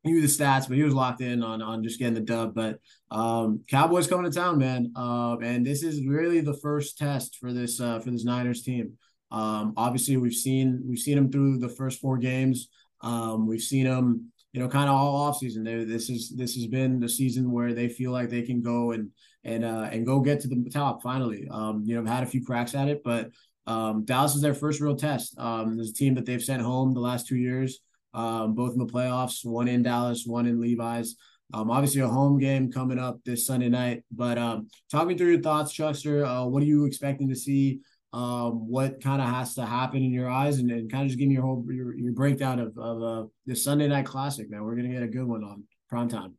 knew 0.04 0.20
the 0.20 0.26
stats, 0.26 0.68
but 0.68 0.76
he 0.76 0.82
was 0.82 0.94
locked 0.94 1.20
in 1.20 1.42
on 1.42 1.62
on 1.62 1.82
just 1.82 1.98
getting 1.98 2.14
the 2.14 2.20
dub. 2.20 2.54
But 2.54 2.78
um, 3.10 3.64
Cowboys 3.68 4.06
coming 4.06 4.30
to 4.30 4.36
town, 4.38 4.58
man. 4.58 4.92
Um, 4.94 5.38
and 5.42 5.66
this 5.66 5.82
is 5.82 6.06
really 6.06 6.40
the 6.40 6.54
first 6.54 6.98
test 6.98 7.36
for 7.36 7.52
this 7.52 7.80
uh, 7.80 8.00
for 8.00 8.10
this 8.10 8.24
Niners 8.24 8.62
team. 8.62 8.92
Um, 9.30 9.74
obviously, 9.76 10.16
we've 10.16 10.34
seen 10.34 10.82
we've 10.86 10.98
seen 10.98 11.16
them 11.16 11.32
through 11.32 11.58
the 11.58 11.68
first 11.68 12.00
four 12.00 12.18
games. 12.18 12.68
Um, 13.00 13.46
we've 13.46 13.62
seen 13.62 13.84
them, 13.84 14.32
you 14.52 14.60
know, 14.60 14.68
kind 14.68 14.88
of 14.88 14.94
all 14.94 15.16
off 15.16 15.38
season. 15.38 15.64
They, 15.64 15.84
this 15.84 16.10
is 16.10 16.34
this 16.36 16.54
has 16.54 16.66
been 16.66 17.00
the 17.00 17.08
season 17.08 17.50
where 17.50 17.72
they 17.72 17.88
feel 17.88 18.12
like 18.12 18.30
they 18.30 18.42
can 18.42 18.62
go 18.62 18.92
and 18.92 19.10
and 19.44 19.64
uh, 19.64 19.88
and 19.90 20.06
go 20.06 20.20
get 20.20 20.40
to 20.40 20.48
the 20.48 20.70
top 20.72 21.02
finally. 21.02 21.46
Um, 21.50 21.82
you 21.84 21.94
know, 21.94 22.00
I've 22.00 22.08
had 22.08 22.22
a 22.22 22.30
few 22.30 22.44
cracks 22.44 22.74
at 22.74 22.88
it, 22.88 23.02
but 23.04 23.30
um, 23.68 24.04
Dallas 24.04 24.34
is 24.34 24.42
their 24.42 24.54
first 24.54 24.80
real 24.80 24.96
test. 24.96 25.38
Um, 25.38 25.76
there's 25.76 25.90
a 25.90 25.94
team 25.94 26.14
that 26.14 26.26
they've 26.26 26.42
sent 26.42 26.62
home 26.62 26.94
the 26.94 27.00
last 27.00 27.28
two 27.28 27.36
years 27.36 27.80
um, 28.14 28.54
both 28.54 28.72
in 28.72 28.78
the 28.78 28.86
playoffs, 28.86 29.44
one 29.44 29.68
in 29.68 29.82
Dallas, 29.82 30.24
one 30.26 30.46
in 30.46 30.60
Levi's. 30.60 31.16
Um, 31.54 31.70
obviously, 31.70 32.00
a 32.02 32.08
home 32.08 32.38
game 32.38 32.70
coming 32.70 32.98
up 32.98 33.20
this 33.24 33.46
Sunday 33.46 33.68
night. 33.68 34.04
But 34.10 34.38
um, 34.38 34.68
talk 34.90 35.06
me 35.06 35.16
through 35.16 35.32
your 35.32 35.40
thoughts, 35.40 35.72
Chuckster. 35.72 36.24
Uh, 36.24 36.44
what 36.44 36.62
are 36.62 36.66
you 36.66 36.84
expecting 36.84 37.28
to 37.28 37.36
see? 37.36 37.80
Um, 38.12 38.68
what 38.68 39.02
kind 39.02 39.20
of 39.20 39.28
has 39.28 39.54
to 39.54 39.66
happen 39.66 40.02
in 40.02 40.12
your 40.12 40.30
eyes, 40.30 40.58
and, 40.58 40.70
and 40.70 40.90
kind 40.90 41.02
of 41.04 41.08
just 41.08 41.18
give 41.18 41.28
me 41.28 41.34
your 41.34 41.42
whole 41.42 41.64
your, 41.70 41.94
your 41.96 42.12
breakdown 42.12 42.58
of 42.58 42.76
of 42.78 43.02
uh, 43.02 43.28
this 43.46 43.64
Sunday 43.64 43.86
night 43.86 44.06
classic, 44.06 44.50
man. 44.50 44.64
We're 44.64 44.76
gonna 44.76 44.88
get 44.88 45.02
a 45.02 45.08
good 45.08 45.26
one 45.26 45.44
on 45.44 45.64
prime 45.88 46.08
time. 46.08 46.34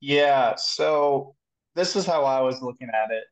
Yeah. 0.00 0.54
So 0.56 1.34
this 1.74 1.96
is 1.96 2.06
how 2.06 2.24
I 2.24 2.40
was 2.40 2.60
looking 2.60 2.88
at 2.88 3.10
it 3.10 3.24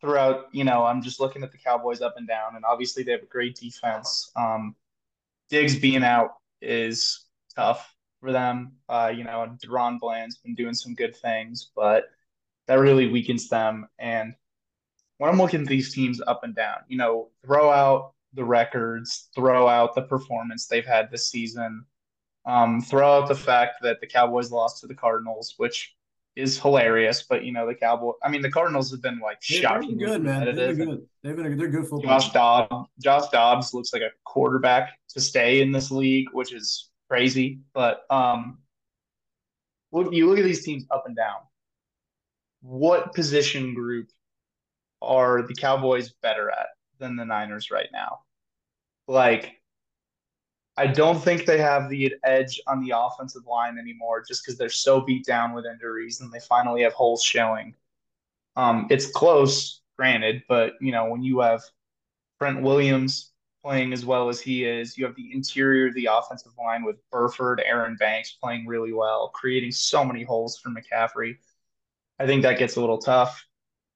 throughout. 0.00 0.46
You 0.52 0.64
know, 0.64 0.84
I'm 0.84 1.02
just 1.02 1.20
looking 1.20 1.42
at 1.42 1.52
the 1.52 1.58
Cowboys 1.58 2.00
up 2.00 2.14
and 2.16 2.26
down, 2.26 2.56
and 2.56 2.64
obviously 2.64 3.02
they 3.02 3.12
have 3.12 3.22
a 3.22 3.26
great 3.26 3.56
defense. 3.56 4.30
Um, 4.36 4.74
Diggs 5.48 5.78
being 5.78 6.04
out 6.04 6.34
is 6.62 7.24
tough 7.54 7.94
for 8.20 8.32
them. 8.32 8.72
Uh, 8.88 9.12
you 9.14 9.24
know, 9.24 9.56
DaRon 9.64 9.98
Bland's 9.98 10.38
been 10.38 10.54
doing 10.54 10.74
some 10.74 10.94
good 10.94 11.16
things, 11.16 11.70
but 11.74 12.04
that 12.66 12.78
really 12.78 13.08
weakens 13.08 13.48
them. 13.48 13.88
And 13.98 14.34
when 15.18 15.30
I'm 15.30 15.38
looking 15.38 15.62
at 15.62 15.66
these 15.66 15.92
teams 15.92 16.20
up 16.26 16.44
and 16.44 16.54
down, 16.54 16.78
you 16.88 16.96
know, 16.96 17.28
throw 17.44 17.70
out 17.70 18.12
the 18.34 18.44
records, 18.44 19.28
throw 19.34 19.66
out 19.66 19.94
the 19.94 20.02
performance 20.02 20.66
they've 20.66 20.86
had 20.86 21.10
this 21.10 21.28
season, 21.28 21.84
um, 22.46 22.80
throw 22.80 23.18
out 23.18 23.28
the 23.28 23.34
fact 23.34 23.82
that 23.82 24.00
the 24.00 24.06
Cowboys 24.06 24.52
lost 24.52 24.80
to 24.80 24.86
the 24.86 24.94
Cardinals, 24.94 25.54
which 25.56 25.94
is 26.36 26.60
hilarious. 26.60 27.24
But 27.28 27.44
you 27.44 27.52
know, 27.52 27.66
the 27.66 27.74
Cowboy. 27.74 28.12
I 28.22 28.28
mean, 28.28 28.42
the 28.42 28.50
Cardinals 28.50 28.90
have 28.90 29.02
been 29.02 29.18
like 29.20 29.42
shocking. 29.42 29.98
Good 29.98 30.22
man. 30.22 30.44
They've 30.44 30.76
been 30.76 30.88
good. 30.88 31.06
They've 31.22 31.36
been 31.36 31.52
a, 31.52 31.56
they're 31.56 31.68
good 31.68 31.86
football. 31.86 32.00
Josh 32.00 32.32
Dobbs. 32.32 32.88
Josh 33.02 33.28
Dobbs 33.30 33.74
looks 33.74 33.92
like 33.92 34.02
a 34.02 34.10
quarterback 34.24 34.98
to 35.10 35.20
stay 35.20 35.60
in 35.60 35.72
this 35.72 35.90
league, 35.90 36.28
which 36.32 36.52
is 36.52 36.90
crazy. 37.08 37.60
But 37.74 38.02
um, 38.10 38.58
look, 39.92 40.12
you 40.12 40.28
look 40.28 40.38
at 40.38 40.44
these 40.44 40.64
teams 40.64 40.84
up 40.90 41.04
and 41.06 41.16
down. 41.16 41.38
What 42.62 43.14
position 43.14 43.74
group 43.74 44.08
are 45.02 45.42
the 45.42 45.54
Cowboys 45.54 46.12
better 46.22 46.50
at 46.50 46.66
than 46.98 47.16
the 47.16 47.24
Niners 47.24 47.70
right 47.70 47.88
now? 47.92 48.20
Like 49.08 49.59
I 50.80 50.86
don't 50.86 51.22
think 51.22 51.44
they 51.44 51.58
have 51.58 51.90
the 51.90 52.14
edge 52.24 52.58
on 52.66 52.82
the 52.82 52.94
offensive 52.96 53.46
line 53.46 53.76
anymore 53.76 54.24
just 54.26 54.42
because 54.42 54.56
they're 54.56 54.70
so 54.70 55.02
beat 55.02 55.26
down 55.26 55.52
with 55.52 55.66
injuries 55.66 56.22
and 56.22 56.32
they 56.32 56.40
finally 56.40 56.82
have 56.84 56.94
holes 56.94 57.22
showing. 57.22 57.74
Um, 58.56 58.86
it's 58.88 59.10
close, 59.10 59.82
granted, 59.98 60.42
but 60.48 60.72
you 60.80 60.90
know, 60.90 61.04
when 61.04 61.22
you 61.22 61.40
have 61.40 61.62
Trent 62.40 62.62
Williams 62.62 63.32
playing 63.62 63.92
as 63.92 64.06
well 64.06 64.30
as 64.30 64.40
he 64.40 64.64
is, 64.64 64.96
you 64.96 65.04
have 65.04 65.14
the 65.16 65.30
interior 65.34 65.88
of 65.88 65.94
the 65.94 66.08
offensive 66.10 66.52
line 66.58 66.82
with 66.82 66.96
Burford, 67.10 67.62
Aaron 67.62 67.96
Banks 68.00 68.32
playing 68.42 68.66
really 68.66 68.94
well, 68.94 69.28
creating 69.34 69.72
so 69.72 70.02
many 70.02 70.22
holes 70.22 70.58
for 70.58 70.70
McCaffrey. 70.70 71.36
I 72.18 72.24
think 72.24 72.40
that 72.42 72.58
gets 72.58 72.76
a 72.76 72.80
little 72.80 72.96
tough. 72.96 73.44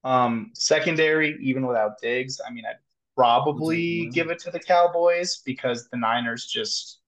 Um, 0.05 0.51
secondary, 0.53 1.39
even 1.41 1.67
without 1.67 1.99
Diggs, 2.03 2.43
I 2.47 2.53
mean, 2.53 2.67
I'd 2.67 2.77
probably 3.17 4.07
give 4.07 4.31
it 4.31 4.39
to 4.41 4.51
the 4.51 4.61
Cowboys 4.61 5.43
because 5.45 5.89
the 5.89 5.97
Niners 5.97 6.47
just 6.47 7.01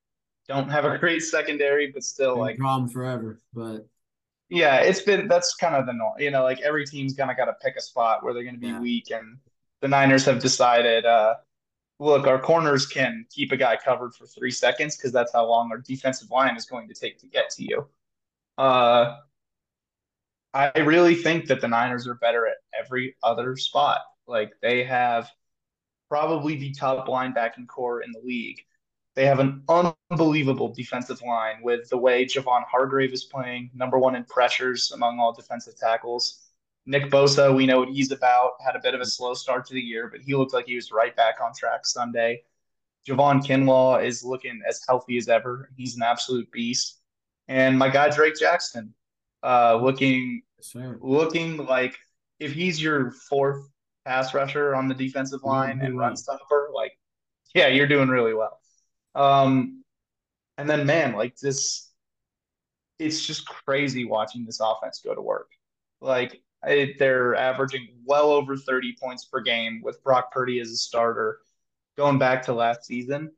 don't 0.48 0.68
have 0.68 0.84
a 0.84 0.98
great 0.98 1.22
secondary, 1.22 1.90
but 1.90 2.04
still 2.04 2.38
like 2.38 2.58
problem 2.58 2.88
forever. 2.88 3.40
But 3.52 3.86
yeah, 4.48 4.76
it's 4.76 5.00
been 5.00 5.28
that's 5.28 5.54
kind 5.54 5.74
of 5.74 5.86
the 5.86 5.92
norm. 5.92 6.14
You 6.18 6.30
know, 6.30 6.44
like 6.44 6.60
every 6.60 6.86
team's 6.86 7.14
kind 7.14 7.30
of 7.30 7.36
got 7.36 7.46
to 7.46 7.54
pick 7.62 7.76
a 7.76 7.80
spot 7.80 8.22
where 8.22 8.32
they're 8.32 8.44
going 8.44 8.54
to 8.54 8.60
be 8.60 8.68
yeah. 8.68 8.80
weak, 8.80 9.10
and 9.10 9.38
the 9.80 9.88
Niners 9.88 10.24
have 10.24 10.40
decided, 10.40 11.04
uh, 11.04 11.34
look, 11.98 12.26
our 12.26 12.40
corners 12.40 12.86
can 12.86 13.26
keep 13.30 13.52
a 13.52 13.56
guy 13.56 13.76
covered 13.76 14.14
for 14.14 14.26
three 14.26 14.50
seconds 14.50 14.96
because 14.96 15.12
that's 15.12 15.32
how 15.32 15.46
long 15.46 15.70
our 15.72 15.78
defensive 15.78 16.30
line 16.30 16.56
is 16.56 16.64
going 16.64 16.88
to 16.88 16.94
take 16.94 17.18
to 17.20 17.26
get 17.26 17.50
to 17.50 17.64
you. 17.64 17.86
Uh, 18.56 19.16
I 20.54 20.78
really 20.78 21.14
think 21.14 21.46
that 21.48 21.60
the 21.60 21.68
Niners 21.68 22.06
are 22.06 22.14
better 22.14 22.46
at 22.46 22.56
every 22.78 23.16
other 23.22 23.56
spot. 23.56 24.00
Like 24.26 24.52
they 24.62 24.84
have 24.84 25.28
probably 26.08 26.56
the 26.56 26.72
top 26.72 27.08
linebacking 27.08 27.66
corps 27.66 28.02
in 28.02 28.12
the 28.12 28.20
league. 28.20 28.60
They 29.14 29.24
have 29.24 29.38
an 29.38 29.62
unbelievable 29.68 30.74
defensive 30.74 31.22
line 31.22 31.56
with 31.62 31.88
the 31.88 31.96
way 31.96 32.26
Javon 32.26 32.64
Hargrave 32.70 33.12
is 33.12 33.24
playing, 33.24 33.70
number 33.74 33.98
one 33.98 34.14
in 34.14 34.24
pressures 34.24 34.92
among 34.92 35.18
all 35.18 35.32
defensive 35.32 35.76
tackles. 35.78 36.42
Nick 36.84 37.10
Bosa, 37.10 37.54
we 37.54 37.66
know 37.66 37.80
what 37.80 37.88
he's 37.88 38.12
about, 38.12 38.52
had 38.64 38.76
a 38.76 38.80
bit 38.80 38.94
of 38.94 39.00
a 39.00 39.06
slow 39.06 39.34
start 39.34 39.66
to 39.66 39.74
the 39.74 39.80
year, 39.80 40.08
but 40.08 40.20
he 40.20 40.34
looked 40.34 40.52
like 40.52 40.66
he 40.66 40.76
was 40.76 40.92
right 40.92 41.16
back 41.16 41.36
on 41.42 41.52
track 41.58 41.86
Sunday. 41.86 42.42
Javon 43.08 43.44
Kinlaw 43.44 44.04
is 44.04 44.22
looking 44.22 44.60
as 44.68 44.82
healthy 44.86 45.16
as 45.16 45.28
ever. 45.28 45.70
He's 45.76 45.96
an 45.96 46.02
absolute 46.02 46.50
beast. 46.52 47.00
And 47.48 47.78
my 47.78 47.88
guy 47.88 48.10
Drake 48.10 48.36
Jackson, 48.38 48.92
uh, 49.42 49.78
looking 49.80 50.42
looking 51.00 51.56
like 51.58 51.96
if 52.40 52.52
he's 52.52 52.82
your 52.82 53.12
fourth 53.12 53.68
pass 54.06 54.32
rusher 54.32 54.74
on 54.74 54.88
the 54.88 54.94
defensive 54.94 55.42
line 55.42 55.80
and 55.82 55.98
run 55.98 56.16
stopper, 56.16 56.70
like, 56.74 56.92
yeah, 57.54 57.66
you're 57.66 57.88
doing 57.88 58.08
really 58.08 58.34
well. 58.34 58.60
Um, 59.14 59.82
and 60.58 60.70
then, 60.70 60.86
man, 60.86 61.14
like 61.14 61.36
this, 61.36 61.90
it's 62.98 63.26
just 63.26 63.46
crazy 63.46 64.04
watching 64.04 64.44
this 64.46 64.60
offense 64.60 65.02
go 65.04 65.14
to 65.14 65.20
work. 65.20 65.50
Like, 66.00 66.40
it, 66.66 66.98
they're 66.98 67.34
averaging 67.34 67.88
well 68.04 68.30
over 68.30 68.56
30 68.56 68.96
points 69.00 69.24
per 69.24 69.40
game 69.40 69.80
with 69.82 70.02
Brock 70.02 70.32
Purdy 70.32 70.60
as 70.60 70.70
a 70.70 70.76
starter 70.76 71.38
going 71.96 72.18
back 72.18 72.44
to 72.44 72.52
last 72.52 72.84
season. 72.84 73.30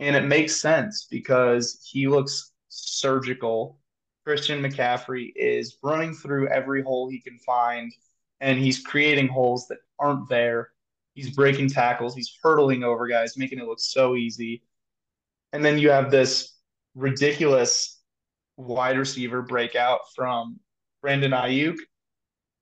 And 0.00 0.16
it 0.16 0.24
makes 0.24 0.60
sense 0.60 1.06
because 1.10 1.88
he 1.90 2.08
looks 2.08 2.52
surgical. 2.68 3.78
Christian 4.24 4.62
McCaffrey 4.62 5.32
is 5.36 5.78
running 5.82 6.14
through 6.14 6.48
every 6.48 6.82
hole 6.82 7.08
he 7.08 7.20
can 7.20 7.38
find, 7.38 7.92
and 8.44 8.58
he's 8.58 8.78
creating 8.80 9.26
holes 9.26 9.66
that 9.68 9.78
aren't 9.98 10.28
there. 10.28 10.68
He's 11.14 11.30
breaking 11.30 11.70
tackles. 11.70 12.14
He's 12.14 12.36
hurtling 12.42 12.84
over 12.84 13.06
guys, 13.08 13.38
making 13.38 13.58
it 13.58 13.64
look 13.64 13.80
so 13.80 14.16
easy. 14.16 14.62
And 15.54 15.64
then 15.64 15.78
you 15.78 15.88
have 15.88 16.10
this 16.10 16.54
ridiculous 16.94 18.02
wide 18.58 18.98
receiver 18.98 19.40
breakout 19.40 20.00
from 20.14 20.60
Brandon 21.00 21.30
Aiyuk 21.30 21.78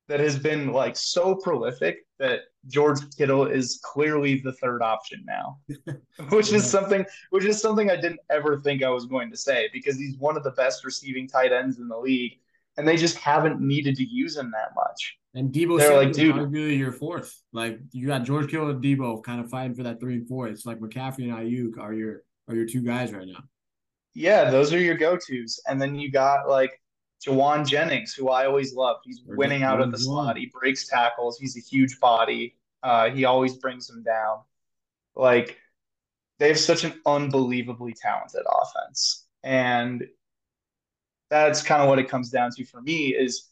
that 0.06 0.20
has 0.20 0.38
been 0.38 0.72
like 0.72 0.96
so 0.96 1.34
prolific 1.34 2.06
that 2.20 2.42
George 2.68 3.00
Kittle 3.16 3.46
is 3.46 3.80
clearly 3.82 4.40
the 4.40 4.52
third 4.52 4.82
option 4.82 5.24
now, 5.26 5.58
which 6.28 6.52
is 6.52 6.68
something 6.68 7.04
which 7.30 7.44
is 7.44 7.60
something 7.60 7.90
I 7.90 7.96
didn't 7.96 8.20
ever 8.30 8.60
think 8.60 8.84
I 8.84 8.90
was 8.90 9.06
going 9.06 9.32
to 9.32 9.36
say 9.36 9.68
because 9.72 9.96
he's 9.96 10.16
one 10.18 10.36
of 10.36 10.44
the 10.44 10.52
best 10.52 10.84
receiving 10.84 11.26
tight 11.26 11.50
ends 11.50 11.80
in 11.80 11.88
the 11.88 11.98
league, 11.98 12.38
and 12.76 12.86
they 12.86 12.96
just 12.96 13.16
haven't 13.16 13.60
needed 13.60 13.96
to 13.96 14.04
use 14.04 14.36
him 14.36 14.50
that 14.52 14.70
much. 14.74 15.18
And 15.34 15.52
Deebo 15.52 15.78
they're 15.78 15.96
like, 15.96 16.12
dude, 16.12 16.36
arguably 16.36 16.78
your 16.78 16.92
fourth. 16.92 17.40
Like 17.52 17.78
you 17.92 18.06
got 18.06 18.24
George 18.24 18.50
Kittle 18.50 18.70
and 18.70 18.82
Deebo 18.82 19.22
kind 19.22 19.40
of 19.40 19.48
fighting 19.48 19.74
for 19.74 19.82
that 19.84 20.00
three 20.00 20.14
and 20.14 20.28
four. 20.28 20.48
It's 20.48 20.66
like 20.66 20.78
McCaffrey 20.78 21.24
and 21.24 21.32
Aiyuk 21.32 21.78
are 21.78 21.94
your 21.94 22.22
are 22.48 22.54
your 22.54 22.66
two 22.66 22.82
guys 22.82 23.12
right 23.12 23.26
now. 23.26 23.44
Yeah, 24.14 24.50
those 24.50 24.72
are 24.74 24.78
your 24.78 24.96
go 24.96 25.16
tos, 25.16 25.60
and 25.66 25.80
then 25.80 25.94
you 25.94 26.10
got 26.10 26.48
like 26.48 26.78
Jauan 27.26 27.66
Jennings, 27.66 28.12
who 28.12 28.28
I 28.28 28.46
always 28.46 28.74
loved. 28.74 29.00
He's 29.04 29.22
winning 29.24 29.62
out 29.62 29.80
of 29.80 29.90
the 29.90 29.98
slot. 29.98 30.36
He 30.36 30.50
breaks 30.52 30.86
tackles. 30.86 31.38
He's 31.38 31.56
a 31.56 31.60
huge 31.60 31.98
body. 31.98 32.56
Uh, 32.82 33.10
he 33.10 33.24
always 33.24 33.56
brings 33.56 33.86
them 33.86 34.02
down. 34.02 34.40
Like 35.14 35.58
they 36.38 36.48
have 36.48 36.58
such 36.58 36.84
an 36.84 37.00
unbelievably 37.06 37.94
talented 37.94 38.42
offense, 38.46 39.26
and 39.42 40.04
that's 41.32 41.62
kind 41.62 41.80
of 41.80 41.88
what 41.88 41.98
it 41.98 42.10
comes 42.10 42.28
down 42.28 42.50
to 42.50 42.64
for 42.64 42.82
me 42.82 43.14
is 43.14 43.48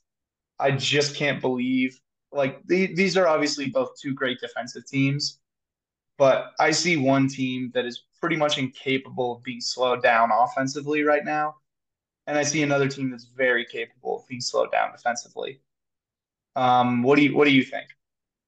I 0.59 0.71
just 0.73 1.17
can't 1.17 1.41
believe 1.41 1.99
like 2.31 2.63
the, 2.67 2.95
these 2.95 3.17
are 3.17 3.27
obviously 3.27 3.71
both 3.71 3.99
two 3.99 4.13
great 4.13 4.39
defensive 4.39 4.87
teams, 4.87 5.41
but 6.19 6.53
I 6.61 6.73
see 6.73 6.99
one 6.99 7.27
team 7.27 7.71
that 7.75 7.87
is 7.87 8.05
pretty 8.21 8.37
much 8.37 8.59
incapable 8.59 9.37
of 9.37 9.43
being 9.43 9.63
slowed 9.63 10.03
down 10.03 10.31
offensively 10.31 11.03
right 11.03 11.25
now, 11.25 11.57
and 12.27 12.37
I 12.37 12.43
see 12.43 12.63
another 12.63 12.87
team 12.87 13.11
that's 13.11 13.25
very 13.25 13.65
capable 13.65 14.19
of 14.19 14.29
being 14.29 14.43
slowed 14.43 14.71
down 14.71 14.93
defensively. 14.93 15.61
Um, 16.57 17.03
what 17.03 17.17
do 17.17 17.23
you 17.23 17.35
what 17.35 17.47
do 17.47 17.53
you 17.53 17.65
think? 17.65 17.87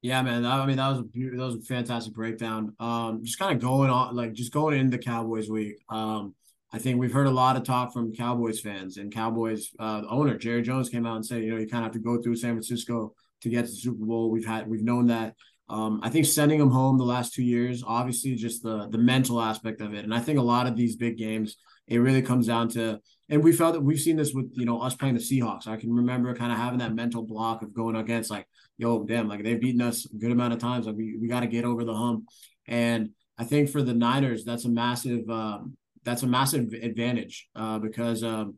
Yeah, 0.03 0.21
man. 0.21 0.45
I 0.45 0.67
mean, 0.67 0.77
that 0.77 0.91
was 0.91 0.99
a 0.99 1.37
that 1.37 1.45
was 1.45 1.55
a 1.55 1.61
fantastic 1.63 2.13
breakdown. 2.13 2.75
Um, 2.79 3.25
just 3.25 3.39
kind 3.39 3.57
of 3.57 3.63
going 3.63 3.89
on, 3.89 4.15
like 4.15 4.35
just 4.35 4.53
going 4.53 4.79
into 4.79 4.99
Cowboys 4.99 5.49
week. 5.49 5.77
Um, 5.89 6.35
I 6.73 6.79
think 6.79 6.99
we've 6.99 7.13
heard 7.13 7.27
a 7.27 7.31
lot 7.31 7.57
of 7.57 7.65
talk 7.65 7.93
from 7.93 8.15
Cowboys 8.15 8.61
fans 8.61 8.97
and 8.97 9.13
Cowboys 9.13 9.69
uh, 9.79 10.03
owner 10.09 10.39
Jerry 10.39 10.63
Jones 10.63 10.89
came 10.89 11.05
out 11.05 11.17
and 11.17 11.27
said, 11.27 11.43
you 11.43 11.51
know, 11.51 11.59
you 11.59 11.67
kind 11.67 11.85
of 11.85 11.93
have 11.93 11.93
to 11.93 11.99
go 11.99 12.21
through 12.21 12.37
San 12.37 12.55
Francisco 12.55 13.15
to 13.43 13.49
get 13.51 13.67
to 13.67 13.71
the 13.71 13.77
Super 13.77 14.05
Bowl. 14.05 14.31
We've 14.31 14.47
had 14.47 14.67
we've 14.69 14.83
known 14.83 15.09
that. 15.09 15.35
Um, 15.69 16.01
I 16.03 16.09
think 16.09 16.27
sending 16.27 16.59
them 16.59 16.71
home 16.71 16.99
the 16.99 17.05
last 17.05 17.35
two 17.35 17.43
years, 17.43 17.83
obviously, 17.87 18.35
just 18.37 18.63
the 18.63 18.89
the 18.89 18.99
mental 18.99 19.41
aspect 19.41 19.81
of 19.81 19.95
it, 19.95 20.05
and 20.05 20.15
I 20.15 20.21
think 20.21 20.39
a 20.39 20.43
lot 20.43 20.67
of 20.67 20.77
these 20.77 20.97
big 20.97 21.17
games, 21.19 21.57
it 21.87 21.99
really 21.99 22.23
comes 22.23 22.47
down 22.47 22.69
to, 22.71 23.01
and 23.29 23.43
we 23.43 23.53
felt 23.53 23.75
that 23.75 23.81
we've 23.81 24.01
seen 24.01 24.17
this 24.17 24.33
with 24.33 24.51
you 24.55 24.65
know 24.65 24.81
us 24.81 24.95
playing 24.95 25.15
the 25.15 25.21
Seahawks. 25.21 25.67
I 25.67 25.77
can 25.77 25.93
remember 25.93 26.35
kind 26.35 26.53
of 26.53 26.59
having 26.59 26.79
that 26.81 26.95
mental 26.95 27.23
block 27.23 27.63
of 27.63 27.75
going 27.75 27.97
against 27.97 28.31
like, 28.31 28.47
yo, 28.77 29.05
damn, 29.05 29.29
like 29.29 29.43
they've 29.45 29.61
beaten 29.61 29.83
us 29.83 30.07
a 30.07 30.17
good 30.17 30.33
amount 30.33 30.55
of 30.55 30.59
times, 30.59 30.87
like 30.87 30.97
we 30.97 31.17
we 31.21 31.29
got 31.29 31.41
to 31.41 31.47
get 31.47 31.65
over 31.65 31.85
the 31.85 31.95
hump, 31.95 32.25
and 32.67 33.11
I 33.39 33.45
think 33.45 33.71
for 33.71 33.83
the 33.83 33.95
Niners, 33.95 34.45
that's 34.45 34.65
a 34.65 34.71
massive 34.71 35.29
um, 35.31 35.77
that's 36.05 36.23
a 36.23 36.27
massive 36.27 36.73
advantage 36.73 37.49
uh, 37.55 37.79
because 37.79 38.23
um, 38.23 38.57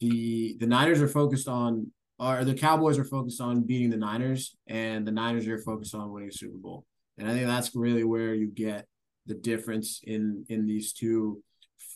the 0.00 0.56
the 0.60 0.66
Niners 0.66 1.00
are 1.00 1.08
focused 1.08 1.48
on 1.48 1.90
or 2.18 2.44
the 2.44 2.54
Cowboys 2.54 2.98
are 2.98 3.04
focused 3.04 3.40
on 3.40 3.62
beating 3.62 3.90
the 3.90 3.96
Niners, 3.96 4.56
and 4.66 5.06
the 5.06 5.12
Niners 5.12 5.46
are 5.46 5.58
focused 5.58 5.94
on 5.94 6.12
winning 6.12 6.30
a 6.30 6.32
Super 6.32 6.58
Bowl. 6.58 6.84
And 7.16 7.28
I 7.28 7.32
think 7.32 7.46
that's 7.46 7.74
really 7.74 8.04
where 8.04 8.34
you 8.34 8.48
get 8.48 8.86
the 9.26 9.34
difference 9.34 10.00
in 10.04 10.44
in 10.48 10.66
these 10.66 10.92
two 10.92 11.42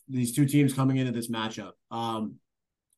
these 0.09 0.35
two 0.35 0.47
teams 0.47 0.74
coming 0.74 0.99
into 0.99 1.12
this 1.12 1.30
matchup. 1.30 1.72
Um, 1.91 2.37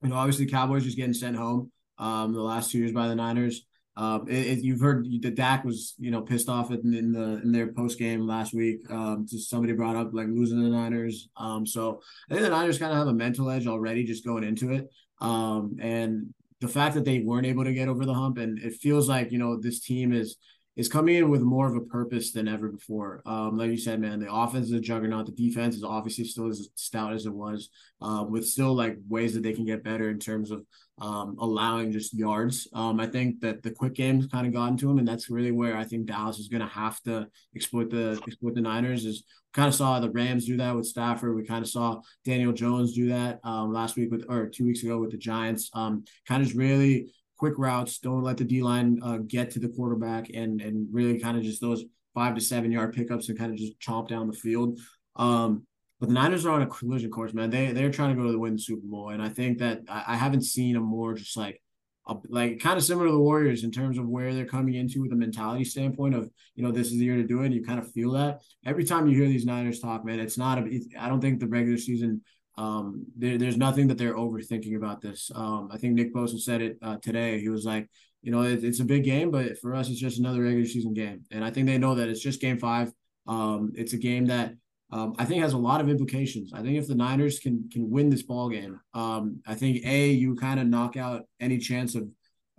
you 0.02 0.10
know, 0.10 0.16
obviously 0.16 0.44
the 0.44 0.50
Cowboys 0.50 0.84
just 0.84 0.96
getting 0.96 1.14
sent 1.14 1.36
home 1.36 1.70
um, 1.98 2.32
the 2.32 2.40
last 2.40 2.70
two 2.70 2.78
years 2.78 2.92
by 2.92 3.08
the 3.08 3.14
Niners. 3.14 3.66
Um, 3.96 4.26
it, 4.28 4.46
it, 4.46 4.64
you've 4.64 4.80
heard 4.80 5.06
that 5.22 5.36
Dak 5.36 5.64
was, 5.64 5.94
you 5.98 6.10
know, 6.10 6.22
pissed 6.22 6.48
off 6.48 6.70
in, 6.70 6.94
in 6.94 7.12
the 7.12 7.40
in 7.42 7.52
their 7.52 7.72
post 7.72 7.98
game 7.98 8.26
last 8.26 8.52
week. 8.52 8.90
Um, 8.90 9.26
somebody 9.28 9.72
brought 9.72 9.96
up 9.96 10.12
like 10.12 10.26
losing 10.26 10.62
the 10.62 10.68
Niners. 10.68 11.28
Um, 11.36 11.64
so 11.66 12.00
I 12.28 12.34
think 12.34 12.44
the 12.44 12.50
Niners 12.50 12.78
kind 12.78 12.92
of 12.92 12.98
have 12.98 13.06
a 13.06 13.14
mental 13.14 13.50
edge 13.50 13.66
already 13.66 14.04
just 14.04 14.24
going 14.24 14.44
into 14.44 14.72
it. 14.72 14.90
Um, 15.20 15.76
and 15.80 16.34
the 16.60 16.68
fact 16.68 16.94
that 16.94 17.04
they 17.04 17.20
weren't 17.20 17.46
able 17.46 17.64
to 17.64 17.74
get 17.74 17.88
over 17.88 18.04
the 18.04 18.14
hump, 18.14 18.38
and 18.38 18.58
it 18.58 18.74
feels 18.74 19.08
like 19.08 19.30
you 19.30 19.38
know 19.38 19.60
this 19.60 19.80
team 19.80 20.12
is 20.12 20.36
is 20.76 20.88
coming 20.88 21.14
in 21.14 21.30
with 21.30 21.40
more 21.40 21.68
of 21.68 21.76
a 21.76 21.80
purpose 21.80 22.32
than 22.32 22.48
ever 22.48 22.68
before. 22.68 23.22
Um, 23.26 23.56
like 23.56 23.70
you 23.70 23.76
said, 23.76 24.00
man, 24.00 24.18
the 24.18 24.32
offense 24.32 24.66
is 24.66 24.72
a 24.72 24.80
juggernaut. 24.80 25.26
The 25.26 25.32
defense 25.32 25.76
is 25.76 25.84
obviously 25.84 26.24
still 26.24 26.48
as 26.48 26.68
stout 26.74 27.12
as 27.12 27.26
it 27.26 27.32
was, 27.32 27.68
uh, 28.00 28.24
with 28.28 28.44
still 28.46 28.74
like 28.74 28.98
ways 29.08 29.34
that 29.34 29.44
they 29.44 29.52
can 29.52 29.64
get 29.64 29.84
better 29.84 30.10
in 30.10 30.18
terms 30.18 30.50
of 30.50 30.64
um, 30.98 31.36
allowing 31.40 31.92
just 31.92 32.14
yards. 32.14 32.68
Um, 32.72 33.00
I 33.00 33.06
think 33.06 33.40
that 33.40 33.62
the 33.62 33.70
quick 33.70 33.94
game's 33.94 34.26
kind 34.26 34.46
of 34.46 34.52
gotten 34.52 34.76
to 34.78 34.90
him, 34.90 34.98
and 34.98 35.08
that's 35.08 35.30
really 35.30 35.50
where 35.50 35.76
I 35.76 35.84
think 35.84 36.06
Dallas 36.06 36.38
is 36.38 36.48
going 36.48 36.60
to 36.60 36.68
have 36.68 37.00
to 37.02 37.26
exploit 37.56 37.90
the 37.90 38.20
exploit 38.26 38.54
the 38.54 38.60
Niners. 38.60 39.04
Is 39.04 39.24
kind 39.52 39.68
of 39.68 39.74
saw 39.74 39.98
the 39.98 40.10
Rams 40.10 40.46
do 40.46 40.56
that 40.58 40.74
with 40.74 40.86
Stafford. 40.86 41.34
We 41.34 41.44
kind 41.44 41.64
of 41.64 41.70
saw 41.70 42.00
Daniel 42.24 42.52
Jones 42.52 42.94
do 42.94 43.08
that 43.08 43.40
um, 43.44 43.72
last 43.72 43.96
week 43.96 44.10
with 44.10 44.24
or 44.28 44.48
two 44.48 44.64
weeks 44.64 44.82
ago 44.82 44.98
with 44.98 45.10
the 45.10 45.18
Giants. 45.18 45.70
Um, 45.74 46.04
kind 46.26 46.42
of 46.42 46.48
just 46.48 46.58
really 46.58 47.12
quick 47.38 47.54
routes. 47.58 47.98
Don't 47.98 48.22
let 48.22 48.36
the 48.36 48.44
D 48.44 48.62
line 48.62 49.00
uh, 49.02 49.18
get 49.18 49.50
to 49.52 49.58
the 49.58 49.68
quarterback, 49.68 50.30
and 50.32 50.60
and 50.60 50.86
really 50.92 51.18
kind 51.18 51.36
of 51.36 51.42
just 51.42 51.60
those 51.60 51.84
five 52.14 52.36
to 52.36 52.40
seven 52.40 52.70
yard 52.70 52.94
pickups 52.94 53.28
and 53.28 53.38
kind 53.38 53.52
of 53.52 53.58
just 53.58 53.78
chomp 53.80 54.08
down 54.08 54.28
the 54.28 54.32
field. 54.32 54.78
Um, 55.16 55.66
but 56.04 56.08
the 56.08 56.20
Niners 56.20 56.44
are 56.44 56.50
on 56.50 56.60
a 56.60 56.66
collision 56.66 57.10
course, 57.10 57.32
man. 57.32 57.48
They 57.48 57.72
they're 57.72 57.90
trying 57.90 58.10
to 58.10 58.20
go 58.20 58.26
to 58.26 58.32
the 58.32 58.38
win 58.38 58.56
the 58.56 58.58
Super 58.58 58.86
Bowl, 58.86 59.08
and 59.08 59.22
I 59.22 59.30
think 59.30 59.58
that 59.60 59.80
I, 59.88 60.04
I 60.08 60.16
haven't 60.16 60.42
seen 60.42 60.76
a 60.76 60.80
more 60.80 61.14
just 61.14 61.34
like 61.34 61.62
a, 62.06 62.16
like 62.28 62.60
kind 62.60 62.76
of 62.76 62.84
similar 62.84 63.06
to 63.06 63.12
the 63.12 63.18
Warriors 63.18 63.64
in 63.64 63.70
terms 63.70 63.96
of 63.96 64.06
where 64.06 64.34
they're 64.34 64.44
coming 64.44 64.74
into 64.74 65.00
with 65.00 65.12
a 65.12 65.16
mentality 65.16 65.64
standpoint 65.64 66.14
of 66.14 66.28
you 66.56 66.62
know 66.62 66.70
this 66.70 66.88
is 66.88 66.98
the 66.98 67.06
year 67.06 67.16
to 67.16 67.26
do 67.26 67.40
it. 67.40 67.46
And 67.46 67.54
you 67.54 67.64
kind 67.64 67.78
of 67.78 67.90
feel 67.90 68.12
that 68.12 68.42
every 68.66 68.84
time 68.84 69.06
you 69.06 69.16
hear 69.16 69.28
these 69.28 69.46
Niners 69.46 69.80
talk, 69.80 70.04
man. 70.04 70.20
It's 70.20 70.36
not 70.36 70.58
a. 70.58 70.80
I 70.98 71.08
don't 71.08 71.22
think 71.22 71.40
the 71.40 71.48
regular 71.48 71.78
season. 71.78 72.20
Um, 72.58 73.06
there, 73.16 73.38
there's 73.38 73.56
nothing 73.56 73.88
that 73.88 73.96
they're 73.96 74.14
overthinking 74.14 74.76
about 74.76 75.00
this. 75.00 75.30
Um, 75.34 75.70
I 75.72 75.78
think 75.78 75.94
Nick 75.94 76.14
Bosa 76.14 76.38
said 76.38 76.60
it 76.60 76.78
uh, 76.82 76.98
today. 76.98 77.40
He 77.40 77.48
was 77.48 77.64
like, 77.64 77.88
you 78.22 78.30
know, 78.30 78.42
it, 78.42 78.62
it's 78.62 78.78
a 78.78 78.84
big 78.84 79.04
game, 79.04 79.32
but 79.32 79.58
for 79.58 79.74
us, 79.74 79.88
it's 79.88 79.98
just 79.98 80.20
another 80.20 80.42
regular 80.42 80.66
season 80.66 80.92
game, 80.92 81.24
and 81.30 81.44
I 81.44 81.50
think 81.50 81.66
they 81.66 81.78
know 81.78 81.94
that 81.94 82.08
it's 82.08 82.20
just 82.20 82.40
game 82.40 82.58
five. 82.58 82.92
Um, 83.26 83.72
it's 83.74 83.92
a 83.92 83.96
game 83.96 84.26
that 84.26 84.54
um, 84.94 85.12
I 85.18 85.24
think 85.24 85.42
has 85.42 85.54
a 85.54 85.58
lot 85.58 85.80
of 85.80 85.88
implications. 85.88 86.52
I 86.54 86.62
think 86.62 86.78
if 86.78 86.86
the 86.86 86.94
Niners 86.94 87.40
can 87.40 87.68
can 87.68 87.90
win 87.90 88.10
this 88.10 88.22
ball 88.22 88.48
game, 88.48 88.78
um, 88.94 89.40
I 89.44 89.56
think 89.56 89.84
a 89.84 90.10
you 90.10 90.36
kind 90.36 90.60
of 90.60 90.68
knock 90.68 90.96
out 90.96 91.24
any 91.40 91.58
chance 91.58 91.96
of 91.96 92.08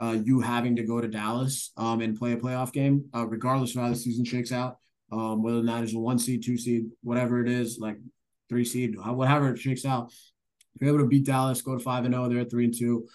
uh, 0.02 0.18
you 0.22 0.42
having 0.42 0.76
to 0.76 0.84
go 0.84 1.00
to 1.00 1.08
Dallas 1.08 1.72
um, 1.78 2.02
and 2.02 2.20
play 2.20 2.34
a 2.34 2.38
playoff 2.38 2.74
game, 2.74 3.06
uh, 3.16 3.26
regardless 3.26 3.74
of 3.74 3.84
how 3.84 3.90
the 3.90 3.96
season 3.96 4.26
shakes 4.26 4.52
out. 4.52 4.78
Um, 5.14 5.44
whether 5.44 5.58
the 5.58 5.64
Niners 5.64 5.94
a 5.94 6.00
one 6.00 6.20
seed, 6.20 6.44
two 6.44 6.58
seed, 6.58 6.88
whatever 7.04 7.42
it 7.42 7.50
is, 7.50 7.80
like 7.80 7.98
three 8.50 8.66
seed, 8.66 8.96
whatever 9.00 9.54
it 9.54 9.58
shakes 9.58 9.86
out. 9.86 10.12
If 10.76 10.82
you're 10.82 10.90
able 10.90 11.06
to 11.06 11.08
beat 11.08 11.26
Dallas, 11.26 11.62
go 11.62 11.78
to 11.78 11.80
five 11.80 12.04
and 12.04 12.14
zero, 12.14 12.28
they're 12.28 12.40
at 12.40 12.52
three 12.52 12.66
and 12.66 12.78
two. 12.78 13.08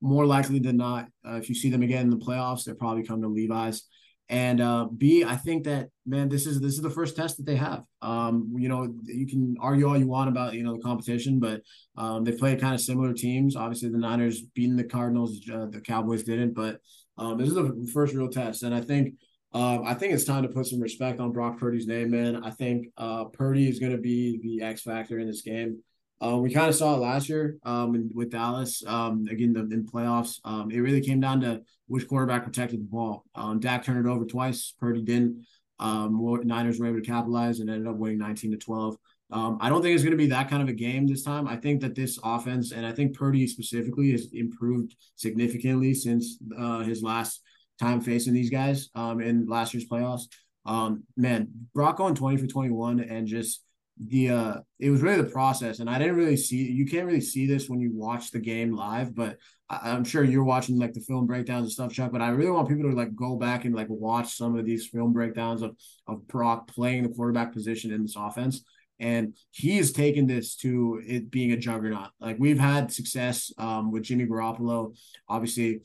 More 0.00 0.26
likely 0.26 0.58
than 0.58 0.78
not, 0.78 1.06
uh, 1.24 1.36
if 1.36 1.48
you 1.48 1.54
see 1.54 1.70
them 1.70 1.82
again 1.82 2.06
in 2.06 2.10
the 2.10 2.16
playoffs, 2.16 2.64
they're 2.64 2.74
probably 2.74 3.04
coming 3.04 3.22
to 3.22 3.28
Levi's. 3.28 3.84
And 4.28 4.60
uh, 4.60 4.86
B, 4.86 5.22
I 5.22 5.36
think 5.36 5.64
that 5.64 5.88
man, 6.06 6.28
this 6.28 6.46
is 6.46 6.60
this 6.60 6.74
is 6.74 6.80
the 6.80 6.90
first 6.90 7.14
test 7.14 7.36
that 7.36 7.46
they 7.46 7.56
have. 7.56 7.84
Um, 8.00 8.54
you 8.56 8.68
know, 8.68 8.94
you 9.04 9.26
can 9.26 9.56
argue 9.60 9.86
all 9.86 9.98
you 9.98 10.08
want 10.08 10.30
about 10.30 10.54
you 10.54 10.62
know 10.62 10.74
the 10.74 10.82
competition, 10.82 11.40
but 11.40 11.60
um, 11.96 12.24
they 12.24 12.32
play 12.32 12.56
kind 12.56 12.74
of 12.74 12.80
similar 12.80 13.12
teams. 13.12 13.54
Obviously, 13.54 13.90
the 13.90 13.98
Niners 13.98 14.40
beating 14.54 14.76
the 14.76 14.84
Cardinals, 14.84 15.40
uh, 15.52 15.66
the 15.66 15.80
Cowboys 15.80 16.22
didn't, 16.22 16.54
but 16.54 16.80
um, 17.18 17.36
this 17.36 17.48
is 17.48 17.54
the 17.54 17.90
first 17.92 18.14
real 18.14 18.28
test, 18.28 18.62
and 18.62 18.74
I 18.74 18.80
think. 18.80 19.14
Uh, 19.52 19.80
I 19.84 19.94
think 19.94 20.12
it's 20.12 20.24
time 20.24 20.42
to 20.42 20.48
put 20.48 20.66
some 20.66 20.80
respect 20.80 21.20
on 21.20 21.30
Brock 21.30 21.60
Purdy's 21.60 21.86
name, 21.86 22.10
man. 22.10 22.42
I 22.42 22.50
think 22.50 22.88
uh, 22.96 23.26
Purdy 23.26 23.68
is 23.68 23.78
going 23.78 23.92
to 23.92 23.98
be 23.98 24.40
the 24.42 24.64
X 24.66 24.82
factor 24.82 25.20
in 25.20 25.28
this 25.28 25.42
game. 25.42 25.80
Uh, 26.20 26.36
we 26.36 26.52
kind 26.52 26.68
of 26.68 26.74
saw 26.74 26.94
it 26.94 26.98
last 26.98 27.28
year 27.28 27.58
um, 27.64 28.10
with 28.14 28.30
Dallas. 28.30 28.82
Um, 28.86 29.26
again, 29.30 29.52
the, 29.52 29.60
in 29.60 29.86
playoffs, 29.86 30.38
um, 30.44 30.70
it 30.70 30.80
really 30.80 31.00
came 31.00 31.20
down 31.20 31.40
to 31.40 31.62
which 31.86 32.08
quarterback 32.08 32.44
protected 32.44 32.80
the 32.80 32.84
ball. 32.84 33.24
Um, 33.34 33.60
Dak 33.60 33.84
turned 33.84 34.04
it 34.04 34.08
over 34.08 34.24
twice. 34.24 34.74
Purdy 34.80 35.02
didn't. 35.02 35.44
Um, 35.78 36.40
Niners 36.44 36.78
were 36.78 36.86
able 36.86 37.00
to 37.00 37.06
capitalize 37.06 37.60
and 37.60 37.68
ended 37.68 37.88
up 37.88 37.96
winning 37.96 38.18
19 38.18 38.52
to 38.52 38.56
12. 38.56 38.96
Um, 39.30 39.58
I 39.60 39.68
don't 39.68 39.82
think 39.82 39.94
it's 39.94 40.04
going 40.04 40.12
to 40.12 40.16
be 40.16 40.28
that 40.28 40.48
kind 40.48 40.62
of 40.62 40.68
a 40.68 40.74
game 40.74 41.06
this 41.06 41.24
time. 41.24 41.48
I 41.48 41.56
think 41.56 41.80
that 41.80 41.94
this 41.94 42.18
offense, 42.22 42.72
and 42.72 42.86
I 42.86 42.92
think 42.92 43.16
Purdy 43.16 43.46
specifically, 43.46 44.12
has 44.12 44.28
improved 44.32 44.94
significantly 45.16 45.94
since 45.94 46.38
uh, 46.56 46.80
his 46.80 47.02
last 47.02 47.42
time 47.80 48.00
facing 48.00 48.32
these 48.32 48.50
guys 48.50 48.90
um, 48.94 49.20
in 49.20 49.46
last 49.46 49.74
year's 49.74 49.88
playoffs. 49.88 50.28
Um, 50.66 51.04
man, 51.16 51.48
Brock 51.74 51.96
going 51.96 52.14
20 52.14 52.36
for 52.36 52.46
21 52.46 53.00
and 53.00 53.26
just 53.26 53.62
the 53.98 54.28
uh 54.28 54.54
it 54.80 54.90
was 54.90 55.02
really 55.02 55.22
the 55.22 55.30
process 55.30 55.78
and 55.78 55.88
i 55.88 55.98
didn't 55.98 56.16
really 56.16 56.36
see 56.36 56.56
you 56.56 56.84
can't 56.84 57.06
really 57.06 57.20
see 57.20 57.46
this 57.46 57.68
when 57.68 57.80
you 57.80 57.92
watch 57.94 58.32
the 58.32 58.40
game 58.40 58.74
live 58.74 59.14
but 59.14 59.36
I, 59.70 59.90
am 59.90 60.04
sure 60.04 60.24
you're 60.24 60.44
watching 60.44 60.78
like 60.78 60.92
the 60.94 61.00
film 61.00 61.26
breakdowns 61.26 61.64
and 61.64 61.72
stuff 61.72 61.92
chuck 61.92 62.10
but 62.10 62.20
i 62.20 62.30
really 62.30 62.50
want 62.50 62.68
people 62.68 62.90
to 62.90 62.96
like 62.96 63.14
go 63.14 63.36
back 63.36 63.64
and 63.64 63.74
like 63.74 63.86
watch 63.88 64.34
some 64.34 64.56
of 64.56 64.64
these 64.64 64.88
film 64.88 65.12
breakdowns 65.12 65.62
of 65.62 65.76
of 66.08 66.26
brock 66.26 66.66
playing 66.66 67.04
the 67.04 67.08
quarterback 67.08 67.52
position 67.52 67.92
in 67.92 68.02
this 68.02 68.16
offense 68.16 68.64
and 68.98 69.34
he's 69.50 69.92
taken 69.92 70.26
this 70.26 70.54
to 70.54 71.02
it 71.04 71.28
being 71.28 71.50
a 71.50 71.56
juggernaut. 71.56 72.10
Like 72.20 72.36
we've 72.38 72.58
had 72.58 72.92
success 72.92 73.52
um 73.58 73.92
with 73.92 74.02
jimmy 74.02 74.26
garoppolo 74.26 74.96
obviously 75.28 75.82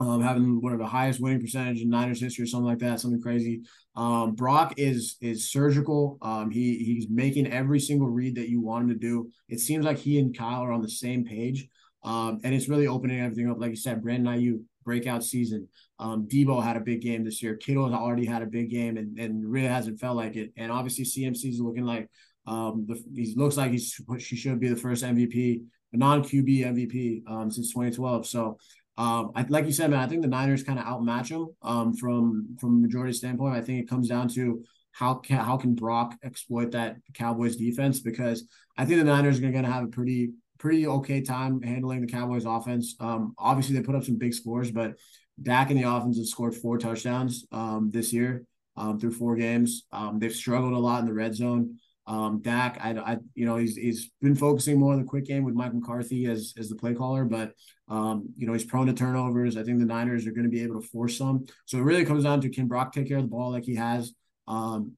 um, 0.00 0.22
having 0.22 0.60
one 0.60 0.72
of 0.72 0.78
the 0.78 0.86
highest 0.86 1.20
winning 1.20 1.40
percentage 1.40 1.80
in 1.80 1.90
Niners 1.90 2.20
history 2.20 2.44
or 2.44 2.46
something 2.46 2.66
like 2.66 2.78
that, 2.78 3.00
something 3.00 3.20
crazy. 3.20 3.62
Um, 3.96 4.34
Brock 4.34 4.74
is 4.76 5.16
is 5.20 5.50
surgical. 5.50 6.18
Um, 6.22 6.50
he 6.50 6.78
he's 6.78 7.08
making 7.10 7.52
every 7.52 7.80
single 7.80 8.08
read 8.08 8.36
that 8.36 8.48
you 8.48 8.60
want 8.60 8.84
him 8.84 8.90
to 8.90 8.94
do. 8.94 9.30
It 9.48 9.60
seems 9.60 9.84
like 9.84 9.98
he 9.98 10.18
and 10.18 10.36
Kyle 10.36 10.62
are 10.62 10.72
on 10.72 10.82
the 10.82 10.88
same 10.88 11.24
page, 11.24 11.66
um, 12.04 12.38
and 12.44 12.54
it's 12.54 12.68
really 12.68 12.86
opening 12.86 13.20
everything 13.20 13.50
up. 13.50 13.58
Like 13.58 13.70
you 13.70 13.76
said, 13.76 14.02
Brandon 14.02 14.34
Aiyuk 14.34 14.62
breakout 14.84 15.24
season. 15.24 15.68
Um, 15.98 16.26
Deebo 16.26 16.62
had 16.62 16.76
a 16.76 16.80
big 16.80 17.02
game 17.02 17.24
this 17.24 17.42
year. 17.42 17.56
Kittle 17.56 17.90
has 17.90 17.94
already 17.94 18.24
had 18.24 18.42
a 18.42 18.46
big 18.46 18.70
game, 18.70 18.96
and 18.96 19.18
and 19.18 19.44
really 19.44 19.66
hasn't 19.66 19.98
felt 19.98 20.16
like 20.16 20.36
it. 20.36 20.52
And 20.56 20.70
obviously, 20.70 21.04
CMC 21.04 21.50
is 21.50 21.60
looking 21.60 21.84
like 21.84 22.08
um, 22.46 22.86
the, 22.86 23.02
he 23.14 23.34
looks 23.36 23.56
like 23.56 23.72
he's 23.72 24.00
she 24.18 24.36
should 24.36 24.60
be 24.60 24.68
the 24.68 24.76
first 24.76 25.04
MVP, 25.04 25.62
a 25.92 25.96
non 25.96 26.22
QB 26.22 26.64
MVP 26.64 27.28
um, 27.30 27.50
since 27.50 27.72
2012. 27.72 28.26
So 28.26 28.58
um, 28.98 29.30
I, 29.36 29.46
like 29.48 29.64
you 29.64 29.72
said, 29.72 29.90
man, 29.90 30.00
I 30.00 30.08
think 30.08 30.22
the 30.22 30.28
Niners 30.28 30.64
kind 30.64 30.78
of 30.78 30.84
outmatch 30.84 31.28
them 31.28 31.54
um, 31.62 31.94
from 31.94 32.56
from 32.60 32.82
majority 32.82 33.12
standpoint. 33.12 33.54
I 33.54 33.60
think 33.60 33.80
it 33.80 33.88
comes 33.88 34.08
down 34.08 34.28
to 34.30 34.64
how 34.90 35.14
can 35.14 35.38
how 35.38 35.56
can 35.56 35.76
Brock 35.76 36.16
exploit 36.24 36.72
that 36.72 36.96
Cowboys 37.14 37.54
defense 37.54 38.00
because 38.00 38.48
I 38.76 38.84
think 38.84 38.98
the 38.98 39.04
Niners 39.04 39.38
are 39.38 39.52
going 39.52 39.62
to 39.62 39.70
have 39.70 39.84
a 39.84 39.88
pretty 39.88 40.32
pretty 40.58 40.88
okay 40.88 41.20
time 41.20 41.62
handling 41.62 42.00
the 42.00 42.08
Cowboys 42.08 42.44
offense. 42.44 42.96
Um, 42.98 43.34
obviously 43.38 43.76
they 43.76 43.82
put 43.82 43.94
up 43.94 44.02
some 44.02 44.18
big 44.18 44.34
scores, 44.34 44.72
but 44.72 44.94
Dak 45.40 45.70
and 45.70 45.78
the 45.78 45.88
offense 45.88 46.18
have 46.18 46.26
scored 46.26 46.56
four 46.56 46.76
touchdowns 46.76 47.46
um, 47.52 47.92
this 47.92 48.12
year 48.12 48.44
um, 48.76 48.98
through 48.98 49.12
four 49.12 49.36
games. 49.36 49.84
Um, 49.92 50.18
they've 50.18 50.34
struggled 50.34 50.72
a 50.72 50.78
lot 50.78 50.98
in 50.98 51.06
the 51.06 51.14
red 51.14 51.36
zone. 51.36 51.78
Um, 52.08 52.40
Dak, 52.42 52.78
I, 52.82 52.90
I, 52.98 53.16
you 53.36 53.46
know, 53.46 53.58
he's 53.58 53.76
he's 53.76 54.10
been 54.20 54.34
focusing 54.34 54.80
more 54.80 54.94
on 54.94 54.98
the 54.98 55.04
quick 55.04 55.26
game 55.26 55.44
with 55.44 55.54
Mike 55.54 55.74
McCarthy 55.74 56.26
as 56.26 56.54
as 56.58 56.68
the 56.68 56.74
play 56.74 56.94
caller, 56.94 57.24
but 57.24 57.52
um, 57.88 58.28
you 58.36 58.46
know, 58.46 58.52
he's 58.52 58.64
prone 58.64 58.86
to 58.86 58.92
turnovers. 58.92 59.56
I 59.56 59.62
think 59.62 59.78
the 59.78 59.86
Niners 59.86 60.26
are 60.26 60.32
going 60.32 60.44
to 60.44 60.50
be 60.50 60.62
able 60.62 60.80
to 60.80 60.88
force 60.88 61.16
some. 61.16 61.46
So 61.66 61.78
it 61.78 61.82
really 61.82 62.04
comes 62.04 62.24
down 62.24 62.40
to 62.42 62.50
can 62.50 62.68
Brock 62.68 62.92
take 62.92 63.08
care 63.08 63.18
of 63.18 63.24
the 63.24 63.28
ball 63.28 63.50
like 63.50 63.64
he 63.64 63.76
has, 63.76 64.12
um, 64.46 64.92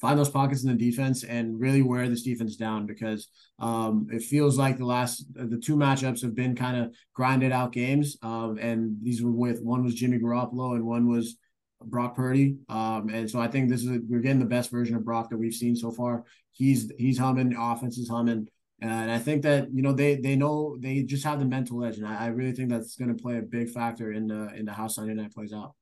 find 0.00 0.18
those 0.18 0.30
pockets 0.30 0.64
in 0.64 0.70
the 0.70 0.90
defense, 0.90 1.24
and 1.24 1.60
really 1.60 1.82
wear 1.82 2.08
this 2.08 2.22
defense 2.22 2.56
down 2.56 2.86
because 2.86 3.28
um, 3.58 4.06
it 4.10 4.22
feels 4.22 4.56
like 4.56 4.78
the 4.78 4.84
last 4.84 5.26
the 5.34 5.58
two 5.58 5.76
matchups 5.76 6.22
have 6.22 6.34
been 6.34 6.56
kind 6.56 6.76
of 6.76 6.94
grinded 7.14 7.52
out 7.52 7.72
games, 7.72 8.16
um, 8.22 8.58
and 8.58 8.96
these 9.02 9.22
were 9.22 9.32
with 9.32 9.60
one 9.62 9.84
was 9.84 9.94
Jimmy 9.94 10.18
Garoppolo 10.18 10.74
and 10.74 10.86
one 10.86 11.08
was 11.08 11.36
Brock 11.84 12.14
Purdy. 12.14 12.56
Um, 12.68 13.08
and 13.12 13.30
so 13.30 13.40
I 13.40 13.48
think 13.48 13.68
this 13.68 13.82
is 13.82 13.90
a, 13.90 14.00
we're 14.08 14.20
getting 14.20 14.38
the 14.38 14.44
best 14.46 14.70
version 14.70 14.96
of 14.96 15.04
Brock 15.04 15.30
that 15.30 15.38
we've 15.38 15.54
seen 15.54 15.76
so 15.76 15.90
far. 15.90 16.24
He's 16.52 16.90
he's 16.98 17.18
humming, 17.18 17.56
offense 17.56 17.98
is 17.98 18.08
humming. 18.08 18.48
And 18.82 19.10
I 19.10 19.18
think 19.18 19.42
that 19.42 19.72
you 19.72 19.82
know 19.82 19.92
they 19.92 20.16
they 20.16 20.36
know 20.36 20.76
they 20.78 21.02
just 21.02 21.24
have 21.24 21.38
the 21.38 21.44
mental 21.44 21.84
edge, 21.84 21.98
and 21.98 22.06
I, 22.06 22.24
I 22.24 22.26
really 22.28 22.52
think 22.52 22.70
that's 22.70 22.96
going 22.96 23.14
to 23.14 23.22
play 23.22 23.38
a 23.38 23.42
big 23.42 23.68
factor 23.68 24.12
in 24.12 24.26
the 24.26 24.54
in 24.54 24.64
the 24.64 24.72
how 24.72 24.88
Sunday 24.88 25.14
night 25.14 25.34
plays 25.34 25.52
out. 25.52 25.74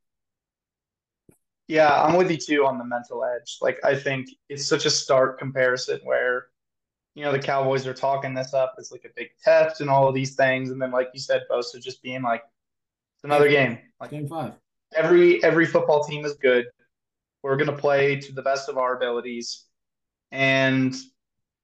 Yeah, 1.69 2.03
I'm 2.03 2.17
with 2.17 2.31
you 2.31 2.39
too 2.39 2.67
on 2.67 2.79
the 2.79 2.85
mental 2.85 3.25
edge. 3.25 3.59
Like 3.61 3.79
I 3.85 3.95
think 3.95 4.29
it's 4.49 4.67
such 4.67 4.85
a 4.85 4.91
stark 4.91 5.39
comparison 5.39 6.01
where, 6.03 6.47
you 7.15 7.23
know, 7.23 7.31
the 7.31 7.39
Cowboys 7.39 7.87
are 7.87 7.95
talking 7.95 8.35
this 8.35 8.53
up 8.53 8.75
as 8.79 8.91
like 8.91 9.05
a 9.05 9.11
big 9.15 9.29
test 9.45 9.81
and 9.81 9.89
all 9.89 10.09
of 10.09 10.15
these 10.15 10.35
things, 10.35 10.71
and 10.71 10.83
then 10.83 10.91
like 10.91 11.11
you 11.15 11.21
said, 11.21 11.43
Bosa 11.51 11.81
just 11.81 12.03
being 12.03 12.23
like, 12.23 12.43
it's 13.17 13.25
another 13.25 13.49
game. 13.49 13.79
Like 14.01 14.11
game 14.11 14.27
five 14.27 14.55
every 14.95 15.43
every 15.43 15.67
football 15.67 16.05
team 16.05 16.25
is 16.25 16.35
good. 16.35 16.67
We're 17.43 17.57
going 17.57 17.71
to 17.71 17.77
play 17.77 18.17
to 18.17 18.33
the 18.33 18.43
best 18.43 18.69
of 18.69 18.79
our 18.79 18.97
abilities, 18.97 19.65
and 20.33 20.95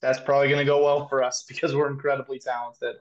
that's 0.05 0.21
probably 0.21 0.49
going 0.49 0.59
to 0.59 0.65
go 0.65 0.85
well 0.85 1.09
for 1.09 1.23
us 1.23 1.45
because 1.49 1.75
we're 1.75 1.91
incredibly 1.91 2.39
talented. 2.39 2.97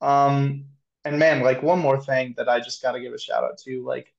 Um, 0.00 0.64
and 1.04 1.18
man, 1.18 1.42
like 1.42 1.62
one 1.62 1.78
more 1.78 2.00
thing 2.00 2.34
that 2.36 2.48
I 2.48 2.58
just 2.58 2.82
got 2.82 2.92
to 2.92 3.00
give 3.00 3.12
a 3.12 3.18
shout 3.18 3.44
out 3.44 3.58
to, 3.64 3.84
like 3.84 4.12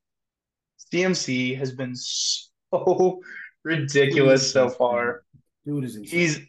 CMC 0.92 1.58
has 1.58 1.72
been 1.72 1.96
so 1.96 3.22
ridiculous 3.64 4.52
so 4.52 4.70
far. 4.70 5.24
Dude 5.66 5.86
is 5.86 5.96
insane. 5.96 6.20
He's 6.20 6.40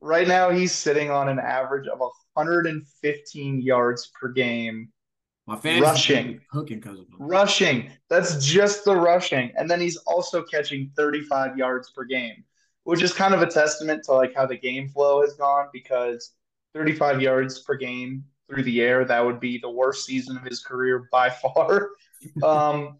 right 0.00 0.26
now 0.26 0.50
he's 0.50 0.72
sitting 0.72 1.10
on 1.10 1.28
an 1.28 1.38
average 1.38 1.88
of 1.88 1.98
115 1.98 3.60
yards 3.60 4.10
per 4.18 4.28
game 4.28 4.88
my 5.46 5.56
fans 5.56 5.80
rushing, 5.80 6.40
hooking 6.50 6.80
because 6.80 6.98
of 6.98 7.06
him. 7.06 7.16
Rushing. 7.20 7.90
That's 8.08 8.44
just 8.44 8.84
the 8.84 8.96
rushing, 8.96 9.52
and 9.56 9.70
then 9.70 9.80
he's 9.80 9.96
also 9.98 10.42
catching 10.42 10.90
35 10.96 11.56
yards 11.56 11.90
per 11.90 12.04
game, 12.04 12.44
which 12.86 13.02
is 13.02 13.12
kind 13.12 13.34
of 13.34 13.42
a 13.42 13.46
testament 13.46 14.04
to 14.04 14.12
like 14.12 14.32
how 14.32 14.46
the 14.46 14.56
game 14.56 14.88
flow 14.88 15.20
has 15.20 15.34
gone. 15.34 15.66
Because 15.72 16.32
35 16.72 17.20
yards 17.20 17.58
per 17.58 17.74
game 17.74 18.24
through 18.48 18.62
the 18.62 18.80
air, 18.80 19.04
that 19.04 19.24
would 19.24 19.40
be 19.40 19.58
the 19.58 19.68
worst 19.68 20.06
season 20.06 20.36
of 20.36 20.44
his 20.44 20.62
career 20.62 21.08
by 21.10 21.28
far. 21.54 21.90
um, 22.44 22.98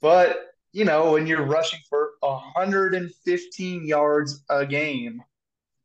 but 0.00 0.54
you 0.72 0.84
know, 0.84 1.12
when 1.12 1.26
you're 1.26 1.46
rushing 1.46 1.78
for 1.88 2.10
115 2.20 3.86
yards 3.86 4.44
a 4.50 4.66
game, 4.66 5.22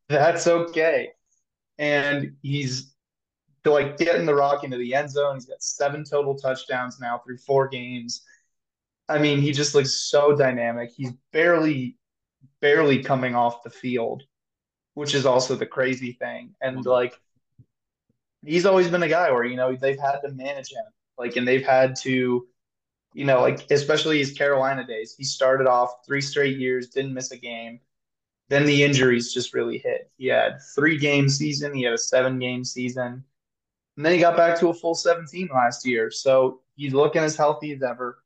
that's 0.08 0.48
okay. 0.48 1.10
And 1.78 2.32
he's 2.42 2.92
like 3.64 3.96
getting 3.98 4.26
the 4.26 4.34
rock 4.34 4.64
into 4.64 4.76
the 4.78 4.94
end 4.94 5.10
zone. 5.10 5.36
He's 5.36 5.46
got 5.46 5.62
seven 5.62 6.04
total 6.04 6.34
touchdowns 6.34 6.98
now 7.00 7.22
through 7.24 7.38
four 7.38 7.68
games. 7.68 8.22
I 9.08 9.18
mean, 9.18 9.40
he 9.40 9.52
just 9.52 9.74
looks 9.76 9.92
so 9.92 10.34
dynamic. 10.34 10.90
He's 10.96 11.12
barely, 11.32 11.98
barely 12.60 13.02
coming 13.02 13.34
off 13.34 13.62
the 13.62 13.70
field, 13.70 14.22
which 14.94 15.14
is 15.14 15.26
also 15.26 15.54
the 15.54 15.66
crazy 15.66 16.12
thing. 16.12 16.54
And 16.60 16.78
mm-hmm. 16.78 16.88
like, 16.88 17.20
he's 18.44 18.66
always 18.66 18.88
been 18.88 19.02
a 19.02 19.08
guy 19.08 19.30
where, 19.30 19.44
you 19.44 19.56
know, 19.56 19.74
they've 19.74 19.98
had 19.98 20.20
to 20.20 20.30
manage 20.30 20.72
him. 20.72 20.84
Like, 21.18 21.36
and 21.36 21.46
they've 21.46 21.64
had 21.64 21.96
to, 22.02 22.46
you 23.12 23.24
know, 23.24 23.40
like, 23.40 23.70
especially 23.70 24.18
his 24.18 24.32
Carolina 24.32 24.86
days. 24.86 25.14
He 25.16 25.24
started 25.24 25.66
off 25.66 26.04
three 26.06 26.20
straight 26.20 26.58
years, 26.58 26.88
didn't 26.88 27.14
miss 27.14 27.30
a 27.30 27.36
game. 27.36 27.80
Then 28.48 28.66
the 28.66 28.84
injuries 28.84 29.32
just 29.32 29.54
really 29.54 29.78
hit. 29.78 30.10
He 30.18 30.26
had 30.26 30.58
three 30.74 30.98
game 30.98 31.28
season, 31.28 31.74
he 31.74 31.82
had 31.82 31.94
a 31.94 31.98
seven 31.98 32.38
game 32.38 32.64
season 32.64 33.24
and 33.96 34.04
then 34.04 34.12
he 34.12 34.18
got 34.18 34.36
back 34.36 34.58
to 34.58 34.68
a 34.68 34.74
full 34.74 34.94
17 34.94 35.48
last 35.52 35.86
year. 35.86 36.10
So 36.10 36.60
he's 36.76 36.94
looking 36.94 37.22
as 37.22 37.36
healthy 37.36 37.72
as 37.72 37.82
ever. 37.82 38.18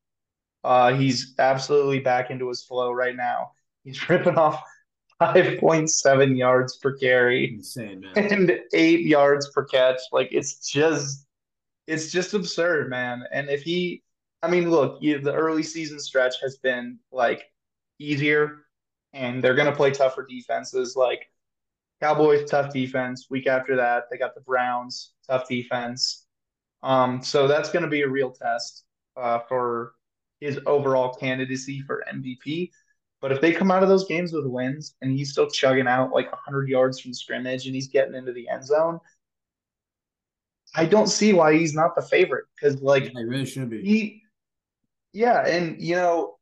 Uh, 0.65 0.95
he's 0.95 1.35
absolutely 1.39 2.01
back 2.01 2.31
into 2.31 2.49
his 2.49 2.63
flow 2.63 2.91
right 2.93 3.15
now. 3.15 3.53
He's 3.89 4.09
ripping 4.11 4.37
off 4.37 4.63
5.7 5.23 6.37
yards 6.37 6.77
per 6.77 6.97
carry 6.97 7.55
Insane, 7.55 8.05
and 8.17 8.61
eight 8.75 9.07
yards 9.07 9.49
per 9.49 9.65
catch. 9.65 9.99
Like 10.13 10.29
it's 10.31 10.71
just, 10.71 11.27
it's 11.87 12.13
just 12.13 12.35
absurd, 12.35 12.91
man. 12.91 13.25
And 13.33 13.49
if 13.49 13.63
he, 13.63 14.03
I 14.43 14.51
mean, 14.51 14.71
look, 14.71 14.99
you, 15.01 15.19
the 15.21 15.33
early 15.35 15.63
season 15.63 15.99
stretch 15.99 16.35
has 16.43 16.57
been 16.59 16.99
like 17.11 17.45
easier, 17.99 18.67
and 19.15 19.43
they're 19.43 19.55
going 19.55 19.71
to 19.71 19.77
play 19.77 19.91
tougher 19.91 20.27
defenses. 20.29 20.95
Like 20.95 21.31
Cowboys, 22.03 22.49
tough 22.49 22.73
defense. 22.73 23.29
Week 23.31 23.47
after 23.47 23.75
that, 23.77 24.05
they 24.11 24.19
got 24.19 24.35
the 24.35 24.43
Browns, 24.43 25.13
tough 25.27 25.49
defense. 25.49 26.27
Um, 26.83 27.23
so 27.23 27.49
that's 27.49 27.73
going 27.73 27.85
to 27.85 27.91
be 27.91 28.03
a 28.03 28.09
real 28.09 28.33
test 28.33 28.85
uh, 29.17 29.39
for 29.49 29.95
his 30.41 30.61
overall 30.67 31.15
candidacy 31.15 31.81
for 31.81 32.05
MVP. 32.13 32.71
But 33.21 33.33
if 33.33 33.41
they 33.41 33.53
come 33.53 33.71
out 33.71 33.83
of 33.83 33.89
those 33.89 34.07
games 34.07 34.33
with 34.33 34.47
wins 34.47 34.95
and 35.03 35.11
he's 35.13 35.33
still 35.33 35.49
chugging 35.51 35.89
out 35.89 36.13
like 36.13 36.31
100 36.31 36.69
yards 36.69 37.01
from 37.01 37.13
scrimmage 37.13 37.67
and 37.67 37.75
he's 37.75 37.89
getting 37.89 38.15
into 38.15 38.33
the 38.33 38.49
end 38.49 38.65
zone, 38.65 39.01
I 40.75 40.85
don't 40.85 41.09
see 41.09 41.33
why 41.33 41.55
he's 41.55 41.75
not 41.75 41.97
the 41.97 42.03
favorite 42.03 42.45
because 42.55 42.81
like 42.81 43.05
he 43.05 43.25
really 43.25 43.47
should 43.47 43.71
be. 43.71 43.83
He, 43.83 44.23
yeah, 45.13 45.47
and 45.47 45.81
you 45.81 45.97
know, 45.97 46.37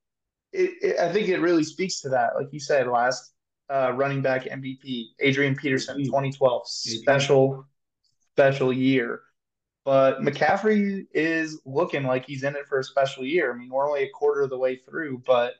it, 0.53 0.73
it, 0.83 0.99
I 0.99 1.13
think 1.13 1.29
it 1.29 1.41
really 1.41 1.65
speaks 1.65 2.01
to 2.01 2.09
that. 2.11 2.37
Like 2.37 2.53
you 2.53 2.61
said 2.61 2.89
last 2.89 3.33
uh, 3.71 3.93
running 3.95 4.23
back 4.23 4.45
MVP, 4.45 5.07
Adrian 5.21 5.55
Peterson, 5.55 6.05
2012, 6.05 6.69
special, 6.69 7.67
special 8.33 8.73
year. 8.73 9.21
But 9.85 10.21
McCaffrey 10.21 11.07
is 11.15 11.61
looking 11.65 12.03
like 12.03 12.27
he's 12.27 12.43
in 12.43 12.57
it 12.57 12.67
for 12.69 12.81
a 12.81 12.85
special 12.85 13.25
year. 13.25 13.53
I 13.53 13.57
mean, 13.57 13.71
we're 13.71 13.87
only 13.87 14.03
a 14.03 14.11
quarter 14.11 14.43
of 14.43 14.51
the 14.51 14.59
way 14.59 14.77
through, 14.77 15.23
but 15.25 15.55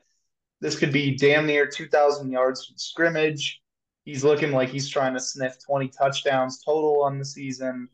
this 0.61 0.77
could 0.77 0.91
be 0.91 1.15
damn 1.15 1.45
near 1.45 1.67
2,000 1.67 2.31
yards 2.31 2.65
from 2.65 2.77
scrimmage. 2.77 3.61
He's 4.05 4.23
looking 4.23 4.51
like 4.51 4.69
he's 4.69 4.89
trying 4.89 5.13
to 5.13 5.19
sniff 5.19 5.57
20 5.65 5.89
touchdowns 5.89 6.63
total 6.63 7.03
on 7.03 7.19
the 7.19 7.25
season. 7.25 7.89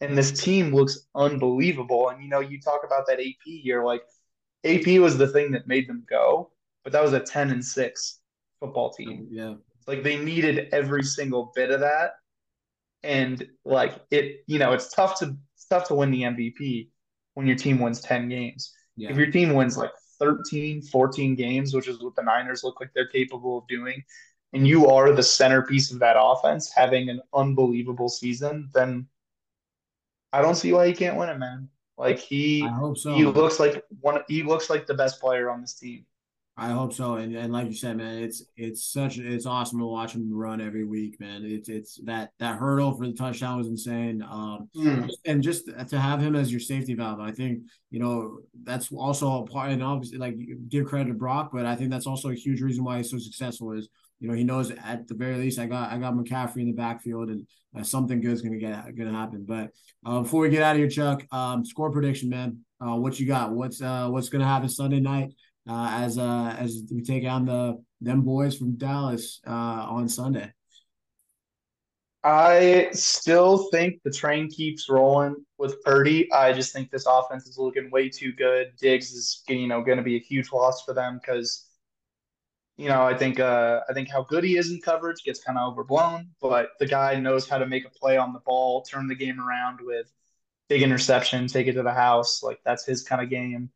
And 0.00 0.16
this 0.16 0.32
team 0.32 0.74
looks 0.74 1.06
unbelievable. 1.14 2.10
And, 2.10 2.22
you 2.22 2.28
know, 2.28 2.40
you 2.40 2.60
talk 2.60 2.82
about 2.84 3.06
that 3.06 3.20
AP 3.20 3.46
year, 3.46 3.84
like 3.84 4.02
AP 4.64 5.00
was 5.00 5.18
the 5.18 5.28
thing 5.28 5.52
that 5.52 5.66
made 5.66 5.88
them 5.88 6.04
go, 6.08 6.52
but 6.84 6.92
that 6.92 7.02
was 7.02 7.12
a 7.12 7.20
10 7.20 7.50
and 7.50 7.64
6 7.64 8.20
football 8.60 8.92
team. 8.92 9.22
Oh, 9.22 9.28
yeah. 9.30 9.54
Like 9.86 10.02
they 10.02 10.22
needed 10.22 10.68
every 10.72 11.02
single 11.02 11.52
bit 11.54 11.70
of 11.70 11.80
that. 11.80 12.12
And 13.02 13.46
like 13.64 13.94
it, 14.10 14.44
you 14.46 14.58
know, 14.58 14.72
it's 14.72 14.92
tough 14.92 15.18
to 15.20 15.36
it's 15.56 15.64
tough 15.66 15.88
to 15.88 15.94
win 15.94 16.10
the 16.10 16.22
MVP 16.22 16.88
when 17.34 17.46
your 17.46 17.56
team 17.56 17.78
wins 17.78 18.00
10 18.00 18.28
games. 18.28 18.72
Yeah. 18.96 19.10
If 19.10 19.16
your 19.16 19.30
team 19.30 19.54
wins 19.54 19.78
like 19.78 19.90
13, 20.20 20.82
14 20.82 21.34
games, 21.34 21.74
which 21.74 21.88
is 21.88 22.00
what 22.00 22.14
the 22.14 22.22
Niners 22.22 22.62
look 22.62 22.78
like 22.80 22.90
they're 22.94 23.08
capable 23.08 23.58
of 23.58 23.66
doing, 23.66 24.04
and 24.52 24.68
you 24.68 24.86
are 24.86 25.12
the 25.12 25.22
centerpiece 25.22 25.90
of 25.90 25.98
that 25.98 26.16
offense 26.18 26.72
having 26.72 27.08
an 27.08 27.20
unbelievable 27.34 28.08
season, 28.08 28.70
then 28.72 29.06
I 30.32 30.42
don't 30.42 30.54
see 30.54 30.72
why 30.72 30.86
he 30.86 30.92
can't 30.92 31.16
win 31.16 31.28
it, 31.28 31.38
man. 31.38 31.68
Like 31.98 32.18
he, 32.18 32.62
I 32.62 32.68
hope 32.68 32.96
so. 32.96 33.14
He 33.14 33.24
looks 33.24 33.60
like 33.60 33.84
one. 34.00 34.22
He 34.28 34.42
looks 34.42 34.70
like 34.70 34.86
the 34.86 34.94
best 34.94 35.20
player 35.20 35.50
on 35.50 35.60
this 35.60 35.74
team. 35.74 36.06
I 36.60 36.68
hope 36.72 36.92
so, 36.92 37.14
and 37.14 37.34
and 37.34 37.54
like 37.54 37.68
you 37.68 37.74
said, 37.74 37.96
man, 37.96 38.22
it's 38.22 38.44
it's 38.54 38.84
such 38.84 39.16
it's 39.16 39.46
awesome 39.46 39.78
to 39.78 39.86
watch 39.86 40.12
him 40.12 40.30
run 40.30 40.60
every 40.60 40.84
week, 40.84 41.18
man. 41.18 41.42
It's 41.42 41.70
it's 41.70 41.98
that 42.04 42.32
that 42.38 42.58
hurdle 42.58 42.94
for 42.94 43.06
the 43.06 43.14
touchdown 43.14 43.56
was 43.56 43.66
insane, 43.66 44.22
um, 44.22 44.68
mm. 44.76 45.08
and 45.24 45.42
just 45.42 45.70
to 45.88 45.98
have 45.98 46.20
him 46.20 46.36
as 46.36 46.50
your 46.50 46.60
safety 46.60 46.92
valve, 46.92 47.18
I 47.18 47.32
think 47.32 47.60
you 47.90 47.98
know 47.98 48.40
that's 48.62 48.92
also 48.92 49.42
a 49.42 49.46
part, 49.46 49.70
and 49.70 49.82
obviously 49.82 50.18
like 50.18 50.36
give 50.68 50.84
credit 50.84 51.08
to 51.08 51.14
Brock, 51.14 51.48
but 51.50 51.64
I 51.64 51.76
think 51.76 51.90
that's 51.90 52.06
also 52.06 52.28
a 52.28 52.34
huge 52.34 52.60
reason 52.60 52.84
why 52.84 52.98
he's 52.98 53.10
so 53.10 53.16
successful 53.16 53.72
is 53.72 53.88
you 54.18 54.28
know 54.28 54.34
he 54.34 54.44
knows 54.44 54.70
at 54.70 55.08
the 55.08 55.14
very 55.14 55.38
least 55.38 55.58
I 55.58 55.64
got 55.64 55.90
I 55.90 55.96
got 55.96 56.12
McCaffrey 56.12 56.60
in 56.60 56.66
the 56.66 56.72
backfield 56.72 57.30
and 57.30 57.46
uh, 57.74 57.82
something 57.82 58.20
good 58.20 58.32
is 58.32 58.42
gonna 58.42 58.58
get 58.58 58.84
gonna 58.98 59.12
happen. 59.12 59.46
But 59.48 59.70
uh, 60.04 60.20
before 60.20 60.42
we 60.42 60.50
get 60.50 60.62
out 60.62 60.76
of 60.76 60.78
here, 60.78 60.90
Chuck, 60.90 61.24
um, 61.32 61.64
score 61.64 61.90
prediction, 61.90 62.28
man. 62.28 62.58
Uh, 62.82 62.96
what 62.96 63.18
you 63.18 63.26
got? 63.26 63.52
What's 63.52 63.80
uh, 63.80 64.08
what's 64.08 64.28
gonna 64.28 64.46
happen 64.46 64.68
Sunday 64.68 65.00
night? 65.00 65.32
Uh, 65.68 65.90
as 65.92 66.18
uh, 66.18 66.54
as 66.58 66.82
we 66.90 67.02
take 67.02 67.24
on 67.24 67.46
the 67.46 67.82
them 68.00 68.22
boys 68.22 68.56
from 68.56 68.76
Dallas 68.76 69.40
uh, 69.46 69.50
on 69.50 70.08
Sunday. 70.08 70.52
I 72.22 72.88
still 72.92 73.70
think 73.70 74.02
the 74.04 74.10
train 74.10 74.50
keeps 74.50 74.90
rolling 74.90 75.36
with 75.56 75.82
Purdy. 75.82 76.30
I 76.32 76.52
just 76.52 76.72
think 76.72 76.90
this 76.90 77.06
offense 77.06 77.46
is 77.46 77.56
looking 77.56 77.90
way 77.90 78.10
too 78.10 78.32
good. 78.32 78.72
Diggs 78.78 79.10
is, 79.12 79.42
you 79.48 79.66
know, 79.66 79.82
going 79.82 79.96
to 79.96 80.04
be 80.04 80.16
a 80.16 80.20
huge 80.20 80.52
loss 80.52 80.84
for 80.84 80.92
them 80.92 81.18
because, 81.18 81.66
you 82.76 82.88
know, 82.88 83.02
I 83.04 83.16
think 83.16 83.40
uh, 83.40 83.80
I 83.88 83.94
think 83.94 84.10
how 84.10 84.22
good 84.24 84.44
he 84.44 84.58
is 84.58 84.70
in 84.70 84.80
coverage 84.82 85.24
gets 85.24 85.42
kind 85.42 85.58
of 85.58 85.72
overblown. 85.72 86.28
But 86.42 86.70
the 86.78 86.86
guy 86.86 87.18
knows 87.18 87.48
how 87.48 87.56
to 87.56 87.66
make 87.66 87.86
a 87.86 87.90
play 87.90 88.18
on 88.18 88.34
the 88.34 88.40
ball, 88.40 88.82
turn 88.82 89.08
the 89.08 89.14
game 89.14 89.40
around 89.40 89.78
with 89.82 90.12
big 90.68 90.82
interception, 90.82 91.46
take 91.46 91.68
it 91.68 91.72
to 91.74 91.82
the 91.82 91.92
house. 91.92 92.42
Like 92.42 92.60
that's 92.66 92.84
his 92.84 93.02
kind 93.02 93.22
of 93.22 93.30
game. 93.30 93.70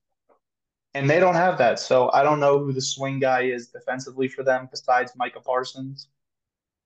And 0.94 1.10
they 1.10 1.18
don't 1.18 1.34
have 1.34 1.58
that. 1.58 1.80
So 1.80 2.10
I 2.12 2.22
don't 2.22 2.40
know 2.40 2.58
who 2.58 2.72
the 2.72 2.80
swing 2.80 3.18
guy 3.18 3.42
is 3.42 3.68
defensively 3.68 4.28
for 4.28 4.44
them 4.44 4.68
besides 4.70 5.12
Micah 5.16 5.40
Parsons. 5.40 6.08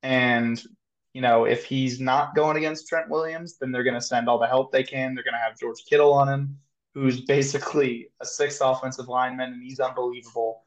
And 0.02 0.62
you 1.14 1.22
know, 1.22 1.46
if 1.46 1.64
he's 1.64 2.00
not 2.00 2.34
going 2.34 2.56
against 2.56 2.86
Trent 2.86 3.08
Williams, 3.08 3.58
then 3.58 3.72
they're 3.72 3.82
going 3.82 3.94
to 3.94 4.00
send 4.00 4.28
all 4.28 4.38
the 4.38 4.46
help 4.46 4.70
they 4.70 4.82
can. 4.82 5.14
They're 5.14 5.24
going 5.24 5.34
to 5.34 5.38
have 5.38 5.58
George 5.58 5.84
Kittle 5.88 6.12
on 6.12 6.28
him, 6.28 6.58
who's 6.94 7.22
basically 7.22 8.08
a 8.20 8.24
sixth 8.24 8.60
offensive 8.62 9.08
lineman, 9.08 9.52
and 9.52 9.62
he's 9.62 9.80
unbelievable. 9.80 10.62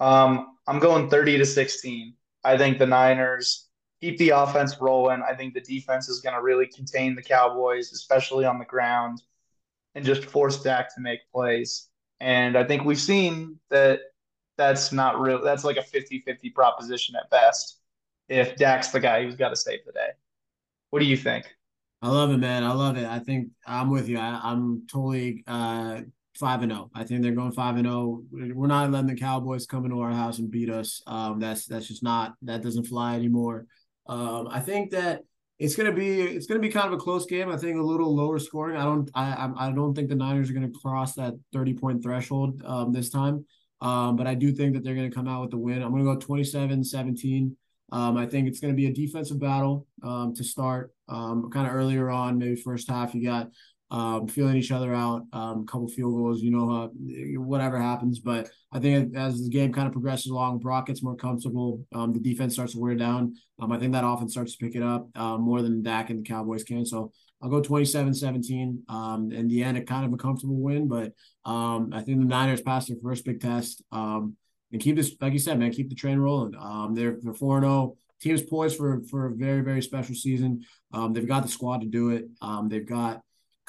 Um, 0.00 0.56
I'm 0.66 0.78
going 0.78 1.08
30 1.08 1.38
to 1.38 1.46
16. 1.46 2.14
I 2.44 2.58
think 2.58 2.78
the 2.78 2.86
Niners 2.86 3.68
keep 4.00 4.18
the 4.18 4.30
offense 4.30 4.76
rolling. 4.80 5.22
I 5.22 5.34
think 5.34 5.54
the 5.54 5.60
defense 5.60 6.08
is 6.08 6.20
going 6.20 6.34
to 6.34 6.42
really 6.42 6.66
contain 6.66 7.14
the 7.14 7.22
Cowboys, 7.22 7.92
especially 7.92 8.44
on 8.44 8.58
the 8.58 8.64
ground, 8.64 9.22
and 9.94 10.04
just 10.04 10.24
force 10.24 10.60
Dak 10.60 10.92
to 10.96 11.00
make 11.00 11.20
plays. 11.32 11.88
And 12.22 12.56
I 12.56 12.62
think 12.62 12.84
we've 12.84 13.00
seen 13.00 13.58
that 13.70 13.98
that's 14.56 14.92
not 14.92 15.20
real. 15.20 15.42
That's 15.42 15.64
like 15.64 15.76
a 15.76 15.82
50 15.82 16.22
50 16.24 16.50
proposition 16.50 17.16
at 17.16 17.28
best 17.30 17.80
if 18.28 18.54
Dak's 18.54 18.88
the 18.88 19.00
guy 19.00 19.24
who's 19.24 19.34
got 19.34 19.48
to 19.48 19.56
save 19.56 19.80
the 19.84 19.90
day. 19.90 20.10
What 20.90 21.00
do 21.00 21.04
you 21.04 21.16
think? 21.16 21.52
I 22.00 22.08
love 22.08 22.30
it, 22.30 22.38
man. 22.38 22.62
I 22.62 22.72
love 22.72 22.96
it. 22.96 23.06
I 23.06 23.18
think 23.18 23.48
I'm 23.66 23.90
with 23.90 24.08
you. 24.08 24.18
I, 24.18 24.52
am 24.52 24.84
totally 24.88 25.42
uh, 25.48 26.02
five 26.38 26.62
and 26.62 26.70
zero. 26.70 26.90
Oh. 26.94 27.00
I 27.00 27.02
think 27.02 27.22
they're 27.22 27.32
going 27.32 27.50
five 27.50 27.74
and 27.74 27.86
zero. 27.86 27.96
Oh. 27.96 28.24
We're 28.30 28.68
not 28.68 28.92
letting 28.92 29.08
the 29.08 29.16
Cowboys 29.16 29.66
come 29.66 29.84
into 29.84 30.00
our 30.00 30.12
house 30.12 30.38
and 30.38 30.48
beat 30.48 30.70
us. 30.70 31.02
Um, 31.08 31.40
that's 31.40 31.66
that's 31.66 31.88
just 31.88 32.04
not 32.04 32.34
that 32.42 32.62
doesn't 32.62 32.86
fly 32.86 33.16
anymore. 33.16 33.66
Um, 34.06 34.46
I 34.48 34.60
think 34.60 34.92
that 34.92 35.22
it's 35.62 35.76
gonna 35.76 35.92
be 35.92 36.20
it's 36.20 36.46
gonna 36.46 36.58
be 36.58 36.68
kind 36.68 36.88
of 36.88 36.92
a 36.92 36.96
close 36.96 37.24
game. 37.24 37.48
I 37.48 37.56
think 37.56 37.78
a 37.78 37.82
little 37.82 38.12
lower 38.12 38.40
scoring. 38.40 38.76
I 38.76 38.82
don't 38.82 39.08
I 39.14 39.48
I 39.56 39.70
don't 39.70 39.94
think 39.94 40.08
the 40.08 40.16
Niners 40.16 40.50
are 40.50 40.54
gonna 40.54 40.72
cross 40.82 41.14
that 41.14 41.34
thirty 41.52 41.72
point 41.72 42.02
threshold 42.02 42.60
um, 42.64 42.92
this 42.92 43.10
time. 43.10 43.46
Um, 43.80 44.16
but 44.16 44.26
I 44.26 44.34
do 44.34 44.52
think 44.52 44.74
that 44.74 44.82
they're 44.82 44.96
gonna 44.96 45.10
come 45.10 45.28
out 45.28 45.42
with 45.42 45.50
the 45.52 45.58
win. 45.58 45.80
I'm 45.80 45.92
gonna 45.92 46.02
go 46.02 46.16
27-17. 46.16 47.54
Um, 47.92 48.16
I 48.16 48.26
think 48.26 48.48
it's 48.48 48.58
to 48.58 48.72
be 48.72 48.86
a 48.86 48.92
defensive 48.92 49.38
battle 49.38 49.86
um, 50.02 50.34
to 50.34 50.42
start. 50.42 50.92
Um, 51.08 51.48
kind 51.52 51.68
of 51.68 51.74
earlier 51.74 52.10
on, 52.10 52.38
maybe 52.38 52.56
first 52.56 52.88
half, 52.88 53.14
you 53.14 53.24
got 53.24 53.50
um, 53.92 54.26
feeling 54.26 54.56
each 54.56 54.72
other 54.72 54.94
out, 54.94 55.26
a 55.34 55.36
um, 55.36 55.66
couple 55.66 55.86
field 55.86 56.14
goals, 56.14 56.40
you 56.40 56.50
know, 56.50 56.70
uh, 56.70 56.88
whatever 57.38 57.78
happens. 57.78 58.18
But 58.18 58.48
I 58.72 58.78
think 58.80 59.14
as 59.14 59.44
the 59.44 59.50
game 59.50 59.70
kind 59.70 59.86
of 59.86 59.92
progresses 59.92 60.28
along, 60.28 60.60
Brock 60.60 60.86
gets 60.86 61.02
more 61.02 61.14
comfortable. 61.14 61.84
Um, 61.94 62.10
the 62.10 62.18
defense 62.18 62.54
starts 62.54 62.72
to 62.72 62.80
wear 62.80 62.94
down. 62.94 63.34
I 63.60 63.76
think 63.76 63.92
that 63.92 64.04
offense 64.04 64.32
starts 64.32 64.56
to 64.56 64.64
pick 64.64 64.74
it 64.74 64.82
up 64.82 65.06
uh, 65.14 65.36
more 65.36 65.60
than 65.60 65.82
Dak 65.82 66.08
and 66.08 66.24
the 66.24 66.28
Cowboys 66.28 66.64
can. 66.64 66.86
So 66.86 67.12
I'll 67.42 67.50
go 67.50 67.60
27-17. 67.60 68.78
Um, 68.88 69.30
in 69.30 69.46
the 69.46 69.62
end, 69.62 69.76
a 69.76 69.82
kind 69.82 70.06
of 70.06 70.12
a 70.14 70.16
comfortable 70.16 70.56
win, 70.56 70.88
but 70.88 71.12
um, 71.44 71.90
I 71.92 72.00
think 72.00 72.18
the 72.18 72.24
Niners 72.24 72.62
passed 72.62 72.88
their 72.88 72.96
first 73.02 73.26
big 73.26 73.40
test. 73.40 73.82
Um, 73.92 74.36
and 74.72 74.80
keep 74.80 74.96
this, 74.96 75.14
like 75.20 75.34
you 75.34 75.38
said, 75.38 75.58
man, 75.58 75.70
keep 75.70 75.90
the 75.90 75.94
train 75.94 76.18
rolling. 76.18 76.54
Um, 76.58 76.94
they're 76.94 77.18
they're 77.20 77.34
four 77.34 77.58
and 77.58 77.64
zero. 77.64 77.74
Oh. 77.74 77.96
Team's 78.22 78.42
poised 78.42 78.78
for 78.78 79.02
for 79.10 79.26
a 79.26 79.34
very 79.34 79.60
very 79.60 79.82
special 79.82 80.14
season. 80.14 80.64
Um, 80.94 81.12
they've 81.12 81.28
got 81.28 81.42
the 81.42 81.48
squad 81.50 81.82
to 81.82 81.86
do 81.86 82.10
it. 82.10 82.28
Um, 82.40 82.70
they've 82.70 82.86
got 82.86 83.20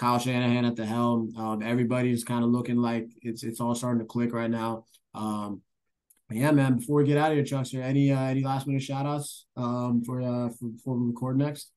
Kyle 0.03 0.19
Shanahan 0.19 0.65
at 0.65 0.75
the 0.75 0.85
helm. 0.85 1.33
Um, 1.37 1.63
everybody's 1.63 2.25
kind 2.25 2.43
of 2.43 2.49
looking 2.49 2.75
like 2.75 3.07
it's 3.21 3.41
it's 3.41 3.61
all 3.61 3.73
starting 3.73 3.99
to 3.99 4.05
click 4.05 4.33
right 4.33 4.49
now. 4.49 4.83
Um, 5.15 5.61
yeah, 6.29 6.51
man. 6.51 6.79
Before 6.79 6.97
we 6.97 7.05
get 7.05 7.17
out 7.17 7.31
of 7.31 7.37
here, 7.37 7.45
Chuckster, 7.45 7.81
any 7.81 8.11
uh, 8.11 8.19
any 8.19 8.43
last 8.43 8.67
minute 8.67 8.83
shout 8.83 9.05
outs 9.05 9.45
um, 9.55 10.03
for 10.05 10.21
uh 10.21 10.49
for, 10.49 10.67
before 10.67 10.97
we 10.97 11.07
record 11.07 11.37
next? 11.37 11.71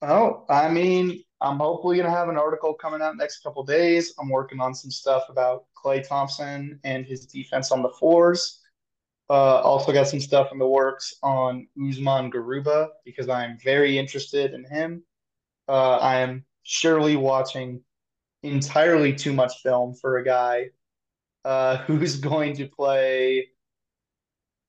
Oh, 0.00 0.46
I 0.48 0.70
mean, 0.70 1.22
I'm 1.42 1.58
hopefully 1.58 1.98
to 1.98 2.08
have 2.08 2.30
an 2.30 2.38
article 2.38 2.72
coming 2.72 3.02
out 3.02 3.18
next 3.18 3.42
couple 3.42 3.62
days. 3.62 4.14
I'm 4.18 4.30
working 4.30 4.60
on 4.60 4.74
some 4.74 4.90
stuff 4.90 5.24
about 5.28 5.64
Klay 5.76 6.02
Thompson 6.08 6.80
and 6.84 7.04
his 7.04 7.26
defense 7.26 7.70
on 7.70 7.82
the 7.82 7.90
fours. 7.90 8.62
Uh, 9.28 9.60
also 9.60 9.92
got 9.92 10.08
some 10.08 10.20
stuff 10.20 10.52
in 10.52 10.58
the 10.58 10.66
works 10.66 11.16
on 11.22 11.68
Usman 11.86 12.32
Garuba 12.32 12.88
because 13.04 13.28
I'm 13.28 13.58
very 13.62 13.98
interested 13.98 14.54
in 14.54 14.64
him. 14.64 15.02
Uh, 15.70 15.98
I 15.98 16.18
am 16.18 16.44
surely 16.64 17.14
watching 17.14 17.80
entirely 18.42 19.14
too 19.14 19.32
much 19.32 19.62
film 19.62 19.94
for 19.94 20.18
a 20.18 20.24
guy 20.24 20.70
uh, 21.44 21.76
who's 21.86 22.16
going 22.16 22.56
to 22.56 22.66
play 22.66 23.50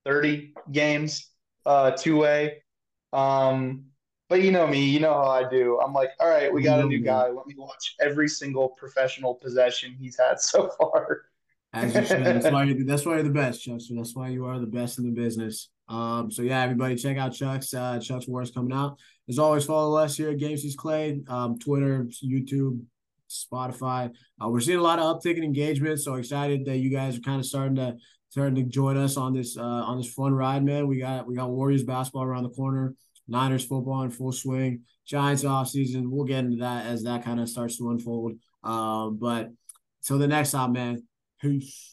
30 0.05 0.53
games 0.71 1.27
uh, 1.65 1.91
two 1.91 2.17
way. 2.17 2.61
Um, 3.13 3.85
but 4.29 4.43
you 4.43 4.51
know 4.51 4.67
me, 4.67 4.85
you 4.85 4.99
know 4.99 5.13
how 5.13 5.27
I 5.27 5.49
do. 5.49 5.79
I'm 5.83 5.91
like, 5.91 6.11
all 6.19 6.29
right, 6.29 6.53
we 6.53 6.61
got 6.61 6.79
a 6.79 6.85
new 6.85 6.99
guy. 6.99 7.29
Let 7.29 7.47
me 7.47 7.55
watch 7.57 7.95
every 7.99 8.27
single 8.27 8.69
professional 8.69 9.33
possession 9.33 9.95
he's 9.99 10.19
had 10.19 10.39
so 10.39 10.69
far. 10.79 11.23
As 11.73 11.95
you 11.95 12.05
should. 12.05 12.25
That's 12.25 12.51
why 12.51 12.65
you're, 12.65 12.85
that's 12.85 13.05
why 13.05 13.15
you're 13.15 13.23
the 13.23 13.29
best, 13.29 13.63
Chuckster. 13.63 13.95
That's 13.95 14.15
why 14.15 14.27
you 14.27 14.45
are 14.45 14.59
the 14.59 14.67
best 14.67 14.99
in 14.99 15.05
the 15.05 15.11
business. 15.11 15.69
Um, 15.87 16.29
so 16.29 16.43
yeah, 16.43 16.61
everybody 16.61 16.95
check 16.95 17.17
out 17.17 17.33
Chuck's 17.33 17.73
uh, 17.73 17.99
Chuck's 17.99 18.27
Wars 18.27 18.51
coming 18.51 18.71
out. 18.71 18.97
As 19.31 19.39
always, 19.39 19.63
follow 19.63 19.95
us 19.95 20.17
here 20.17 20.31
at 20.31 20.39
Games 20.39 20.61
He's 20.61 20.75
Clay, 20.75 21.21
um, 21.29 21.57
Twitter, 21.57 22.05
YouTube, 22.21 22.81
Spotify. 23.29 24.11
Uh, 24.43 24.49
we're 24.49 24.59
seeing 24.59 24.77
a 24.77 24.81
lot 24.81 24.99
of 24.99 25.05
uptick 25.05 25.37
in 25.37 25.43
engagement, 25.45 26.01
so 26.01 26.15
excited 26.15 26.65
that 26.65 26.79
you 26.79 26.89
guys 26.89 27.17
are 27.17 27.21
kind 27.21 27.39
of 27.39 27.45
starting 27.45 27.77
to 27.77 27.95
starting 28.27 28.55
to 28.55 28.63
join 28.63 28.97
us 28.97 29.15
on 29.15 29.33
this 29.33 29.55
uh, 29.55 29.61
on 29.61 29.95
this 29.95 30.11
fun 30.11 30.33
ride, 30.33 30.65
man. 30.65 30.85
We 30.85 30.99
got 30.99 31.25
we 31.25 31.35
got 31.37 31.49
Warriors 31.49 31.83
basketball 31.83 32.23
around 32.23 32.43
the 32.43 32.49
corner. 32.49 32.93
Niners 33.25 33.63
football 33.63 34.01
in 34.01 34.11
full 34.11 34.33
swing, 34.33 34.81
Giants 35.07 35.45
off 35.45 35.69
season. 35.69 36.11
We'll 36.11 36.25
get 36.25 36.39
into 36.39 36.57
that 36.57 36.87
as 36.87 37.03
that 37.03 37.23
kind 37.23 37.39
of 37.39 37.47
starts 37.47 37.77
to 37.77 37.89
unfold. 37.89 38.33
Um, 38.65 39.15
but 39.17 39.51
till 40.03 40.17
the 40.17 40.27
next 40.27 40.51
time, 40.51 40.73
man. 40.73 41.07
Peace. 41.39 41.90